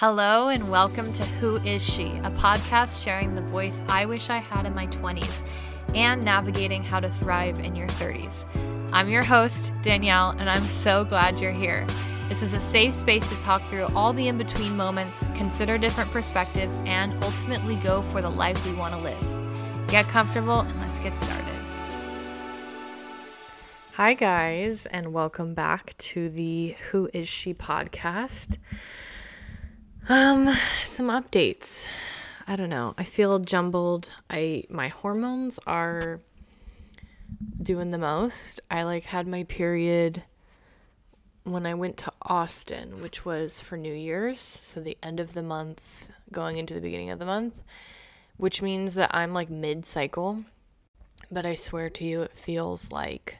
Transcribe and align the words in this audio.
Hello, 0.00 0.48
and 0.48 0.70
welcome 0.70 1.10
to 1.14 1.24
Who 1.24 1.56
Is 1.56 1.82
She, 1.82 2.08
a 2.22 2.30
podcast 2.30 3.02
sharing 3.02 3.34
the 3.34 3.40
voice 3.40 3.80
I 3.88 4.04
wish 4.04 4.28
I 4.28 4.36
had 4.36 4.66
in 4.66 4.74
my 4.74 4.88
20s 4.88 5.42
and 5.94 6.22
navigating 6.22 6.82
how 6.82 7.00
to 7.00 7.08
thrive 7.08 7.60
in 7.60 7.74
your 7.74 7.88
30s. 7.88 8.44
I'm 8.92 9.08
your 9.08 9.22
host, 9.22 9.72
Danielle, 9.80 10.34
and 10.38 10.50
I'm 10.50 10.66
so 10.66 11.02
glad 11.02 11.40
you're 11.40 11.50
here. 11.50 11.86
This 12.28 12.42
is 12.42 12.52
a 12.52 12.60
safe 12.60 12.92
space 12.92 13.30
to 13.30 13.36
talk 13.36 13.62
through 13.70 13.86
all 13.96 14.12
the 14.12 14.28
in 14.28 14.36
between 14.36 14.76
moments, 14.76 15.26
consider 15.34 15.78
different 15.78 16.10
perspectives, 16.10 16.78
and 16.84 17.14
ultimately 17.24 17.76
go 17.76 18.02
for 18.02 18.20
the 18.20 18.28
life 18.28 18.62
we 18.66 18.74
want 18.74 18.92
to 18.92 19.00
live. 19.00 19.88
Get 19.88 20.06
comfortable 20.08 20.60
and 20.60 20.78
let's 20.78 21.00
get 21.00 21.18
started. 21.18 21.56
Hi, 23.94 24.12
guys, 24.12 24.84
and 24.84 25.14
welcome 25.14 25.54
back 25.54 25.96
to 25.96 26.28
the 26.28 26.76
Who 26.90 27.08
Is 27.14 27.30
She 27.30 27.54
podcast. 27.54 28.58
Um, 30.08 30.54
some 30.84 31.08
updates. 31.08 31.84
I 32.46 32.54
don't 32.54 32.70
know. 32.70 32.94
I 32.96 33.02
feel 33.02 33.40
jumbled. 33.40 34.12
I 34.30 34.62
my 34.70 34.86
hormones 34.86 35.58
are 35.66 36.20
doing 37.60 37.90
the 37.90 37.98
most. 37.98 38.60
I 38.70 38.84
like 38.84 39.06
had 39.06 39.26
my 39.26 39.42
period 39.42 40.22
when 41.42 41.66
I 41.66 41.74
went 41.74 41.96
to 41.98 42.12
Austin, 42.22 43.02
which 43.02 43.24
was 43.24 43.60
for 43.60 43.76
New 43.76 43.92
Year's, 43.92 44.38
so 44.38 44.80
the 44.80 44.96
end 45.02 45.18
of 45.18 45.32
the 45.32 45.42
month 45.42 46.10
going 46.30 46.56
into 46.56 46.74
the 46.74 46.80
beginning 46.80 47.10
of 47.10 47.18
the 47.18 47.26
month, 47.26 47.64
which 48.36 48.62
means 48.62 48.94
that 48.94 49.12
I'm 49.12 49.32
like 49.32 49.50
mid-cycle. 49.50 50.44
But 51.32 51.44
I 51.44 51.56
swear 51.56 51.90
to 51.90 52.04
you 52.04 52.22
it 52.22 52.32
feels 52.32 52.92
like 52.92 53.38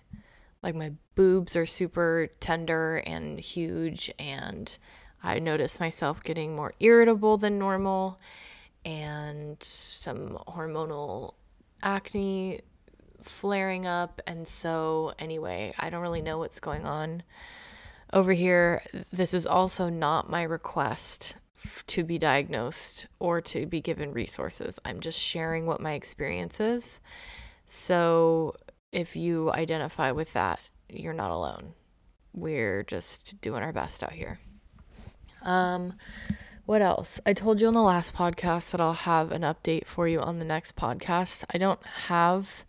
like 0.64 0.74
my 0.74 0.94
boobs 1.14 1.54
are 1.54 1.66
super 1.66 2.28
tender 2.40 2.96
and 3.06 3.38
huge 3.38 4.10
and 4.18 4.76
I 5.26 5.40
noticed 5.40 5.80
myself 5.80 6.22
getting 6.22 6.54
more 6.54 6.72
irritable 6.78 7.36
than 7.36 7.58
normal 7.58 8.20
and 8.84 9.60
some 9.60 10.38
hormonal 10.46 11.34
acne 11.82 12.60
flaring 13.20 13.86
up. 13.86 14.22
And 14.24 14.46
so, 14.46 15.14
anyway, 15.18 15.74
I 15.80 15.90
don't 15.90 16.00
really 16.00 16.22
know 16.22 16.38
what's 16.38 16.60
going 16.60 16.86
on 16.86 17.24
over 18.12 18.34
here. 18.34 18.82
This 19.12 19.34
is 19.34 19.48
also 19.48 19.88
not 19.88 20.30
my 20.30 20.44
request 20.44 21.34
to 21.88 22.04
be 22.04 22.18
diagnosed 22.18 23.08
or 23.18 23.40
to 23.40 23.66
be 23.66 23.80
given 23.80 24.12
resources. 24.12 24.78
I'm 24.84 25.00
just 25.00 25.20
sharing 25.20 25.66
what 25.66 25.80
my 25.80 25.94
experience 25.94 26.60
is. 26.60 27.00
So, 27.66 28.54
if 28.92 29.16
you 29.16 29.50
identify 29.50 30.12
with 30.12 30.32
that, 30.34 30.60
you're 30.88 31.12
not 31.12 31.32
alone. 31.32 31.72
We're 32.32 32.84
just 32.84 33.40
doing 33.40 33.64
our 33.64 33.72
best 33.72 34.04
out 34.04 34.12
here. 34.12 34.38
Um, 35.46 35.94
what 36.66 36.82
else? 36.82 37.20
I 37.24 37.32
told 37.32 37.60
you 37.60 37.68
on 37.68 37.74
the 37.74 37.80
last 37.80 38.12
podcast 38.12 38.72
that 38.72 38.80
I'll 38.80 38.92
have 38.92 39.30
an 39.30 39.42
update 39.42 39.86
for 39.86 40.08
you 40.08 40.20
on 40.20 40.40
the 40.40 40.44
next 40.44 40.74
podcast. 40.74 41.44
I 41.54 41.58
don't 41.58 41.84
have 42.08 42.64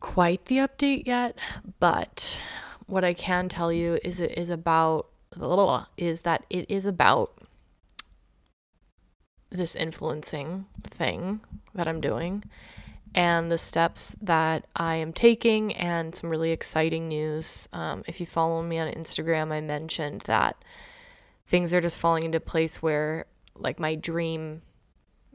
quite 0.00 0.46
the 0.46 0.56
update 0.56 1.06
yet, 1.06 1.38
but 1.78 2.42
what 2.86 3.04
I 3.04 3.14
can 3.14 3.48
tell 3.48 3.72
you 3.72 4.00
is 4.02 4.18
it 4.18 4.36
is 4.36 4.50
about 4.50 5.06
is 5.96 6.22
that 6.22 6.44
it 6.50 6.66
is 6.68 6.86
about 6.86 7.32
this 9.50 9.76
influencing 9.76 10.66
thing 10.82 11.40
that 11.74 11.86
I'm 11.86 12.00
doing 12.00 12.42
and 13.14 13.50
the 13.50 13.58
steps 13.58 14.16
that 14.20 14.66
I 14.74 14.96
am 14.96 15.12
taking 15.12 15.72
and 15.74 16.14
some 16.14 16.30
really 16.30 16.50
exciting 16.50 17.08
news. 17.08 17.68
Um, 17.72 18.02
if 18.06 18.20
you 18.20 18.26
follow 18.26 18.62
me 18.62 18.78
on 18.78 18.92
Instagram, 18.92 19.52
I 19.52 19.60
mentioned 19.60 20.22
that 20.22 20.56
things 21.48 21.72
are 21.72 21.80
just 21.80 21.98
falling 21.98 22.22
into 22.24 22.38
place 22.38 22.82
where 22.82 23.26
like 23.56 23.80
my 23.80 23.94
dream 23.94 24.62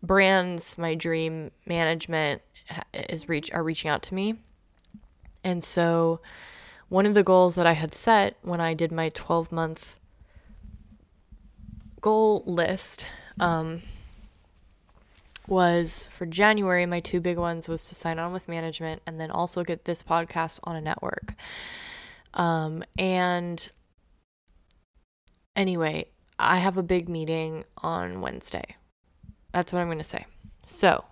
brands, 0.01 0.77
my 0.77 0.93
dream 0.95 1.51
management 1.65 2.41
is 2.93 3.27
reach 3.27 3.51
are 3.51 3.63
reaching 3.63 3.89
out 3.89 4.03
to 4.03 4.13
me. 4.13 4.35
And 5.43 5.63
so 5.63 6.21
one 6.87 7.05
of 7.05 7.15
the 7.15 7.23
goals 7.23 7.55
that 7.55 7.65
I 7.65 7.73
had 7.73 7.93
set 7.93 8.37
when 8.43 8.61
I 8.61 8.73
did 8.73 8.91
my 8.91 9.09
12 9.09 9.51
month 9.51 9.99
goal 11.99 12.43
list 12.45 13.07
um, 13.39 13.81
was 15.47 16.07
for 16.11 16.25
January, 16.25 16.85
my 16.85 16.99
two 16.99 17.19
big 17.19 17.37
ones 17.37 17.67
was 17.67 17.89
to 17.89 17.95
sign 17.95 18.19
on 18.19 18.31
with 18.31 18.47
management 18.47 19.01
and 19.07 19.19
then 19.19 19.31
also 19.31 19.63
get 19.63 19.85
this 19.85 20.03
podcast 20.03 20.59
on 20.63 20.75
a 20.75 20.81
network. 20.81 21.33
Um, 22.35 22.83
and 22.97 23.69
Anyway, 25.55 26.07
I 26.39 26.57
have 26.59 26.77
a 26.77 26.83
big 26.83 27.07
meeting 27.07 27.65
on 27.77 28.21
Wednesday. 28.21 28.75
That's 29.51 29.71
what 29.71 29.79
I'm 29.79 29.87
going 29.87 29.99
to 29.99 30.03
say. 30.03 30.25
So, 30.65 31.05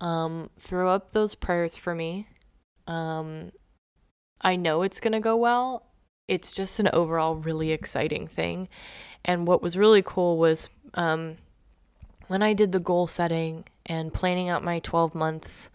um, 0.00 0.50
throw 0.58 0.90
up 0.90 1.10
those 1.10 1.34
prayers 1.34 1.76
for 1.76 1.94
me. 1.94 2.28
Um, 2.86 3.50
I 4.40 4.56
know 4.56 4.82
it's 4.82 5.00
going 5.00 5.12
to 5.12 5.20
go 5.20 5.36
well. 5.36 5.86
It's 6.28 6.52
just 6.52 6.78
an 6.78 6.88
overall 6.92 7.34
really 7.34 7.72
exciting 7.72 8.28
thing. 8.28 8.68
And 9.24 9.46
what 9.46 9.62
was 9.62 9.76
really 9.76 10.02
cool 10.02 10.36
was 10.38 10.68
um, 10.94 11.36
when 12.28 12.42
I 12.42 12.52
did 12.52 12.72
the 12.72 12.80
goal 12.80 13.06
setting 13.06 13.64
and 13.84 14.14
planning 14.14 14.48
out 14.48 14.64
my 14.64 14.78
12 14.78 15.14
months 15.14 15.70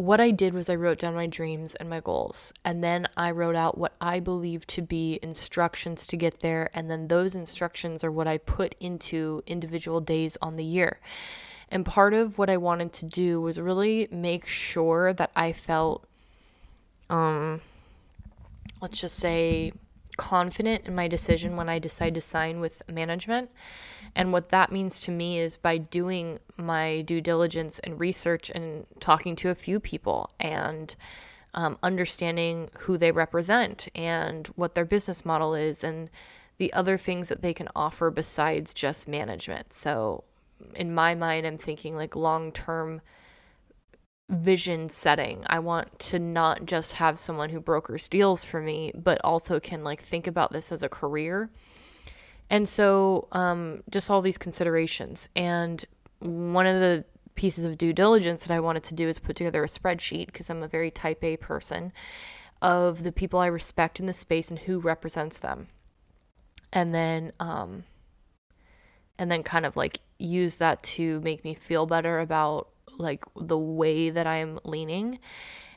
what 0.00 0.18
I 0.18 0.30
did 0.30 0.54
was 0.54 0.70
I 0.70 0.76
wrote 0.76 0.98
down 1.00 1.14
my 1.14 1.26
dreams 1.26 1.74
and 1.74 1.90
my 1.90 2.00
goals, 2.00 2.54
and 2.64 2.82
then 2.82 3.06
I 3.18 3.30
wrote 3.32 3.54
out 3.54 3.76
what 3.76 3.92
I 4.00 4.18
believe 4.18 4.66
to 4.68 4.80
be 4.80 5.18
instructions 5.22 6.06
to 6.06 6.16
get 6.16 6.40
there, 6.40 6.70
and 6.72 6.90
then 6.90 7.08
those 7.08 7.34
instructions 7.34 8.02
are 8.02 8.10
what 8.10 8.26
I 8.26 8.38
put 8.38 8.74
into 8.80 9.42
individual 9.46 10.00
days 10.00 10.38
on 10.40 10.56
the 10.56 10.64
year. 10.64 11.00
And 11.70 11.84
part 11.84 12.14
of 12.14 12.38
what 12.38 12.48
I 12.48 12.56
wanted 12.56 12.94
to 12.94 13.04
do 13.04 13.42
was 13.42 13.60
really 13.60 14.08
make 14.10 14.46
sure 14.46 15.12
that 15.12 15.32
I 15.36 15.52
felt, 15.52 16.06
um, 17.10 17.60
let's 18.80 19.02
just 19.02 19.16
say, 19.16 19.74
confident 20.16 20.86
in 20.86 20.94
my 20.94 21.08
decision 21.08 21.56
when 21.56 21.68
I 21.68 21.78
decide 21.78 22.14
to 22.14 22.22
sign 22.22 22.58
with 22.58 22.80
management. 22.90 23.50
And 24.14 24.32
what 24.32 24.48
that 24.48 24.72
means 24.72 25.00
to 25.02 25.10
me 25.10 25.38
is 25.38 25.56
by 25.56 25.78
doing 25.78 26.40
my 26.56 27.02
due 27.02 27.20
diligence 27.20 27.78
and 27.80 28.00
research 28.00 28.50
and 28.50 28.86
talking 28.98 29.36
to 29.36 29.50
a 29.50 29.54
few 29.54 29.80
people 29.80 30.30
and 30.38 30.94
um, 31.54 31.78
understanding 31.82 32.70
who 32.80 32.96
they 32.96 33.12
represent 33.12 33.88
and 33.94 34.48
what 34.48 34.74
their 34.74 34.84
business 34.84 35.24
model 35.24 35.54
is 35.54 35.82
and 35.82 36.10
the 36.58 36.72
other 36.72 36.96
things 36.96 37.28
that 37.28 37.42
they 37.42 37.54
can 37.54 37.68
offer 37.74 38.10
besides 38.10 38.74
just 38.74 39.08
management. 39.08 39.72
So, 39.72 40.24
in 40.74 40.94
my 40.94 41.14
mind, 41.14 41.46
I'm 41.46 41.56
thinking 41.56 41.96
like 41.96 42.14
long 42.14 42.52
term 42.52 43.00
vision 44.28 44.88
setting. 44.88 45.44
I 45.46 45.58
want 45.58 45.98
to 45.98 46.18
not 46.18 46.66
just 46.66 46.94
have 46.94 47.18
someone 47.18 47.50
who 47.50 47.60
brokers 47.60 48.08
deals 48.08 48.44
for 48.44 48.60
me, 48.60 48.92
but 48.94 49.20
also 49.24 49.58
can 49.58 49.82
like 49.82 50.00
think 50.00 50.26
about 50.26 50.52
this 50.52 50.70
as 50.70 50.82
a 50.82 50.88
career. 50.88 51.50
And 52.50 52.68
so, 52.68 53.28
um, 53.32 53.82
just 53.88 54.10
all 54.10 54.20
these 54.20 54.36
considerations. 54.36 55.28
And 55.36 55.84
one 56.18 56.66
of 56.66 56.80
the 56.80 57.04
pieces 57.36 57.64
of 57.64 57.78
due 57.78 57.92
diligence 57.92 58.42
that 58.42 58.54
I 58.54 58.60
wanted 58.60 58.82
to 58.84 58.94
do 58.94 59.08
is 59.08 59.18
put 59.18 59.36
together 59.36 59.62
a 59.62 59.68
spreadsheet 59.68 60.26
because 60.26 60.50
I'm 60.50 60.62
a 60.62 60.68
very 60.68 60.90
type 60.90 61.24
A 61.24 61.36
person 61.36 61.92
of 62.60 63.04
the 63.04 63.12
people 63.12 63.38
I 63.38 63.46
respect 63.46 64.00
in 64.00 64.06
the 64.06 64.12
space 64.12 64.50
and 64.50 64.58
who 64.58 64.80
represents 64.80 65.38
them. 65.38 65.68
And 66.72 66.94
then, 66.94 67.32
um, 67.40 67.84
and 69.18 69.30
then 69.30 69.42
kind 69.42 69.64
of 69.64 69.76
like 69.76 70.00
use 70.18 70.56
that 70.56 70.82
to 70.82 71.20
make 71.20 71.44
me 71.44 71.54
feel 71.54 71.86
better 71.86 72.20
about 72.20 72.68
like 72.98 73.24
the 73.34 73.58
way 73.58 74.10
that 74.10 74.26
I'm 74.26 74.58
leaning. 74.64 75.18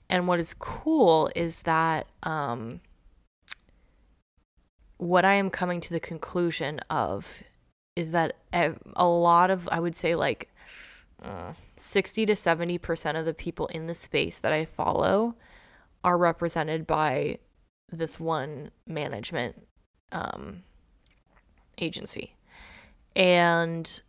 And 0.10 0.28
what 0.28 0.40
is 0.40 0.54
cool 0.54 1.32
is 1.36 1.64
that 1.64 2.08
um, 2.24 2.82
what 5.04 5.26
I 5.26 5.34
am 5.34 5.50
coming 5.50 5.82
to 5.82 5.90
the 5.90 6.00
conclusion 6.00 6.80
of 6.90 7.44
is 7.96 8.12
that 8.12 8.38
a 8.54 9.06
lot 9.06 9.52
of, 9.52 9.68
I 9.72 9.80
would 9.80 9.96
say, 9.96 10.16
like 10.16 10.50
uh, 11.22 11.54
60 11.76 12.26
to 12.26 12.34
70% 12.34 13.20
of 13.20 13.26
the 13.26 13.34
people 13.34 13.68
in 13.68 13.88
the 13.88 13.94
space 13.94 14.40
that 14.40 14.54
I 14.54 14.66
follow 14.66 15.36
are 16.04 16.18
represented 16.18 16.88
by 16.88 17.40
this 17.92 18.20
one 18.20 18.72
management 18.88 19.68
um, 20.12 20.64
agency. 21.80 22.36
And 23.16 24.02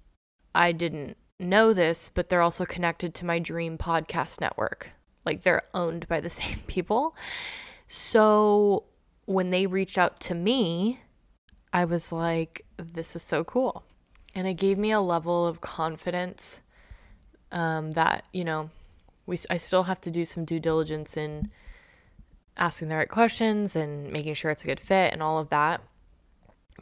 I 0.54 0.72
didn't 0.72 1.16
know 1.40 1.72
this, 1.72 2.10
but 2.12 2.28
they're 2.28 2.40
also 2.40 2.64
connected 2.64 3.14
to 3.16 3.26
my 3.26 3.38
dream 3.38 3.76
podcast 3.76 4.40
network. 4.40 4.92
Like 5.26 5.42
they're 5.42 5.64
owned 5.74 6.08
by 6.08 6.20
the 6.20 6.30
same 6.40 6.58
people. 6.66 7.14
So 7.86 8.84
when 9.26 9.50
they 9.50 9.66
reached 9.66 9.98
out 9.98 10.20
to 10.20 10.34
me, 10.34 11.00
I 11.72 11.84
was 11.84 12.12
like, 12.12 12.64
this 12.76 13.16
is 13.16 13.22
so 13.22 13.44
cool. 13.44 13.84
And 14.34 14.46
it 14.46 14.54
gave 14.54 14.78
me 14.78 14.90
a 14.90 15.00
level 15.00 15.46
of 15.46 15.60
confidence 15.60 16.60
um, 17.52 17.92
that, 17.92 18.24
you 18.32 18.44
know, 18.44 18.70
we, 19.26 19.38
I 19.48 19.56
still 19.56 19.84
have 19.84 20.00
to 20.02 20.10
do 20.10 20.24
some 20.24 20.44
due 20.44 20.60
diligence 20.60 21.16
in 21.16 21.50
asking 22.56 22.88
the 22.88 22.96
right 22.96 23.08
questions 23.08 23.74
and 23.74 24.12
making 24.12 24.34
sure 24.34 24.50
it's 24.50 24.64
a 24.64 24.66
good 24.66 24.80
fit 24.80 25.12
and 25.12 25.22
all 25.22 25.38
of 25.38 25.48
that. 25.48 25.80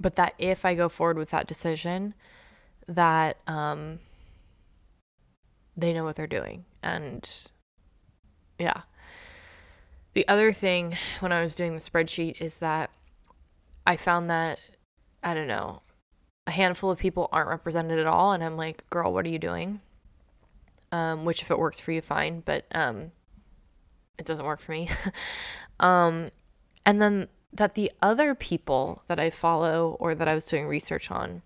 but 0.01 0.17
that 0.17 0.35
if 0.39 0.65
I 0.65 0.75
go 0.75 0.89
forward 0.89 1.17
with 1.19 1.31
that 1.31 1.47
decision, 1.47 2.15
that 2.89 3.39
um, 3.47 4.01
they 5.77 5.93
know 5.93 6.05
what 6.05 6.17
they're 6.17 6.27
doing. 6.27 6.65
And 6.83 7.29
yeah. 8.59 8.83
The 10.15 10.27
other 10.29 10.53
thing 10.53 10.97
when 11.21 11.33
I 11.33 11.43
was 11.43 11.55
doing 11.55 11.73
the 11.73 11.81
spreadsheet 11.81 12.41
is 12.41 12.59
that 12.59 12.91
I 13.87 13.97
found 13.97 14.29
that, 14.31 14.59
I 15.23 15.35
don't 15.35 15.49
know, 15.49 15.83
a 16.47 16.51
handful 16.51 16.91
of 16.91 16.99
people 16.99 17.29
aren't 17.33 17.49
represented 17.49 17.99
at 17.99 18.07
all. 18.07 18.33
And 18.33 18.45
I'm 18.45 18.57
like, 18.57 18.89
girl, 18.91 19.13
what 19.13 19.25
are 19.25 19.31
you 19.31 19.39
doing? 19.39 19.81
Um, 20.91 21.25
which, 21.25 21.43
if 21.43 21.51
it 21.51 21.59
works 21.59 21.81
for 21.81 21.93
you, 21.93 22.03
fine. 22.03 22.43
But 22.45 22.67
um, 22.75 23.13
it 24.19 24.27
doesn't 24.27 24.45
work 24.45 24.61
for 24.61 24.73
me. 24.73 24.91
um, 25.81 26.31
and 26.85 27.01
then 27.01 27.29
that 27.53 27.75
the 27.75 27.91
other 28.01 28.35
people 28.35 29.03
that 29.09 29.21
I 29.21 29.31
follow 29.31 29.97
or 30.01 30.15
that 30.15 30.29
I 30.29 30.35
was 30.35 30.47
doing 30.47 30.67
research 30.67 31.11
on 31.11 31.43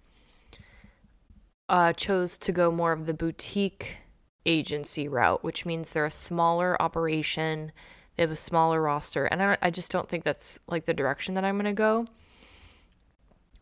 uh, 1.69 1.93
chose 1.93 2.39
to 2.39 2.53
go 2.53 2.71
more 2.71 2.93
of 2.93 3.07
the 3.07 3.15
boutique 3.15 3.99
agency 4.45 5.09
route, 5.09 5.43
which 5.43 5.67
means 5.67 5.91
they're 5.91 6.07
a 6.07 6.11
smaller 6.11 6.81
operation, 6.81 7.73
they 8.17 8.23
have 8.23 8.31
a 8.31 8.37
smaller 8.37 8.81
roster, 8.81 9.27
and 9.27 9.43
I, 9.43 9.59
I 9.61 9.71
just 9.71 9.93
don't 9.93 10.09
think 10.09 10.25
that's 10.25 10.59
like 10.67 10.87
the 10.87 10.95
direction 10.95 11.35
that 11.35 11.45
I'm 11.45 11.57
going 11.57 11.67
to 11.67 11.73
go. 11.73 12.07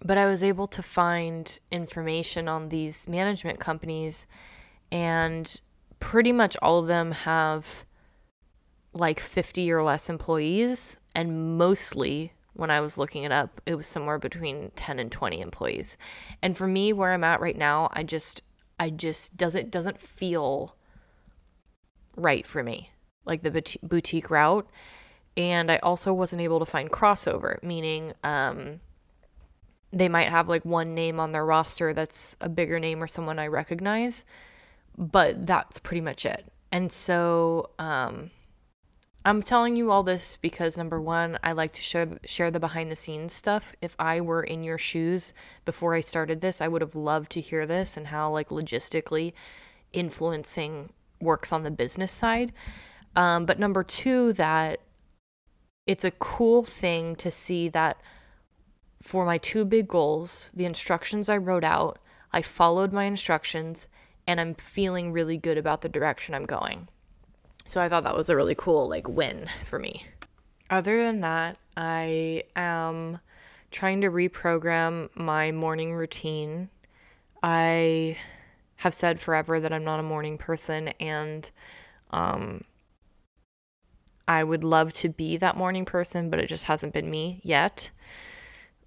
But 0.04 0.18
I 0.18 0.26
was 0.26 0.42
able 0.42 0.66
to 0.68 0.82
find 0.82 1.58
information 1.70 2.46
on 2.46 2.68
these 2.68 3.08
management 3.08 3.58
companies, 3.58 4.26
and 4.92 5.60
pretty 5.98 6.32
much 6.32 6.56
all 6.62 6.78
of 6.78 6.86
them 6.86 7.12
have 7.12 7.84
like 8.92 9.18
50 9.18 9.72
or 9.72 9.82
less 9.82 10.08
employees, 10.08 10.98
and 11.14 11.58
mostly 11.58 12.32
when 12.54 12.70
I 12.70 12.80
was 12.80 12.96
looking 12.96 13.24
it 13.24 13.32
up, 13.32 13.60
it 13.66 13.74
was 13.74 13.86
somewhere 13.86 14.18
between 14.18 14.70
10 14.76 15.00
and 15.00 15.10
20 15.10 15.40
employees. 15.40 15.98
And 16.40 16.56
for 16.56 16.68
me 16.68 16.92
where 16.92 17.12
I'm 17.12 17.24
at 17.24 17.40
right 17.40 17.56
now, 17.56 17.90
I 17.92 18.04
just 18.04 18.42
I 18.78 18.90
just 18.90 19.36
doesn't 19.36 19.70
doesn't 19.70 20.00
feel 20.00 20.76
right 22.16 22.46
for 22.46 22.62
me. 22.62 22.90
Like 23.24 23.42
the 23.42 23.78
boutique 23.82 24.30
route. 24.30 24.68
And 25.36 25.70
I 25.70 25.78
also 25.78 26.12
wasn't 26.12 26.42
able 26.42 26.58
to 26.60 26.66
find 26.66 26.90
crossover, 26.90 27.62
meaning 27.62 28.12
um 28.22 28.80
they 29.92 30.08
might 30.08 30.28
have 30.28 30.48
like 30.48 30.64
one 30.64 30.94
name 30.94 31.20
on 31.20 31.32
their 31.32 31.44
roster 31.44 31.94
that's 31.94 32.36
a 32.40 32.48
bigger 32.48 32.80
name 32.80 33.00
or 33.02 33.06
someone 33.06 33.38
I 33.38 33.46
recognize, 33.46 34.24
but 34.98 35.46
that's 35.46 35.78
pretty 35.78 36.00
much 36.00 36.26
it. 36.26 36.52
And 36.72 36.92
so 36.92 37.70
um 37.78 38.30
I'm 39.26 39.42
telling 39.42 39.74
you 39.74 39.90
all 39.90 40.02
this 40.02 40.36
because 40.36 40.76
number 40.76 41.00
one, 41.00 41.38
I 41.42 41.52
like 41.52 41.72
to 41.74 41.80
share 41.80 42.18
share 42.26 42.50
the 42.50 42.60
behind 42.60 42.90
the 42.92 42.96
scenes 42.96 43.32
stuff. 43.32 43.74
If 43.80 43.96
I 43.98 44.20
were 44.20 44.42
in 44.42 44.62
your 44.62 44.76
shoes 44.76 45.32
before 45.64 45.94
I 45.94 46.00
started 46.00 46.42
this, 46.42 46.60
I 46.60 46.68
would 46.68 46.82
have 46.82 46.94
loved 46.94 47.30
to 47.32 47.40
hear 47.40 47.64
this 47.64 47.96
and 47.96 48.08
how 48.08 48.30
like 48.30 48.50
logistically 48.50 49.32
influencing 49.92 50.92
works 51.20 51.52
on 51.52 51.62
the 51.62 51.70
business 51.70 52.12
side. 52.12 52.52
Um, 53.16 53.46
but 53.46 53.58
number 53.58 53.82
two, 53.82 54.32
that 54.34 54.81
it's 55.87 56.05
a 56.05 56.11
cool 56.11 56.64
thing 56.64 57.14
to 57.16 57.31
see 57.31 57.69
that 57.69 57.99
for 59.00 59.26
my 59.26 59.38
two 59.38 59.64
big 59.64 59.87
goals, 59.87 60.50
the 60.55 60.64
instructions 60.64 61.28
I 61.28 61.37
wrote 61.37 61.64
out, 61.64 61.99
I 62.32 62.43
followed 62.43 62.93
my 62.93 63.05
instructions, 63.05 63.87
and 64.26 64.40
I'm 64.40 64.55
feeling 64.55 65.12
really 65.12 65.37
good 65.37 65.58
about 65.58 65.82
the 65.82 65.88
direction 65.88 66.34
I'm 66.34 66.46
going. 66.46 66.88
So 67.66 67.81
I 67.81 67.88
thought 67.88 68.05
that 68.05 68.16
was 68.16 68.28
a 68.28 68.37
really 68.37 68.55
cool 68.55 68.88
like 68.88 69.08
win 69.08 69.46
for 69.62 69.78
me. 69.78 70.06
Other 70.70 70.96
than 70.99 71.20
that, 71.20 71.58
I 71.76 72.44
am 72.56 73.20
trying 73.70 74.00
to 74.00 74.10
reprogram 74.10 75.14
my 75.14 75.52
morning 75.52 75.94
routine. 75.94 76.70
I 77.43 78.19
have 78.76 78.94
said 78.94 79.20
forever 79.20 79.60
that 79.60 79.72
I'm 79.72 79.84
not 79.84 80.00
a 80.00 80.05
morning 80.05 80.38
person 80.38 80.88
and 81.00 81.50
um 82.10 82.64
I 84.26 84.44
would 84.44 84.64
love 84.64 84.92
to 84.94 85.08
be 85.08 85.36
that 85.36 85.56
morning 85.56 85.84
person, 85.84 86.30
but 86.30 86.38
it 86.38 86.46
just 86.46 86.64
hasn't 86.64 86.92
been 86.92 87.10
me 87.10 87.40
yet. 87.42 87.90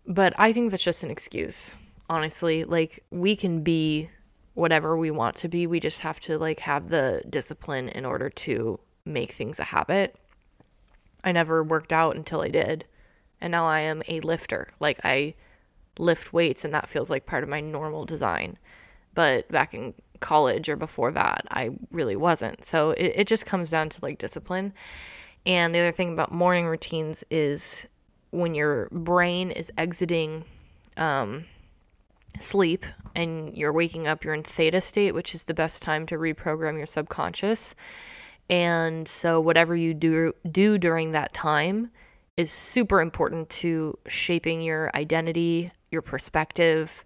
But 0.05 0.33
I 0.37 0.53
think 0.53 0.71
that's 0.71 0.83
just 0.83 1.03
an 1.03 1.11
excuse, 1.11 1.75
honestly. 2.09 2.63
Like, 2.63 3.03
we 3.11 3.35
can 3.35 3.61
be 3.61 4.09
whatever 4.57 4.97
we 4.97 5.11
want 5.11 5.35
to 5.35 5.47
be. 5.47 5.67
We 5.67 5.79
just 5.79 5.99
have 5.99 6.19
to 6.21 6.39
like 6.39 6.61
have 6.61 6.87
the 6.87 7.21
discipline 7.29 7.89
in 7.89 8.05
order 8.05 8.27
to 8.27 8.79
make 9.05 9.31
things 9.31 9.59
a 9.59 9.65
habit. 9.65 10.15
I 11.23 11.31
never 11.31 11.63
worked 11.63 11.93
out 11.93 12.15
until 12.15 12.41
I 12.41 12.47
did. 12.47 12.85
And 13.39 13.51
now 13.51 13.67
I 13.67 13.81
am 13.81 14.01
a 14.07 14.19
lifter. 14.21 14.69
Like 14.79 14.99
I 15.03 15.35
lift 15.99 16.33
weights 16.33 16.65
and 16.65 16.73
that 16.73 16.89
feels 16.89 17.11
like 17.11 17.27
part 17.27 17.43
of 17.43 17.49
my 17.49 17.59
normal 17.59 18.05
design. 18.05 18.57
But 19.13 19.47
back 19.49 19.75
in 19.75 19.93
college 20.21 20.69
or 20.69 20.75
before 20.75 21.11
that, 21.11 21.45
I 21.51 21.71
really 21.91 22.15
wasn't. 22.15 22.65
So 22.65 22.91
it, 22.91 23.13
it 23.15 23.27
just 23.27 23.45
comes 23.45 23.69
down 23.69 23.89
to 23.89 23.99
like 24.01 24.17
discipline. 24.17 24.73
And 25.47 25.73
the 25.73 25.79
other 25.79 25.94
thing 25.94 26.11
about 26.11 26.33
morning 26.33 26.65
routines 26.65 27.23
is 27.31 27.88
when 28.31 28.53
your 28.53 28.89
brain 28.91 29.49
is 29.49 29.71
exiting 29.77 30.44
um, 30.97 31.45
sleep 32.38 32.85
and 33.15 33.57
you're 33.57 33.71
waking 33.71 34.07
up, 34.07 34.25
you're 34.25 34.33
in 34.33 34.44
theta 34.44 34.81
state, 34.81 35.13
which 35.13 35.33
is 35.33 35.44
the 35.44 35.53
best 35.53 35.81
time 35.81 36.05
to 36.07 36.15
reprogram 36.15 36.75
your 36.75 36.85
subconscious. 36.85 37.75
And 38.49 39.07
so 39.07 39.39
whatever 39.39 39.73
you 39.73 39.94
do 39.94 40.33
do 40.49 40.77
during 40.77 41.11
that 41.11 41.33
time 41.33 41.91
is 42.35 42.51
super 42.51 42.99
important 42.99 43.49
to 43.49 43.97
shaping 44.05 44.61
your 44.61 44.91
identity, 44.94 45.71
your 45.89 46.01
perspective. 46.01 47.05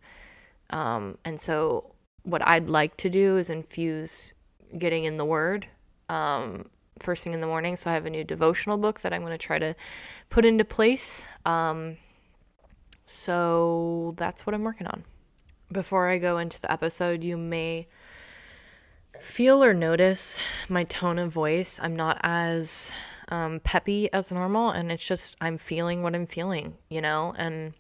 Um, 0.72 1.20
and 1.24 1.40
so 1.40 1.94
what 2.24 2.46
I'd 2.48 2.70
like 2.70 2.98
to 2.98 3.10
do 3.10 3.38
is 3.38 3.52
infuse 3.52 4.34
getting 4.76 5.04
in 5.04 5.18
the 5.18 5.26
word 5.26 5.68
um, 6.10 6.70
first 7.04 7.24
thing 7.24 7.34
in 7.34 7.42
the 7.42 7.48
morning. 7.48 7.76
So 7.76 7.90
I 7.90 7.94
have 7.94 8.06
a 8.06 8.10
new 8.10 8.24
devotional 8.24 8.78
book 8.78 9.02
that 9.02 9.14
I'm 9.14 9.22
going 9.22 9.32
to 9.32 9.38
try 9.38 9.60
to 9.60 9.76
put 10.30 10.46
into 10.46 10.66
place. 10.66 11.26
Um, 11.46 11.98
so 13.06 14.14
that's 14.18 14.46
what 14.46 14.54
I'm 14.54 14.64
working 14.64 14.88
on 14.88 15.04
before 15.72 16.08
I 16.08 16.18
go 16.18 16.38
into 16.38 16.60
the 16.60 16.72
episode, 16.72 17.24
you 17.24 17.38
may 17.38 17.88
feel 19.20 19.64
or 19.64 19.74
notice 19.74 20.42
my 20.68 20.84
tone 20.84 21.20
of 21.20 21.32
voice. 21.32 21.80
I'm 21.82 21.96
not 21.96 22.20
as 22.24 22.92
um, 23.30 23.60
peppy 23.62 24.12
as 24.12 24.32
normal, 24.32 24.70
and 24.70 24.92
it's 24.92 25.08
just 25.08 25.38
I'm 25.40 25.58
feeling 25.58 26.04
what 26.04 26.16
I'm 26.16 26.26
feeling, 26.26 26.78
you 26.90 27.02
know? 27.02 27.34
And 27.38 27.74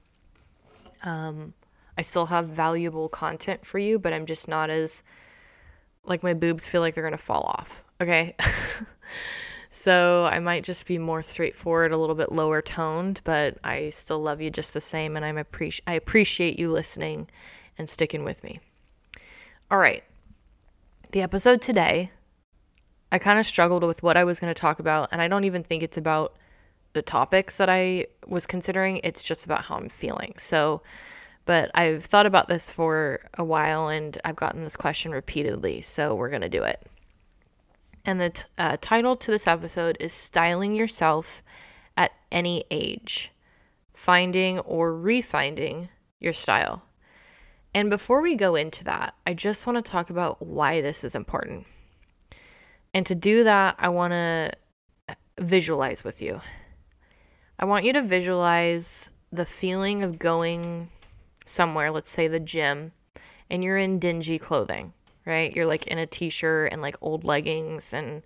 um, 1.03 1.53
I 1.97 2.01
still 2.01 2.27
have 2.27 2.47
valuable 2.47 3.09
content 3.09 3.65
for 3.65 3.79
you, 3.79 3.99
but 3.99 4.13
I'm 4.13 4.25
just 4.25 4.47
not 4.47 4.69
as 4.69 5.03
like 6.03 6.23
my 6.23 6.33
boobs 6.33 6.67
feel 6.67 6.81
like 6.81 6.95
they're 6.95 7.03
gonna 7.03 7.17
fall 7.17 7.43
off, 7.43 7.83
okay? 8.01 8.35
so 9.69 10.25
I 10.25 10.39
might 10.39 10.63
just 10.63 10.85
be 10.85 10.97
more 10.97 11.23
straightforward, 11.23 11.91
a 11.91 11.97
little 11.97 12.15
bit 12.15 12.31
lower 12.31 12.61
toned, 12.61 13.21
but 13.23 13.57
I 13.63 13.89
still 13.89 14.21
love 14.21 14.41
you 14.41 14.49
just 14.49 14.73
the 14.73 14.81
same, 14.81 15.15
and 15.15 15.23
I'm 15.23 15.37
appreci- 15.37 15.81
I 15.87 15.93
appreciate 15.93 16.59
you 16.59 16.71
listening 16.71 17.27
and 17.77 17.89
sticking 17.89 18.23
with 18.23 18.43
me. 18.43 18.59
All 19.69 19.77
right. 19.77 20.03
The 21.11 21.21
episode 21.21 21.61
today, 21.61 22.11
I 23.11 23.19
kind 23.19 23.39
of 23.39 23.45
struggled 23.45 23.83
with 23.83 24.01
what 24.03 24.17
I 24.17 24.23
was 24.23 24.39
going 24.39 24.53
to 24.53 24.59
talk 24.59 24.79
about, 24.79 25.09
and 25.11 25.21
I 25.21 25.27
don't 25.27 25.43
even 25.43 25.63
think 25.63 25.83
it's 25.83 25.97
about 25.97 26.35
the 26.93 27.01
topics 27.01 27.57
that 27.57 27.69
I 27.69 28.07
was 28.27 28.45
considering. 28.45 28.99
It's 29.03 29.21
just 29.21 29.45
about 29.45 29.65
how 29.65 29.75
I'm 29.75 29.89
feeling. 29.89 30.33
So, 30.37 30.81
but 31.45 31.71
I've 31.73 32.03
thought 32.03 32.25
about 32.25 32.47
this 32.47 32.71
for 32.71 33.21
a 33.37 33.43
while 33.43 33.87
and 33.87 34.17
I've 34.23 34.35
gotten 34.35 34.63
this 34.63 34.77
question 34.77 35.11
repeatedly. 35.11 35.81
So, 35.81 36.13
we're 36.13 36.29
going 36.29 36.41
to 36.41 36.49
do 36.49 36.63
it. 36.63 36.85
And 38.03 38.19
the 38.19 38.29
t- 38.31 38.43
uh, 38.57 38.77
title 38.81 39.15
to 39.15 39.31
this 39.31 39.47
episode 39.47 39.97
is 39.99 40.13
Styling 40.13 40.75
Yourself 40.75 41.43
at 41.95 42.11
Any 42.31 42.63
Age 42.71 43.31
Finding 43.93 44.59
or 44.59 44.91
Refinding 44.91 45.89
Your 46.19 46.33
Style. 46.33 46.83
And 47.73 47.89
before 47.89 48.21
we 48.21 48.35
go 48.35 48.55
into 48.55 48.83
that, 48.85 49.15
I 49.25 49.33
just 49.33 49.65
want 49.65 49.83
to 49.83 49.91
talk 49.91 50.09
about 50.09 50.45
why 50.45 50.81
this 50.81 51.03
is 51.03 51.15
important. 51.15 51.67
And 52.93 53.05
to 53.05 53.15
do 53.15 53.43
that, 53.43 53.75
I 53.79 53.89
want 53.89 54.11
to 54.11 54.51
visualize 55.39 56.03
with 56.03 56.21
you. 56.21 56.41
I 57.57 57.65
want 57.65 57.85
you 57.85 57.93
to 57.93 58.01
visualize 58.01 59.09
the 59.31 59.45
feeling 59.45 60.03
of 60.03 60.19
going 60.19 60.89
somewhere, 61.45 61.91
let's 61.91 62.09
say 62.09 62.27
the 62.27 62.39
gym, 62.39 62.91
and 63.49 63.63
you're 63.63 63.77
in 63.77 63.99
dingy 63.99 64.37
clothing, 64.37 64.93
right? 65.25 65.55
You're 65.55 65.65
like 65.65 65.87
in 65.87 65.97
a 65.97 66.05
t 66.05 66.29
shirt 66.29 66.71
and 66.71 66.81
like 66.81 66.95
old 67.01 67.23
leggings 67.23 67.93
and 67.93 68.23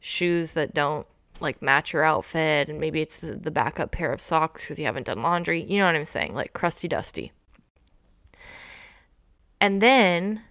shoes 0.00 0.52
that 0.52 0.74
don't 0.74 1.06
like 1.40 1.62
match 1.62 1.92
your 1.92 2.04
outfit. 2.04 2.68
And 2.68 2.80
maybe 2.80 3.00
it's 3.00 3.20
the 3.20 3.50
backup 3.50 3.90
pair 3.90 4.12
of 4.12 4.20
socks 4.20 4.64
because 4.64 4.78
you 4.78 4.86
haven't 4.86 5.06
done 5.06 5.22
laundry. 5.22 5.62
You 5.62 5.78
know 5.78 5.86
what 5.86 5.96
I'm 5.96 6.04
saying? 6.04 6.34
Like 6.34 6.52
crusty 6.52 6.88
dusty. 6.88 7.32
And 9.60 9.80
then 9.80 10.42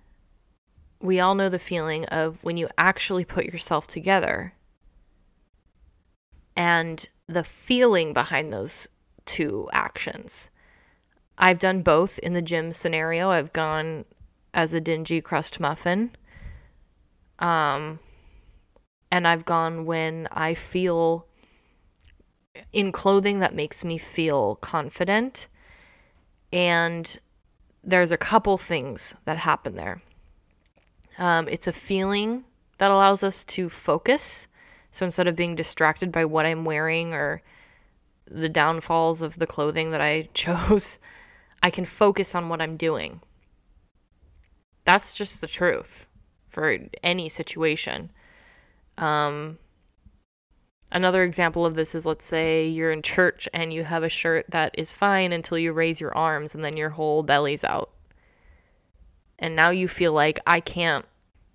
we 1.01 1.19
all 1.19 1.35
know 1.35 1.49
the 1.49 1.59
feeling 1.59 2.05
of 2.05 2.43
when 2.43 2.57
you 2.57 2.67
actually 2.77 3.25
put 3.25 3.45
yourself 3.45 3.87
together 3.87 4.53
and 6.55 7.07
the 7.27 7.43
feeling 7.43 8.13
behind 8.13 8.51
those 8.51 8.87
two 9.25 9.69
actions. 9.73 10.49
I've 11.37 11.59
done 11.59 11.81
both 11.81 12.19
in 12.19 12.33
the 12.33 12.41
gym 12.41 12.71
scenario. 12.71 13.31
I've 13.31 13.53
gone 13.53 14.05
as 14.53 14.73
a 14.73 14.81
dingy 14.81 15.21
crust 15.21 15.59
muffin. 15.59 16.11
Um, 17.39 17.99
and 19.11 19.27
I've 19.27 19.45
gone 19.45 19.85
when 19.85 20.27
I 20.31 20.53
feel 20.53 21.25
in 22.71 22.91
clothing 22.91 23.39
that 23.39 23.55
makes 23.55 23.83
me 23.83 23.97
feel 23.97 24.55
confident. 24.55 25.47
And 26.51 27.17
there's 27.83 28.11
a 28.11 28.17
couple 28.17 28.57
things 28.57 29.15
that 29.25 29.37
happen 29.37 29.75
there. 29.75 30.01
Um, 31.17 31.47
it's 31.47 31.67
a 31.67 31.73
feeling 31.73 32.45
that 32.77 32.91
allows 32.91 33.23
us 33.23 33.43
to 33.45 33.69
focus. 33.69 34.47
So 34.91 35.05
instead 35.05 35.27
of 35.27 35.35
being 35.35 35.55
distracted 35.55 36.11
by 36.11 36.25
what 36.25 36.45
I'm 36.45 36.65
wearing 36.65 37.13
or 37.13 37.41
the 38.25 38.49
downfalls 38.49 39.21
of 39.21 39.37
the 39.37 39.47
clothing 39.47 39.91
that 39.91 40.01
I 40.01 40.29
chose, 40.33 40.99
I 41.63 41.69
can 41.69 41.85
focus 41.85 42.33
on 42.35 42.49
what 42.49 42.61
I'm 42.61 42.77
doing. 42.77 43.21
That's 44.85 45.13
just 45.13 45.41
the 45.41 45.47
truth 45.47 46.07
for 46.47 46.77
any 47.03 47.29
situation. 47.29 48.11
Um, 48.97 49.57
another 50.91 51.23
example 51.23 51.65
of 51.65 51.75
this 51.75 51.95
is 51.95 52.05
let's 52.05 52.25
say 52.25 52.67
you're 52.67 52.91
in 52.91 53.01
church 53.01 53.47
and 53.53 53.73
you 53.73 53.83
have 53.83 54.03
a 54.03 54.09
shirt 54.09 54.45
that 54.49 54.75
is 54.77 54.93
fine 54.93 55.31
until 55.31 55.57
you 55.57 55.71
raise 55.71 56.01
your 56.01 56.15
arms 56.15 56.53
and 56.53 56.63
then 56.63 56.77
your 56.77 56.91
whole 56.91 57.23
belly's 57.23 57.63
out. 57.63 57.91
And 59.39 59.55
now 59.55 59.69
you 59.69 59.87
feel 59.87 60.13
like 60.13 60.39
I 60.45 60.59
can't 60.59 61.05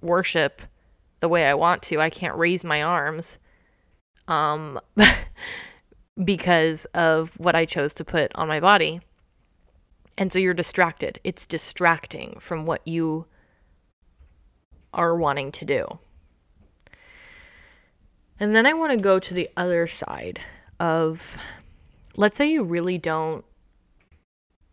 worship 0.01 0.63
the 1.21 1.29
way 1.29 1.47
I 1.47 1.55
want 1.55 1.83
to. 1.85 2.01
I 2.01 2.11
can't 2.11 2.37
raise 2.37 2.65
my 2.65 2.83
arms. 2.83 3.39
Um 4.27 4.81
because 6.25 6.87
of 6.87 7.39
what 7.39 7.55
I 7.55 7.65
chose 7.65 7.93
to 7.95 8.05
put 8.05 8.35
on 8.35 8.49
my 8.49 8.61
body. 8.61 9.01
And 10.19 10.33
so 10.33 10.39
you're 10.39 10.55
distracted. 10.55 11.21
It's 11.25 11.47
distracting 11.47 12.39
from 12.41 12.65
what 12.65 12.87
you 12.87 13.27
are 14.93 15.15
wanting 15.15 15.53
to 15.53 15.65
do. 15.65 15.99
And 18.41 18.53
then 18.53 18.67
I 18.67 18.73
want 18.73 18.93
to 18.93 18.99
go 18.99 19.19
to 19.19 19.35
the 19.35 19.49
other 19.57 19.87
side 19.87 20.41
of 20.79 21.39
let's 22.17 22.37
say 22.37 22.51
you 22.51 22.63
really 22.63 22.99
don't 22.99 23.45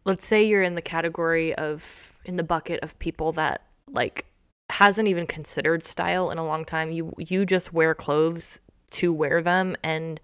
let's 0.05 0.25
say 0.25 0.45
you're 0.45 0.61
in 0.61 0.75
the 0.75 0.81
category 0.81 1.53
of 1.55 2.19
in 2.25 2.35
the 2.35 2.43
bucket 2.43 2.79
of 2.81 2.97
people 2.99 3.31
that 3.33 3.61
like 3.89 4.25
hasn't 4.69 5.07
even 5.07 5.27
considered 5.27 5.83
style 5.83 6.29
in 6.29 6.37
a 6.37 6.45
long 6.45 6.65
time. 6.65 6.91
You 6.91 7.13
you 7.17 7.45
just 7.45 7.73
wear 7.73 7.93
clothes 7.93 8.59
to 8.91 9.13
wear 9.13 9.41
them 9.41 9.75
and 9.83 10.19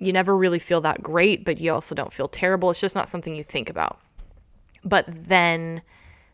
you 0.00 0.12
never 0.12 0.36
really 0.36 0.58
feel 0.58 0.80
that 0.80 1.02
great, 1.02 1.44
but 1.44 1.60
you 1.60 1.72
also 1.72 1.94
don't 1.94 2.12
feel 2.12 2.26
terrible. 2.26 2.70
It's 2.70 2.80
just 2.80 2.96
not 2.96 3.08
something 3.08 3.36
you 3.36 3.44
think 3.44 3.70
about. 3.70 4.00
But 4.82 5.04
then 5.06 5.82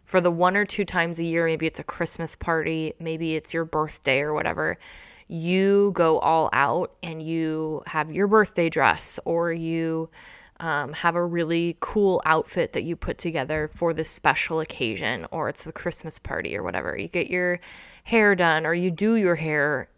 for 0.05 0.21
the 0.21 0.31
one 0.31 0.57
or 0.57 0.65
two 0.65 0.85
times 0.85 1.19
a 1.19 1.25
year, 1.25 1.47
maybe 1.47 1.67
it's 1.67 1.81
a 1.81 1.85
Christmas 1.85 2.37
party, 2.37 2.95
maybe 3.01 3.35
it's 3.35 3.53
your 3.53 3.65
birthday 3.65 4.21
or 4.21 4.33
whatever, 4.33 4.79
you 5.27 5.91
go 5.95 6.21
all 6.21 6.49
out 6.53 6.93
and 7.03 7.21
you 7.21 7.83
have 7.87 8.13
your 8.13 8.29
birthday 8.29 8.69
dress 8.69 9.19
or 9.25 9.53
you 9.53 10.09
um, 10.61 10.93
have 10.93 11.17
a 11.17 11.25
really 11.25 11.77
cool 11.81 12.23
outfit 12.25 12.73
that 12.73 12.85
you 12.85 12.95
put 12.95 13.19
together 13.19 13.69
for 13.69 13.93
this 13.93 14.09
special 14.09 14.61
occasion, 14.61 15.27
or 15.31 15.49
it's 15.49 15.65
the 15.65 15.73
Christmas 15.73 16.19
party 16.19 16.57
or 16.57 16.63
whatever. 16.63 16.97
You 16.97 17.09
get 17.09 17.29
your 17.29 17.61
hair 18.05 18.35
done, 18.35 18.65
or 18.65 18.73
you 18.73 18.91
do 18.91 19.17
your 19.17 19.35
hair 19.35 19.89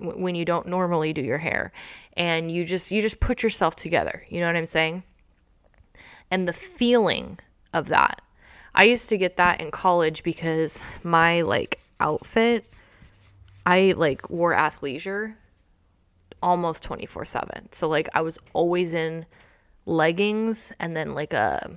when 0.00 0.34
you 0.34 0.44
don't 0.44 0.66
normally 0.66 1.12
do 1.12 1.20
your 1.20 1.38
hair. 1.38 1.72
And 2.16 2.50
you 2.50 2.64
just 2.64 2.90
you 2.90 3.02
just 3.02 3.20
put 3.20 3.42
yourself 3.42 3.76
together. 3.76 4.24
You 4.28 4.40
know 4.40 4.46
what 4.46 4.56
i'm 4.56 4.66
saying? 4.66 5.02
And 6.30 6.46
the 6.46 6.52
feeling 6.52 7.38
of 7.72 7.88
that. 7.88 8.20
I 8.74 8.84
used 8.84 9.08
to 9.08 9.18
get 9.18 9.36
that 9.36 9.60
in 9.60 9.70
college 9.70 10.22
because 10.22 10.82
my 11.02 11.40
like 11.42 11.80
outfit 12.00 12.64
i 13.66 13.92
like 13.96 14.30
wore 14.30 14.52
athleisure 14.52 15.34
almost 16.40 16.88
24/7 16.88 17.74
so 17.74 17.88
like 17.88 18.08
i 18.14 18.20
was 18.20 18.38
always 18.52 18.94
in 18.94 19.26
leggings 19.84 20.72
and 20.78 20.96
then 20.96 21.12
like 21.12 21.32
a 21.32 21.76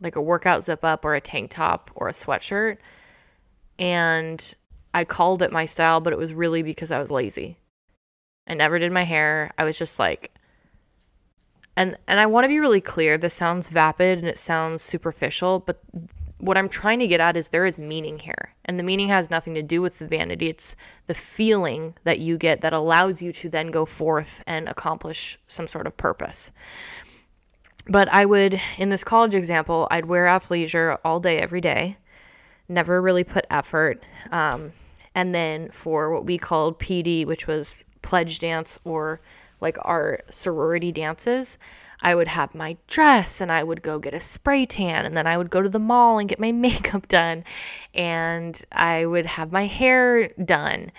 like 0.00 0.16
a 0.16 0.22
workout 0.22 0.62
zip 0.62 0.84
up 0.84 1.04
or 1.04 1.14
a 1.14 1.20
tank 1.20 1.50
top 1.50 1.90
or 1.94 2.08
a 2.08 2.12
sweatshirt. 2.12 2.76
And 3.78 4.54
I 4.94 5.04
called 5.04 5.42
it 5.42 5.52
my 5.52 5.66
style, 5.66 6.00
but 6.00 6.12
it 6.12 6.18
was 6.18 6.32
really 6.32 6.62
because 6.62 6.90
I 6.90 7.00
was 7.00 7.10
lazy. 7.10 7.58
I 8.46 8.54
never 8.54 8.78
did 8.78 8.92
my 8.92 9.04
hair. 9.04 9.52
I 9.58 9.64
was 9.64 9.78
just 9.78 9.98
like 9.98 10.30
and 11.76 11.96
and 12.06 12.20
I 12.20 12.26
want 12.26 12.44
to 12.44 12.48
be 12.48 12.60
really 12.60 12.80
clear. 12.80 13.18
This 13.18 13.34
sounds 13.34 13.68
vapid 13.68 14.18
and 14.18 14.28
it 14.28 14.38
sounds 14.38 14.82
superficial, 14.82 15.60
but 15.60 15.80
what 16.38 16.58
I'm 16.58 16.68
trying 16.68 16.98
to 16.98 17.06
get 17.06 17.20
at 17.20 17.36
is 17.36 17.48
there 17.48 17.64
is 17.64 17.78
meaning 17.78 18.18
here. 18.18 18.54
And 18.64 18.78
the 18.78 18.82
meaning 18.82 19.08
has 19.08 19.30
nothing 19.30 19.54
to 19.54 19.62
do 19.62 19.80
with 19.80 19.98
the 19.98 20.06
vanity. 20.06 20.48
It's 20.48 20.76
the 21.06 21.14
feeling 21.14 21.94
that 22.04 22.18
you 22.18 22.36
get 22.36 22.60
that 22.60 22.72
allows 22.72 23.22
you 23.22 23.32
to 23.32 23.48
then 23.48 23.68
go 23.68 23.86
forth 23.86 24.42
and 24.46 24.68
accomplish 24.68 25.38
some 25.48 25.66
sort 25.66 25.86
of 25.86 25.96
purpose. 25.96 26.52
But 27.86 28.12
I 28.12 28.26
would, 28.26 28.60
in 28.76 28.88
this 28.90 29.04
college 29.04 29.34
example, 29.34 29.88
I'd 29.90 30.06
wear 30.06 30.26
athleisure 30.26 30.98
all 31.04 31.20
day, 31.20 31.38
every 31.38 31.60
day, 31.60 31.98
never 32.68 33.00
really 33.00 33.24
put 33.24 33.46
effort. 33.50 34.02
Um, 34.30 34.72
and 35.14 35.34
then 35.34 35.70
for 35.70 36.10
what 36.10 36.26
we 36.26 36.38
called 36.38 36.78
PD, 36.78 37.26
which 37.26 37.46
was 37.46 37.82
pledge 38.02 38.38
dance 38.38 38.80
or 38.84 39.20
like 39.60 39.78
our 39.82 40.20
sorority 40.28 40.92
dances, 40.92 41.58
I 42.02 42.14
would 42.14 42.28
have 42.28 42.54
my 42.54 42.76
dress 42.86 43.40
and 43.40 43.50
I 43.50 43.62
would 43.62 43.82
go 43.82 43.98
get 43.98 44.12
a 44.12 44.20
spray 44.20 44.66
tan 44.66 45.06
and 45.06 45.16
then 45.16 45.26
I 45.26 45.38
would 45.38 45.48
go 45.48 45.62
to 45.62 45.68
the 45.68 45.78
mall 45.78 46.18
and 46.18 46.28
get 46.28 46.38
my 46.38 46.52
makeup 46.66 47.08
done 47.08 47.44
and 47.94 48.62
I 48.72 49.06
would 49.06 49.26
have 49.26 49.52
my 49.52 49.66
hair 49.66 50.28
done. 50.28 50.92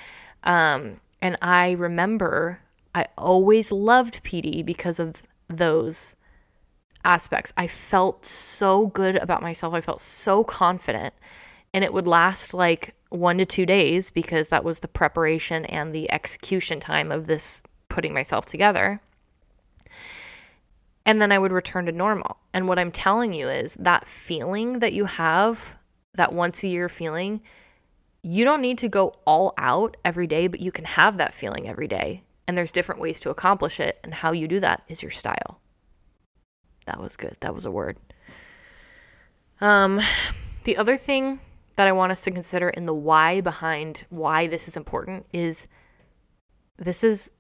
Um, 0.44 1.02
and 1.22 1.36
I 1.42 1.72
remember 1.72 2.62
I 2.94 3.08
always 3.18 3.72
loved 3.72 4.24
PD 4.24 4.66
because 4.66 5.00
of 5.00 5.24
those 5.50 6.16
aspects. 7.04 7.54
I 7.56 7.68
felt 7.68 8.26
so 8.26 8.88
good 8.88 9.16
about 9.18 9.42
myself. 9.42 9.74
I 9.74 9.82
felt 9.82 10.02
so 10.02 10.44
confident. 10.44 11.14
And 11.74 11.84
it 11.84 11.94
would 11.94 12.08
last 12.08 12.54
like 12.54 12.96
one 13.16 13.38
to 13.38 13.46
two 13.46 13.66
days 13.66 14.10
because 14.10 14.50
that 14.50 14.64
was 14.64 14.80
the 14.80 14.88
preparation 14.88 15.66
and 15.66 15.94
the 15.94 16.12
execution 16.12 16.80
time 16.80 17.12
of 17.12 17.28
this 17.28 17.62
putting 17.90 18.14
myself 18.14 18.46
together. 18.46 19.02
And 21.06 21.22
then 21.22 21.32
I 21.32 21.40
would 21.40 21.52
return 21.52 21.86
to 21.86 21.92
normal. 21.92 22.38
And 22.54 22.68
what 22.68 22.80
I'm 22.80 22.92
telling 22.92 23.34
you 23.34 23.48
is 23.48 23.76
that 23.76 24.08
feeling 24.08 24.80
that 24.80 24.94
you 24.94 25.06
have, 25.06 25.78
that 26.16 26.34
once 26.34 26.64
a 26.64 26.68
year 26.68 26.90
feeling, 26.90 27.42
you 28.24 28.44
don't 28.44 28.62
need 28.62 28.80
to 28.80 28.90
go 28.90 29.14
all 29.26 29.54
out 29.58 29.98
every 30.04 30.26
day, 30.26 30.48
but 30.48 30.60
you 30.60 30.72
can 30.72 30.86
have 30.86 31.18
that 31.18 31.34
feeling 31.34 31.68
every 31.68 31.88
day. 31.88 32.24
And 32.48 32.58
there's 32.58 32.72
different 32.72 33.02
ways 33.02 33.20
to 33.20 33.30
accomplish 33.30 33.80
it. 33.80 34.00
And 34.04 34.16
how 34.16 34.32
you 34.32 34.48
do 34.48 34.60
that 34.60 34.84
is 34.88 35.04
your 35.04 35.12
style. 35.12 35.60
That 36.88 37.00
was 37.00 37.18
good. 37.18 37.38
That 37.42 37.54
was 37.54 37.66
a 37.66 37.72
word. 37.72 37.98
Um, 39.62 40.02
the 40.64 40.78
other 40.78 40.98
thing 40.98 41.40
that 41.76 41.88
I 41.88 41.92
want 41.92 42.12
us 42.12 42.24
to 42.24 42.32
consider 42.32 42.70
in 42.70 42.86
the 42.86 42.94
why 42.94 43.42
behind 43.42 44.06
why 44.10 44.48
this 44.48 44.68
is 44.68 44.78
important 44.78 45.26
is 45.34 45.68
this 46.78 47.04
is 47.04 47.32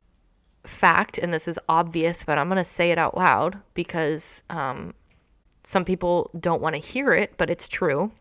fact 0.65 1.17
and 1.17 1.33
this 1.33 1.47
is 1.47 1.59
obvious, 1.69 2.23
but 2.23 2.37
I'm 2.37 2.47
going 2.47 2.57
to 2.57 2.63
say 2.63 2.91
it 2.91 2.97
out 2.97 3.15
loud 3.15 3.59
because 3.73 4.43
um, 4.49 4.93
some 5.63 5.85
people 5.85 6.29
don't 6.37 6.61
want 6.61 6.75
to 6.75 6.81
hear 6.81 7.13
it, 7.13 7.33
but 7.37 7.49
it's 7.49 7.67
true. 7.67 8.11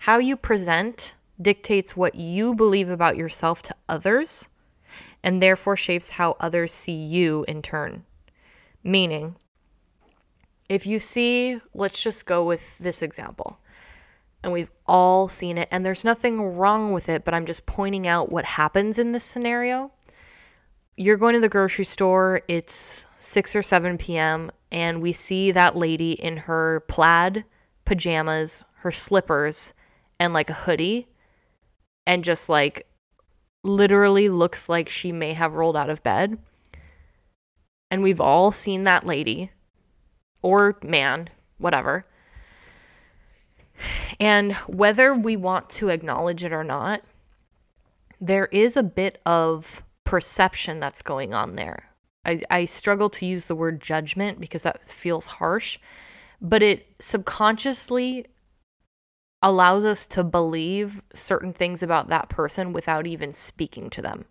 How 0.00 0.18
you 0.18 0.36
present 0.36 1.14
dictates 1.40 1.96
what 1.96 2.14
you 2.14 2.54
believe 2.54 2.88
about 2.88 3.16
yourself 3.16 3.62
to 3.62 3.74
others 3.88 4.50
and 5.22 5.42
therefore 5.42 5.76
shapes 5.76 6.10
how 6.10 6.36
others 6.40 6.72
see 6.72 6.92
you 6.92 7.44
in 7.48 7.62
turn. 7.62 8.04
Meaning, 8.82 9.36
if 10.68 10.86
you 10.86 10.98
see, 10.98 11.60
let's 11.74 12.02
just 12.02 12.26
go 12.26 12.44
with 12.44 12.78
this 12.78 13.02
example 13.02 13.58
and 14.42 14.52
we've 14.52 14.70
all 14.86 15.28
seen 15.28 15.58
it, 15.58 15.68
and 15.70 15.84
there's 15.84 16.04
nothing 16.04 16.40
wrong 16.56 16.92
with 16.92 17.08
it, 17.08 17.24
but 17.24 17.34
I'm 17.34 17.46
just 17.46 17.66
pointing 17.66 18.06
out 18.06 18.30
what 18.30 18.44
happens 18.44 18.98
in 18.98 19.12
this 19.12 19.24
scenario. 19.24 19.92
You're 20.96 21.16
going 21.16 21.34
to 21.34 21.40
the 21.40 21.48
grocery 21.48 21.84
store, 21.84 22.42
it's 22.48 23.06
6 23.16 23.56
or 23.56 23.62
7 23.62 23.98
p.m., 23.98 24.50
and 24.70 25.00
we 25.00 25.12
see 25.12 25.50
that 25.50 25.76
lady 25.76 26.12
in 26.12 26.38
her 26.38 26.80
plaid 26.88 27.44
pajamas, 27.84 28.64
her 28.80 28.90
slippers, 28.90 29.72
and 30.20 30.32
like 30.32 30.50
a 30.50 30.54
hoodie, 30.54 31.08
and 32.06 32.22
just 32.22 32.48
like 32.48 32.86
literally 33.64 34.28
looks 34.28 34.68
like 34.68 34.88
she 34.88 35.10
may 35.10 35.32
have 35.32 35.54
rolled 35.54 35.76
out 35.76 35.90
of 35.90 36.02
bed. 36.02 36.38
And 37.90 38.02
we've 38.02 38.20
all 38.20 38.52
seen 38.52 38.82
that 38.82 39.06
lady 39.06 39.50
or 40.42 40.76
man, 40.82 41.30
whatever 41.56 42.04
and 44.20 44.54
whether 44.66 45.14
we 45.14 45.36
want 45.36 45.70
to 45.70 45.88
acknowledge 45.88 46.44
it 46.44 46.52
or 46.52 46.64
not, 46.64 47.02
there 48.20 48.46
is 48.46 48.76
a 48.76 48.82
bit 48.82 49.20
of 49.24 49.82
perception 50.04 50.80
that's 50.80 51.02
going 51.02 51.34
on 51.34 51.56
there. 51.56 51.90
I, 52.24 52.40
I 52.50 52.64
struggle 52.64 53.10
to 53.10 53.26
use 53.26 53.46
the 53.46 53.54
word 53.54 53.80
judgment 53.80 54.40
because 54.40 54.64
that 54.64 54.86
feels 54.86 55.26
harsh, 55.26 55.78
but 56.40 56.62
it 56.62 56.86
subconsciously 56.98 58.26
allows 59.40 59.84
us 59.84 60.08
to 60.08 60.24
believe 60.24 61.02
certain 61.14 61.52
things 61.52 61.82
about 61.82 62.08
that 62.08 62.28
person 62.28 62.72
without 62.72 63.06
even 63.06 63.32
speaking 63.32 63.88
to 63.90 64.02
them. 64.02 64.24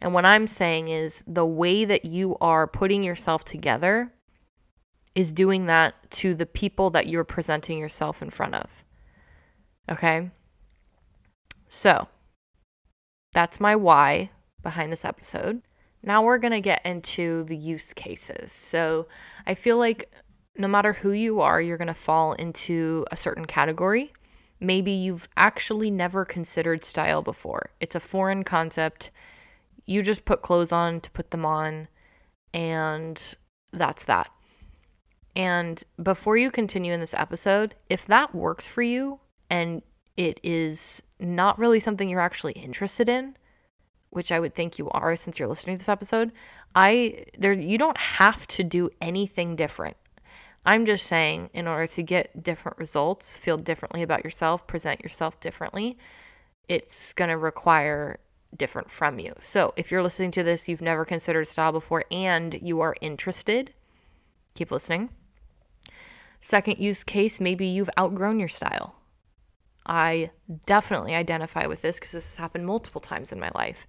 And 0.00 0.14
what 0.14 0.24
I'm 0.24 0.46
saying 0.46 0.88
is 0.88 1.24
the 1.26 1.46
way 1.46 1.84
that 1.84 2.04
you 2.04 2.36
are 2.40 2.66
putting 2.66 3.02
yourself 3.02 3.44
together 3.44 4.12
is 5.16 5.32
doing 5.32 5.64
that 5.64 5.94
to 6.10 6.34
the 6.34 6.44
people 6.44 6.90
that 6.90 7.08
you're 7.08 7.24
presenting 7.24 7.78
yourself 7.78 8.20
in 8.20 8.28
front 8.28 8.54
of. 8.54 8.84
Okay? 9.90 10.30
So, 11.66 12.08
that's 13.32 13.58
my 13.58 13.74
why 13.74 14.30
behind 14.62 14.92
this 14.92 15.06
episode. 15.06 15.62
Now 16.02 16.22
we're 16.22 16.38
going 16.38 16.52
to 16.52 16.60
get 16.60 16.84
into 16.84 17.44
the 17.44 17.56
use 17.56 17.94
cases. 17.94 18.52
So, 18.52 19.08
I 19.46 19.54
feel 19.54 19.78
like 19.78 20.12
no 20.58 20.68
matter 20.68 20.92
who 20.92 21.12
you 21.12 21.40
are, 21.40 21.62
you're 21.62 21.78
going 21.78 21.88
to 21.88 21.94
fall 21.94 22.34
into 22.34 23.06
a 23.10 23.16
certain 23.16 23.46
category. 23.46 24.12
Maybe 24.60 24.92
you've 24.92 25.28
actually 25.36 25.90
never 25.90 26.26
considered 26.26 26.84
style 26.84 27.22
before. 27.22 27.70
It's 27.80 27.94
a 27.94 28.00
foreign 28.00 28.44
concept. 28.44 29.10
You 29.86 30.02
just 30.02 30.26
put 30.26 30.42
clothes 30.42 30.72
on 30.72 31.00
to 31.00 31.10
put 31.10 31.30
them 31.30 31.44
on, 31.46 31.88
and 32.52 33.34
that's 33.72 34.04
that. 34.04 34.30
And 35.36 35.84
before 36.02 36.38
you 36.38 36.50
continue 36.50 36.94
in 36.94 37.00
this 37.00 37.14
episode, 37.14 37.74
if 37.90 38.06
that 38.06 38.34
works 38.34 38.66
for 38.66 38.80
you 38.80 39.20
and 39.50 39.82
it 40.16 40.40
is 40.42 41.02
not 41.20 41.58
really 41.58 41.78
something 41.78 42.08
you're 42.08 42.20
actually 42.20 42.54
interested 42.54 43.06
in, 43.06 43.36
which 44.08 44.32
I 44.32 44.40
would 44.40 44.54
think 44.54 44.78
you 44.78 44.88
are 44.90 45.14
since 45.14 45.38
you're 45.38 45.46
listening 45.46 45.76
to 45.76 45.80
this 45.80 45.90
episode, 45.90 46.32
I 46.74 47.26
there 47.38 47.52
you 47.52 47.76
don't 47.76 47.98
have 47.98 48.46
to 48.48 48.64
do 48.64 48.88
anything 48.98 49.56
different. 49.56 49.98
I'm 50.64 50.86
just 50.86 51.06
saying, 51.06 51.50
in 51.52 51.68
order 51.68 51.86
to 51.86 52.02
get 52.02 52.42
different 52.42 52.78
results, 52.78 53.36
feel 53.36 53.58
differently 53.58 54.02
about 54.02 54.24
yourself, 54.24 54.66
present 54.66 55.02
yourself 55.02 55.38
differently, 55.38 55.96
it's 56.66 57.12
going 57.12 57.28
to 57.28 57.36
require 57.36 58.18
different 58.56 58.90
from 58.90 59.20
you. 59.20 59.34
So, 59.38 59.74
if 59.76 59.92
you're 59.92 60.02
listening 60.02 60.32
to 60.32 60.42
this, 60.42 60.68
you've 60.68 60.82
never 60.82 61.04
considered 61.04 61.46
style 61.46 61.72
before, 61.72 62.04
and 62.10 62.58
you 62.60 62.80
are 62.80 62.96
interested, 63.00 63.74
keep 64.54 64.72
listening. 64.72 65.10
Second 66.46 66.78
use 66.78 67.02
case, 67.02 67.40
maybe 67.40 67.66
you've 67.66 67.90
outgrown 67.98 68.38
your 68.38 68.46
style. 68.46 68.94
I 69.84 70.30
definitely 70.64 71.12
identify 71.12 71.66
with 71.66 71.82
this 71.82 71.98
because 71.98 72.12
this 72.12 72.34
has 72.34 72.36
happened 72.36 72.66
multiple 72.66 73.00
times 73.00 73.32
in 73.32 73.40
my 73.40 73.50
life. 73.52 73.84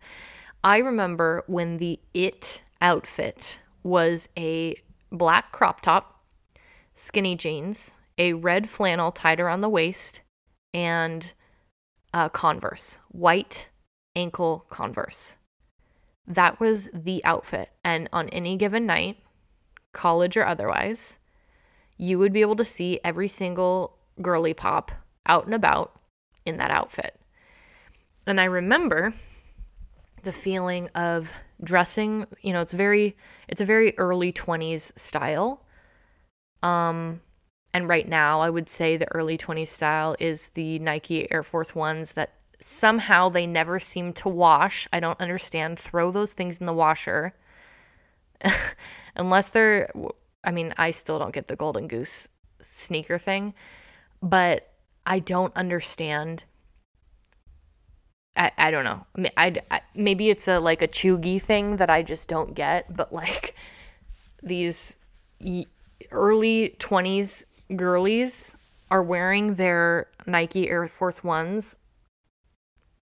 I 0.64 0.80
remember 0.80 1.44
when 1.46 1.78
the 1.78 2.00
it 2.16 2.64
outfit 2.82 3.60
was 3.84 4.30
a 4.36 4.74
black 5.12 5.52
crop 5.52 5.82
top 5.82 6.24
skinny 6.96 7.36
jeans, 7.36 7.94
a 8.18 8.34
red 8.34 8.68
flannel 8.68 9.12
tied 9.12 9.40
around 9.40 9.62
the 9.62 9.70
waist, 9.70 10.22
and 10.74 11.36
a 12.12 12.28
Converse, 12.28 13.00
white 13.10 13.70
ankle 14.16 14.66
Converse. 14.72 15.38
That 16.26 16.60
was 16.60 16.90
the 16.92 17.24
outfit. 17.24 17.70
And 17.84 18.10
on 18.12 18.30
any 18.30 18.58
given 18.58 18.88
night, 18.88 19.18
college 19.94 20.36
or 20.36 20.44
otherwise, 20.44 21.20
you 21.98 22.20
would 22.20 22.34
be 22.34 22.42
able 22.42 22.56
to 22.56 22.66
see 22.66 23.00
every 23.04 23.27
single 23.27 23.98
girly 24.22 24.54
pop 24.54 24.92
out 25.25 25.46
and 25.46 25.54
about 25.54 26.00
in 26.46 26.58
that 26.58 26.72
outfit. 26.72 27.20
And 28.25 28.39
I 28.39 28.46
remember 28.46 29.13
the 30.24 30.32
feeling 30.32 30.89
of 30.89 31.34
dressing, 31.63 32.25
you 32.42 32.54
know, 32.54 32.62
it's 32.62 32.74
very 32.74 33.16
it's 33.48 33.62
a 33.62 33.66
very 33.66 33.98
early 33.98 34.32
20s 34.32 34.98
style 34.98 35.63
um, 36.63 37.22
and 37.74 37.88
right 37.88 38.08
now, 38.08 38.42
I 38.42 38.50
would 38.50 38.70
say 38.70 38.98
the 38.98 39.12
early 39.13 39.38
20s 39.38 39.68
style 39.68 40.16
is 40.20 40.50
the 40.50 40.80
Nike 40.80 41.32
Air 41.32 41.44
Force 41.44 41.75
Ones 41.75 42.13
that 42.13 42.34
somehow 42.60 43.30
they 43.30 43.45
never 43.45 43.80
seem 43.80 44.13
to 44.13 44.30
wash. 44.30 44.88
I 44.91 45.00
don't 45.00 45.19
understand. 45.19 45.78
Throw 45.78 46.12
those 46.12 46.34
things 46.34 46.60
in 46.60 46.65
the 46.65 46.74
washer. 46.74 47.36
Unless 49.15 49.52
they're, 49.52 49.91
I 50.43 50.52
mean, 50.52 50.73
I 50.78 50.91
still 50.91 51.19
don't 51.19 51.34
get 51.34 51.47
the 51.47 51.56
Golden 51.56 51.88
Goose 51.88 52.30
sneaker 52.62 53.17
thing, 53.17 53.54
but 54.21 54.71
I 55.06 55.19
don't 55.19 55.56
understand. 55.56 56.45
I, 58.36 58.52
I 58.58 58.71
don't 58.71 58.84
know. 58.84 59.06
I 59.15 59.21
mean, 59.21 59.32
I, 59.38 59.56
I 59.71 59.82
maybe 59.95 60.30
it's 60.30 60.47
a 60.47 60.60
like 60.60 60.82
a 60.82 60.88
chuggy 60.88 61.41
thing 61.41 61.78
that 61.78 61.89
I 61.89 62.04
just 62.04 62.30
don't 62.30 62.54
get, 62.54 62.95
but 62.95 63.12
like 63.13 63.56
these 64.43 65.00
early 66.12 66.76
20s 66.80 67.45
girlies 67.76 68.56
are 68.89 69.04
wearing 69.04 69.56
their 69.56 70.08
Nike 70.26 70.69
Air 70.69 70.88
Force 70.88 71.23
Ones 71.23 71.76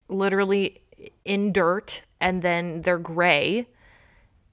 literally 0.08 0.82
in 1.24 1.52
dirt 1.52 2.02
and 2.20 2.42
then 2.42 2.82
they're 2.82 2.98
gray 2.98 3.66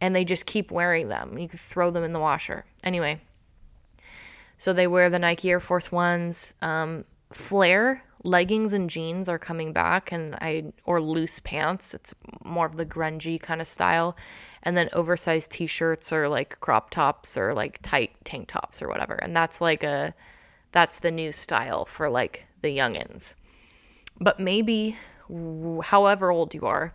and 0.01 0.15
they 0.15 0.25
just 0.25 0.45
keep 0.45 0.71
wearing 0.71 1.07
them. 1.07 1.37
You 1.37 1.47
can 1.47 1.59
throw 1.59 1.91
them 1.91 2.03
in 2.03 2.11
the 2.11 2.19
washer. 2.19 2.65
Anyway, 2.83 3.21
so 4.57 4.73
they 4.73 4.87
wear 4.87 5.09
the 5.09 5.19
Nike 5.19 5.51
Air 5.51 5.59
Force 5.59 5.91
Ones. 5.91 6.55
Um, 6.61 7.05
flare 7.31 8.03
leggings 8.23 8.73
and 8.73 8.89
jeans 8.89 9.29
are 9.29 9.39
coming 9.39 9.71
back, 9.71 10.11
and 10.11 10.35
I 10.35 10.73
or 10.85 10.99
loose 10.99 11.39
pants. 11.39 11.93
It's 11.93 12.13
more 12.43 12.65
of 12.65 12.75
the 12.75 12.85
grungy 12.85 13.39
kind 13.39 13.61
of 13.61 13.67
style 13.67 14.17
and 14.63 14.75
then 14.77 14.89
oversized 14.93 15.51
t-shirts 15.51 16.11
or 16.11 16.27
like 16.27 16.59
crop 16.59 16.89
tops 16.89 17.37
or 17.37 17.53
like 17.53 17.79
tight 17.81 18.11
tank 18.23 18.47
tops 18.47 18.81
or 18.81 18.87
whatever. 18.87 19.15
And 19.15 19.35
that's 19.35 19.61
like 19.61 19.83
a 19.83 20.13
that's 20.71 20.99
the 20.99 21.11
new 21.11 21.31
style 21.31 21.85
for 21.85 22.09
like 22.09 22.45
the 22.61 22.75
youngins. 22.75 23.35
But 24.19 24.39
maybe 24.39 24.97
however 25.85 26.31
old 26.31 26.53
you 26.53 26.65
are, 26.65 26.93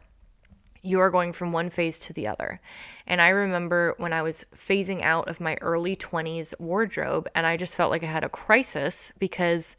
you 0.83 1.01
are 1.01 1.11
going 1.11 1.33
from 1.33 1.53
one 1.53 1.71
phase 1.71 1.99
to 2.01 2.13
the 2.13 2.27
other. 2.27 2.61
And 3.07 3.21
I 3.21 3.29
remember 3.29 3.95
when 3.99 4.13
I 4.13 4.23
was 4.23 4.45
phasing 4.55 5.03
out 5.03 5.29
of 5.29 5.41
my 5.41 5.57
early 5.61 5.97
20s 5.97 6.59
wardrobe 6.59 7.29
and 7.35 7.47
I 7.47 7.57
just 7.57 7.75
felt 7.75 7.91
like 7.91 8.03
I 8.03 8.07
had 8.07 8.25
a 8.25 8.29
crisis 8.29 9.13
because 9.19 9.77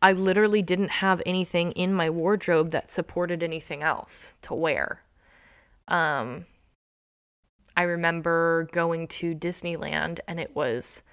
I 0.00 0.12
literally 0.12 0.62
didn't 0.62 0.90
have 0.90 1.22
anything 1.24 1.70
in 1.72 1.94
my 1.94 2.10
wardrobe 2.10 2.70
that 2.70 2.90
supported 2.90 3.42
anything 3.42 3.82
else 3.82 4.36
to 4.42 4.54
wear. 4.54 5.02
Um, 5.86 6.46
I 7.76 7.82
remember 7.82 8.68
going 8.72 9.06
to 9.08 9.34
Disneyland 9.34 10.18
and 10.26 10.40
it 10.40 10.56
was, 10.56 11.04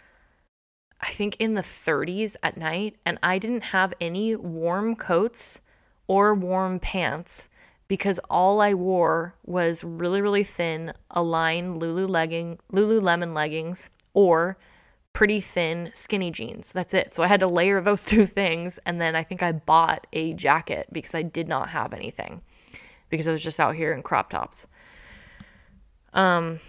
I 0.99 1.11
think, 1.11 1.35
in 1.39 1.53
the 1.53 1.61
30s 1.61 2.35
at 2.41 2.57
night, 2.57 2.95
and 3.05 3.19
I 3.21 3.37
didn't 3.37 3.65
have 3.65 3.93
any 4.01 4.35
warm 4.35 4.95
coats 4.95 5.61
or 6.07 6.33
warm 6.33 6.79
pants 6.79 7.47
because 7.89 8.19
all 8.29 8.61
I 8.61 8.73
wore 8.73 9.35
was 9.45 9.83
really, 9.83 10.21
really 10.21 10.45
thin 10.45 10.93
Align 11.11 11.77
Lulu 11.77 12.07
legging, 12.07 12.59
Lululemon 12.71 13.35
leggings 13.35 13.89
or 14.13 14.57
pretty 15.11 15.41
thin 15.41 15.89
skinny 15.93 16.31
jeans. 16.31 16.71
That's 16.71 16.93
it. 16.93 17.13
So 17.13 17.23
I 17.23 17.27
had 17.27 17.41
to 17.41 17.47
layer 17.47 17.81
those 17.81 18.05
two 18.05 18.25
things. 18.25 18.79
And 18.85 19.01
then 19.01 19.15
I 19.15 19.23
think 19.23 19.43
I 19.43 19.51
bought 19.51 20.07
a 20.13 20.33
jacket 20.33 20.87
because 20.93 21.13
I 21.13 21.23
did 21.23 21.49
not 21.49 21.69
have 21.69 21.91
anything 21.91 22.41
because 23.09 23.27
I 23.27 23.31
was 23.31 23.43
just 23.43 23.59
out 23.59 23.75
here 23.75 23.91
in 23.91 24.03
crop 24.03 24.29
tops. 24.29 24.67
Um, 26.13 26.59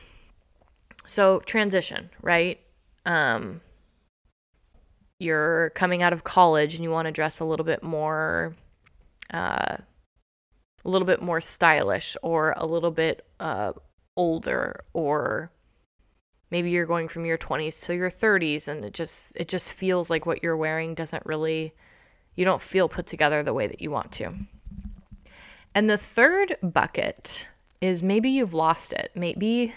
so 1.04 1.40
transition, 1.40 2.10
right? 2.22 2.60
Um, 3.04 3.60
you're 5.18 5.70
coming 5.70 6.02
out 6.02 6.14
of 6.14 6.24
college 6.24 6.74
and 6.74 6.82
you 6.82 6.90
want 6.90 7.06
to 7.06 7.12
dress 7.12 7.40
a 7.40 7.44
little 7.44 7.64
bit 7.64 7.82
more, 7.82 8.56
uh, 9.34 9.76
a 10.84 10.88
little 10.88 11.06
bit 11.06 11.22
more 11.22 11.40
stylish 11.40 12.16
or 12.22 12.54
a 12.56 12.66
little 12.66 12.90
bit 12.90 13.26
uh, 13.38 13.72
older 14.16 14.84
or 14.92 15.52
maybe 16.50 16.70
you're 16.70 16.86
going 16.86 17.08
from 17.08 17.24
your 17.24 17.38
20s 17.38 17.84
to 17.86 17.94
your 17.94 18.10
30s 18.10 18.66
and 18.68 18.84
it 18.84 18.94
just 18.94 19.32
it 19.36 19.48
just 19.48 19.72
feels 19.72 20.10
like 20.10 20.26
what 20.26 20.42
you're 20.42 20.56
wearing 20.56 20.94
doesn't 20.94 21.24
really 21.26 21.74
you 22.34 22.44
don't 22.44 22.62
feel 22.62 22.88
put 22.88 23.06
together 23.06 23.42
the 23.42 23.54
way 23.54 23.66
that 23.66 23.82
you 23.82 23.90
want 23.90 24.12
to. 24.12 24.32
And 25.74 25.88
the 25.88 25.98
third 25.98 26.56
bucket 26.62 27.48
is 27.80 28.02
maybe 28.02 28.30
you've 28.30 28.54
lost 28.54 28.92
it. 28.92 29.10
Maybe 29.14 29.74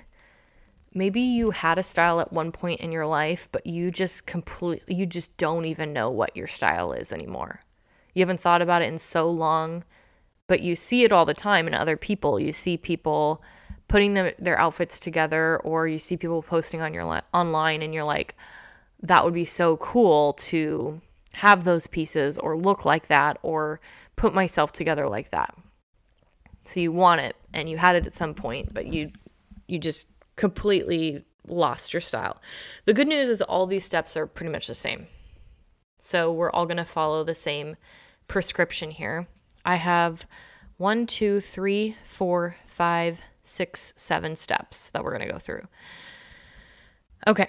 maybe 0.93 1.21
you 1.21 1.51
had 1.51 1.79
a 1.79 1.83
style 1.83 2.19
at 2.19 2.31
one 2.31 2.51
point 2.51 2.79
in 2.79 2.91
your 2.91 3.05
life, 3.05 3.47
but 3.51 3.65
you 3.65 3.91
just 3.91 4.25
completely 4.25 4.95
you 4.95 5.05
just 5.05 5.37
don't 5.37 5.65
even 5.65 5.93
know 5.93 6.09
what 6.09 6.35
your 6.35 6.47
style 6.47 6.93
is 6.93 7.11
anymore. 7.11 7.61
You 8.13 8.21
haven't 8.21 8.39
thought 8.39 8.61
about 8.61 8.81
it 8.81 8.85
in 8.85 8.97
so 8.97 9.29
long, 9.29 9.83
but 10.53 10.61
you 10.61 10.75
see 10.75 11.03
it 11.03 11.11
all 11.11 11.25
the 11.25 11.33
time 11.33 11.65
in 11.65 11.73
other 11.73 11.97
people. 11.97 12.39
You 12.39 12.53
see 12.53 12.77
people 12.77 13.41
putting 13.87 14.13
their 14.13 14.59
outfits 14.59 14.99
together 14.99 15.59
or 15.63 15.87
you 15.87 15.97
see 15.97 16.15
people 16.15 16.43
posting 16.43 16.79
on 16.79 16.93
your 16.93 17.05
li- 17.05 17.21
online 17.33 17.81
and 17.81 17.91
you're 17.91 18.03
like 18.03 18.35
that 19.01 19.25
would 19.25 19.33
be 19.33 19.45
so 19.45 19.77
cool 19.77 20.33
to 20.33 21.01
have 21.37 21.63
those 21.63 21.87
pieces 21.87 22.37
or 22.37 22.55
look 22.55 22.85
like 22.85 23.07
that 23.07 23.39
or 23.41 23.81
put 24.15 24.35
myself 24.35 24.71
together 24.71 25.09
like 25.09 25.31
that. 25.31 25.55
So 26.61 26.79
you 26.79 26.91
want 26.91 27.21
it 27.21 27.35
and 27.51 27.67
you 27.67 27.77
had 27.77 27.95
it 27.95 28.05
at 28.05 28.13
some 28.13 28.35
point, 28.35 28.75
but 28.75 28.85
you 28.85 29.11
you 29.67 29.79
just 29.79 30.07
completely 30.35 31.25
lost 31.47 31.95
your 31.95 32.01
style. 32.01 32.39
The 32.85 32.93
good 32.93 33.07
news 33.07 33.27
is 33.27 33.41
all 33.41 33.65
these 33.65 33.85
steps 33.85 34.15
are 34.15 34.27
pretty 34.27 34.51
much 34.51 34.67
the 34.67 34.75
same. 34.75 35.07
So 35.97 36.31
we're 36.31 36.51
all 36.51 36.67
going 36.67 36.77
to 36.77 36.85
follow 36.85 37.23
the 37.23 37.33
same 37.33 37.75
prescription 38.27 38.91
here. 38.91 39.25
I 39.65 39.75
have 39.75 40.27
one, 40.77 41.05
two, 41.05 41.39
three, 41.39 41.95
four, 42.03 42.57
five, 42.65 43.21
six, 43.43 43.93
seven 43.95 44.35
steps 44.35 44.89
that 44.89 45.03
we're 45.03 45.15
going 45.15 45.27
to 45.27 45.33
go 45.33 45.39
through. 45.39 45.67
Okay. 47.27 47.47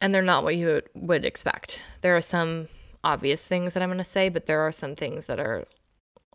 And 0.00 0.14
they're 0.14 0.22
not 0.22 0.44
what 0.44 0.56
you 0.56 0.82
would 0.94 1.24
expect. 1.24 1.80
There 2.00 2.16
are 2.16 2.22
some 2.22 2.68
obvious 3.02 3.46
things 3.48 3.74
that 3.74 3.82
I'm 3.82 3.88
going 3.88 3.98
to 3.98 4.04
say, 4.04 4.28
but 4.28 4.46
there 4.46 4.60
are 4.60 4.72
some 4.72 4.94
things 4.94 5.26
that 5.26 5.40
are 5.40 5.64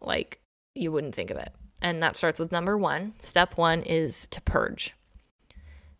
like 0.01 0.39
you 0.75 0.91
wouldn't 0.91 1.15
think 1.15 1.29
of 1.29 1.37
it. 1.37 1.53
And 1.81 2.01
that 2.01 2.15
starts 2.15 2.39
with 2.39 2.51
number 2.51 2.77
one. 2.77 3.13
Step 3.19 3.57
one 3.57 3.81
is 3.81 4.27
to 4.31 4.41
purge. 4.41 4.93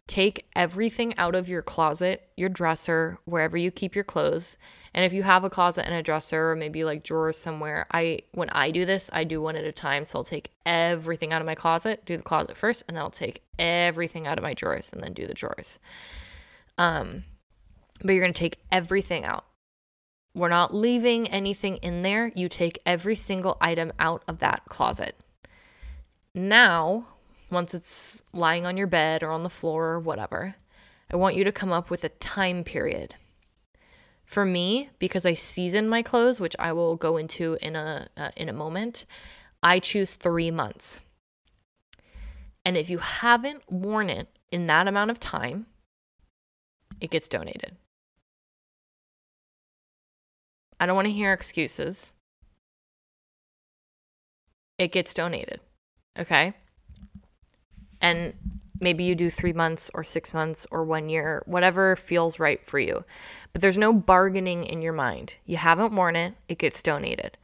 Take 0.07 0.45
everything 0.55 1.17
out 1.17 1.33
of 1.33 1.47
your 1.47 1.61
closet, 1.61 2.29
your 2.35 2.49
dresser, 2.49 3.17
wherever 3.25 3.55
you 3.55 3.71
keep 3.71 3.95
your 3.95 4.03
clothes. 4.03 4.57
And 4.93 5.05
if 5.05 5.13
you 5.13 5.23
have 5.23 5.43
a 5.43 5.49
closet 5.49 5.85
and 5.85 5.95
a 5.95 6.03
dresser, 6.03 6.51
or 6.51 6.55
maybe 6.55 6.83
like 6.83 7.03
drawers 7.03 7.37
somewhere, 7.37 7.87
I 7.91 8.19
when 8.31 8.49
I 8.49 8.69
do 8.69 8.85
this, 8.85 9.09
I 9.13 9.23
do 9.23 9.41
one 9.41 9.55
at 9.55 9.63
a 9.63 9.71
time. 9.71 10.05
So 10.05 10.19
I'll 10.19 10.25
take 10.25 10.51
everything 10.65 11.31
out 11.31 11.41
of 11.41 11.45
my 11.45 11.55
closet, 11.55 12.05
do 12.05 12.17
the 12.17 12.23
closet 12.23 12.57
first, 12.57 12.83
and 12.87 12.97
then 12.97 13.03
I'll 13.03 13.09
take 13.09 13.41
everything 13.57 14.27
out 14.27 14.37
of 14.37 14.43
my 14.43 14.53
drawers 14.53 14.91
and 14.91 15.01
then 15.01 15.13
do 15.13 15.25
the 15.25 15.33
drawers. 15.33 15.79
Um, 16.77 17.23
but 18.03 18.13
you're 18.13 18.23
gonna 18.23 18.33
take 18.33 18.59
everything 18.71 19.23
out. 19.23 19.45
We're 20.35 20.49
not 20.49 20.73
leaving 20.73 21.27
anything 21.27 21.77
in 21.77 22.01
there. 22.01 22.31
You 22.35 22.49
take 22.49 22.79
every 22.85 23.15
single 23.15 23.57
item 23.61 23.93
out 23.99 24.23
of 24.27 24.39
that 24.39 24.63
closet. 24.67 25.15
Now, 26.35 27.05
once 27.53 27.73
it's 27.73 28.23
lying 28.33 28.65
on 28.65 28.77
your 28.77 28.87
bed 28.87 29.23
or 29.23 29.31
on 29.31 29.43
the 29.43 29.49
floor 29.49 29.89
or 29.89 29.99
whatever, 29.99 30.55
I 31.11 31.15
want 31.15 31.35
you 31.35 31.43
to 31.43 31.51
come 31.51 31.71
up 31.71 31.89
with 31.89 32.03
a 32.03 32.09
time 32.09 32.63
period. 32.63 33.15
For 34.25 34.45
me, 34.45 34.89
because 34.99 35.25
I 35.25 35.33
season 35.35 35.87
my 35.87 36.01
clothes, 36.01 36.41
which 36.41 36.55
I 36.57 36.73
will 36.73 36.95
go 36.95 37.17
into 37.17 37.57
in 37.61 37.75
a 37.75 38.07
uh, 38.17 38.31
in 38.35 38.49
a 38.49 38.53
moment, 38.53 39.05
I 39.61 39.79
choose 39.79 40.15
3 40.15 40.49
months. 40.49 41.01
And 42.65 42.77
if 42.77 42.89
you 42.89 42.97
haven't 42.99 43.71
worn 43.71 44.09
it 44.09 44.27
in 44.51 44.67
that 44.67 44.87
amount 44.87 45.11
of 45.11 45.19
time, 45.19 45.67
it 46.99 47.11
gets 47.11 47.27
donated. 47.27 47.75
I 50.79 50.85
don't 50.85 50.95
want 50.95 51.07
to 51.07 51.13
hear 51.13 51.33
excuses. 51.33 52.13
It 54.77 54.91
gets 54.91 55.13
donated. 55.13 55.59
Okay? 56.17 56.53
And 58.03 58.33
maybe 58.79 59.03
you 59.03 59.15
do 59.15 59.31
three 59.31 59.53
months 59.53 59.89
or 59.95 60.03
six 60.03 60.33
months 60.33 60.67
or 60.69 60.83
one 60.83 61.09
year, 61.09 61.41
whatever 61.47 61.95
feels 61.95 62.39
right 62.39 62.63
for 62.63 62.77
you. 62.77 63.03
But 63.51 63.61
there's 63.61 63.77
no 63.77 63.91
bargaining 63.93 64.63
in 64.65 64.83
your 64.83 64.93
mind. 64.93 65.37
You 65.45 65.57
haven't 65.57 65.95
worn 65.95 66.15
it, 66.15 66.35
it 66.47 66.59
gets 66.59 66.83
donated. 66.83 67.37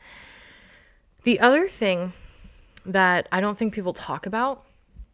The 1.23 1.39
other 1.39 1.67
thing 1.67 2.13
that 2.85 3.27
I 3.31 3.41
don't 3.41 3.57
think 3.57 3.73
people 3.73 3.93
talk 3.93 4.25
about, 4.25 4.63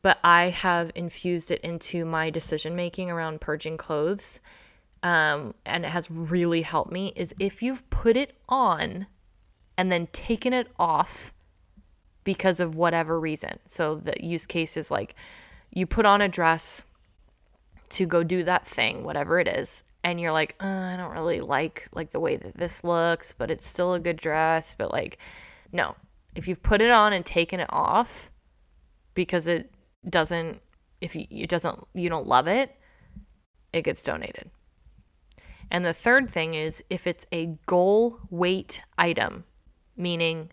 but 0.01 0.19
I 0.23 0.49
have 0.49 0.91
infused 0.95 1.49
it 1.49 1.61
into 1.61 2.05
my 2.05 2.29
decision 2.29 2.75
making 2.75 3.09
around 3.09 3.39
purging 3.39 3.77
clothes 3.77 4.41
um, 5.05 5.53
and 5.67 5.85
it 5.85 5.89
has 5.89 6.09
really 6.09 6.63
helped 6.63 6.91
me 6.91 7.13
is 7.15 7.35
if 7.37 7.61
you've 7.61 7.87
put 7.91 8.15
it 8.15 8.35
on 8.49 9.05
and 9.77 9.91
then 9.91 10.07
taken 10.07 10.51
it 10.51 10.67
off 10.79 11.31
because 12.25 12.59
of 12.59 12.75
whatever 12.75 13.17
reason. 13.17 13.59
So 13.67 13.95
the 13.95 14.15
use 14.19 14.45
case 14.45 14.75
is 14.75 14.91
like 14.91 15.15
you 15.71 15.87
put 15.87 16.05
on 16.05 16.19
a 16.19 16.27
dress 16.27 16.83
to 17.91 18.05
go 18.05 18.23
do 18.23 18.43
that 18.43 18.67
thing, 18.67 19.03
whatever 19.03 19.39
it 19.39 19.47
is, 19.47 19.83
and 20.03 20.19
you're 20.19 20.33
like, 20.33 20.55
oh, 20.59 20.67
I 20.67 20.97
don't 20.97 21.13
really 21.13 21.39
like 21.39 21.87
like 21.93 22.11
the 22.11 22.19
way 22.19 22.35
that 22.35 22.57
this 22.57 22.83
looks, 22.83 23.33
but 23.37 23.49
it's 23.49 23.65
still 23.65 23.93
a 23.93 23.99
good 23.99 24.17
dress. 24.17 24.75
But 24.77 24.91
like, 24.91 25.17
no, 25.71 25.95
if 26.35 26.47
you've 26.47 26.61
put 26.61 26.81
it 26.81 26.91
on 26.91 27.13
and 27.13 27.25
taken 27.25 27.61
it 27.61 27.69
off 27.71 28.31
because 29.13 29.47
it 29.47 29.71
doesn't, 30.07 30.61
if 30.99 31.15
you, 31.15 31.25
it 31.31 31.49
doesn't, 31.49 31.87
you 31.93 32.09
don't 32.09 32.27
love 32.27 32.47
it, 32.47 32.75
it 33.71 33.83
gets 33.83 34.03
donated. 34.03 34.51
And 35.71 35.83
the 35.83 35.93
third 35.93 36.29
thing 36.29 36.53
is 36.53 36.83
if 36.89 37.07
it's 37.07 37.25
a 37.31 37.57
goal 37.65 38.19
weight 38.29 38.81
item, 38.97 39.45
meaning, 39.97 40.51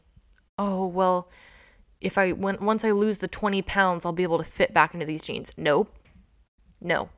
oh, 0.58 0.86
well, 0.86 1.28
if 2.02 2.18
I 2.18 2.32
when, 2.32 2.64
once 2.64 2.84
I 2.84 2.90
lose 2.90 3.18
the 3.18 3.28
20 3.28 3.62
pounds, 3.62 4.04
I'll 4.04 4.12
be 4.12 4.22
able 4.22 4.38
to 4.38 4.44
fit 4.44 4.74
back 4.74 4.92
into 4.92 5.06
these 5.06 5.22
jeans. 5.22 5.52
Nope. 5.56 5.94
No. 6.80 7.10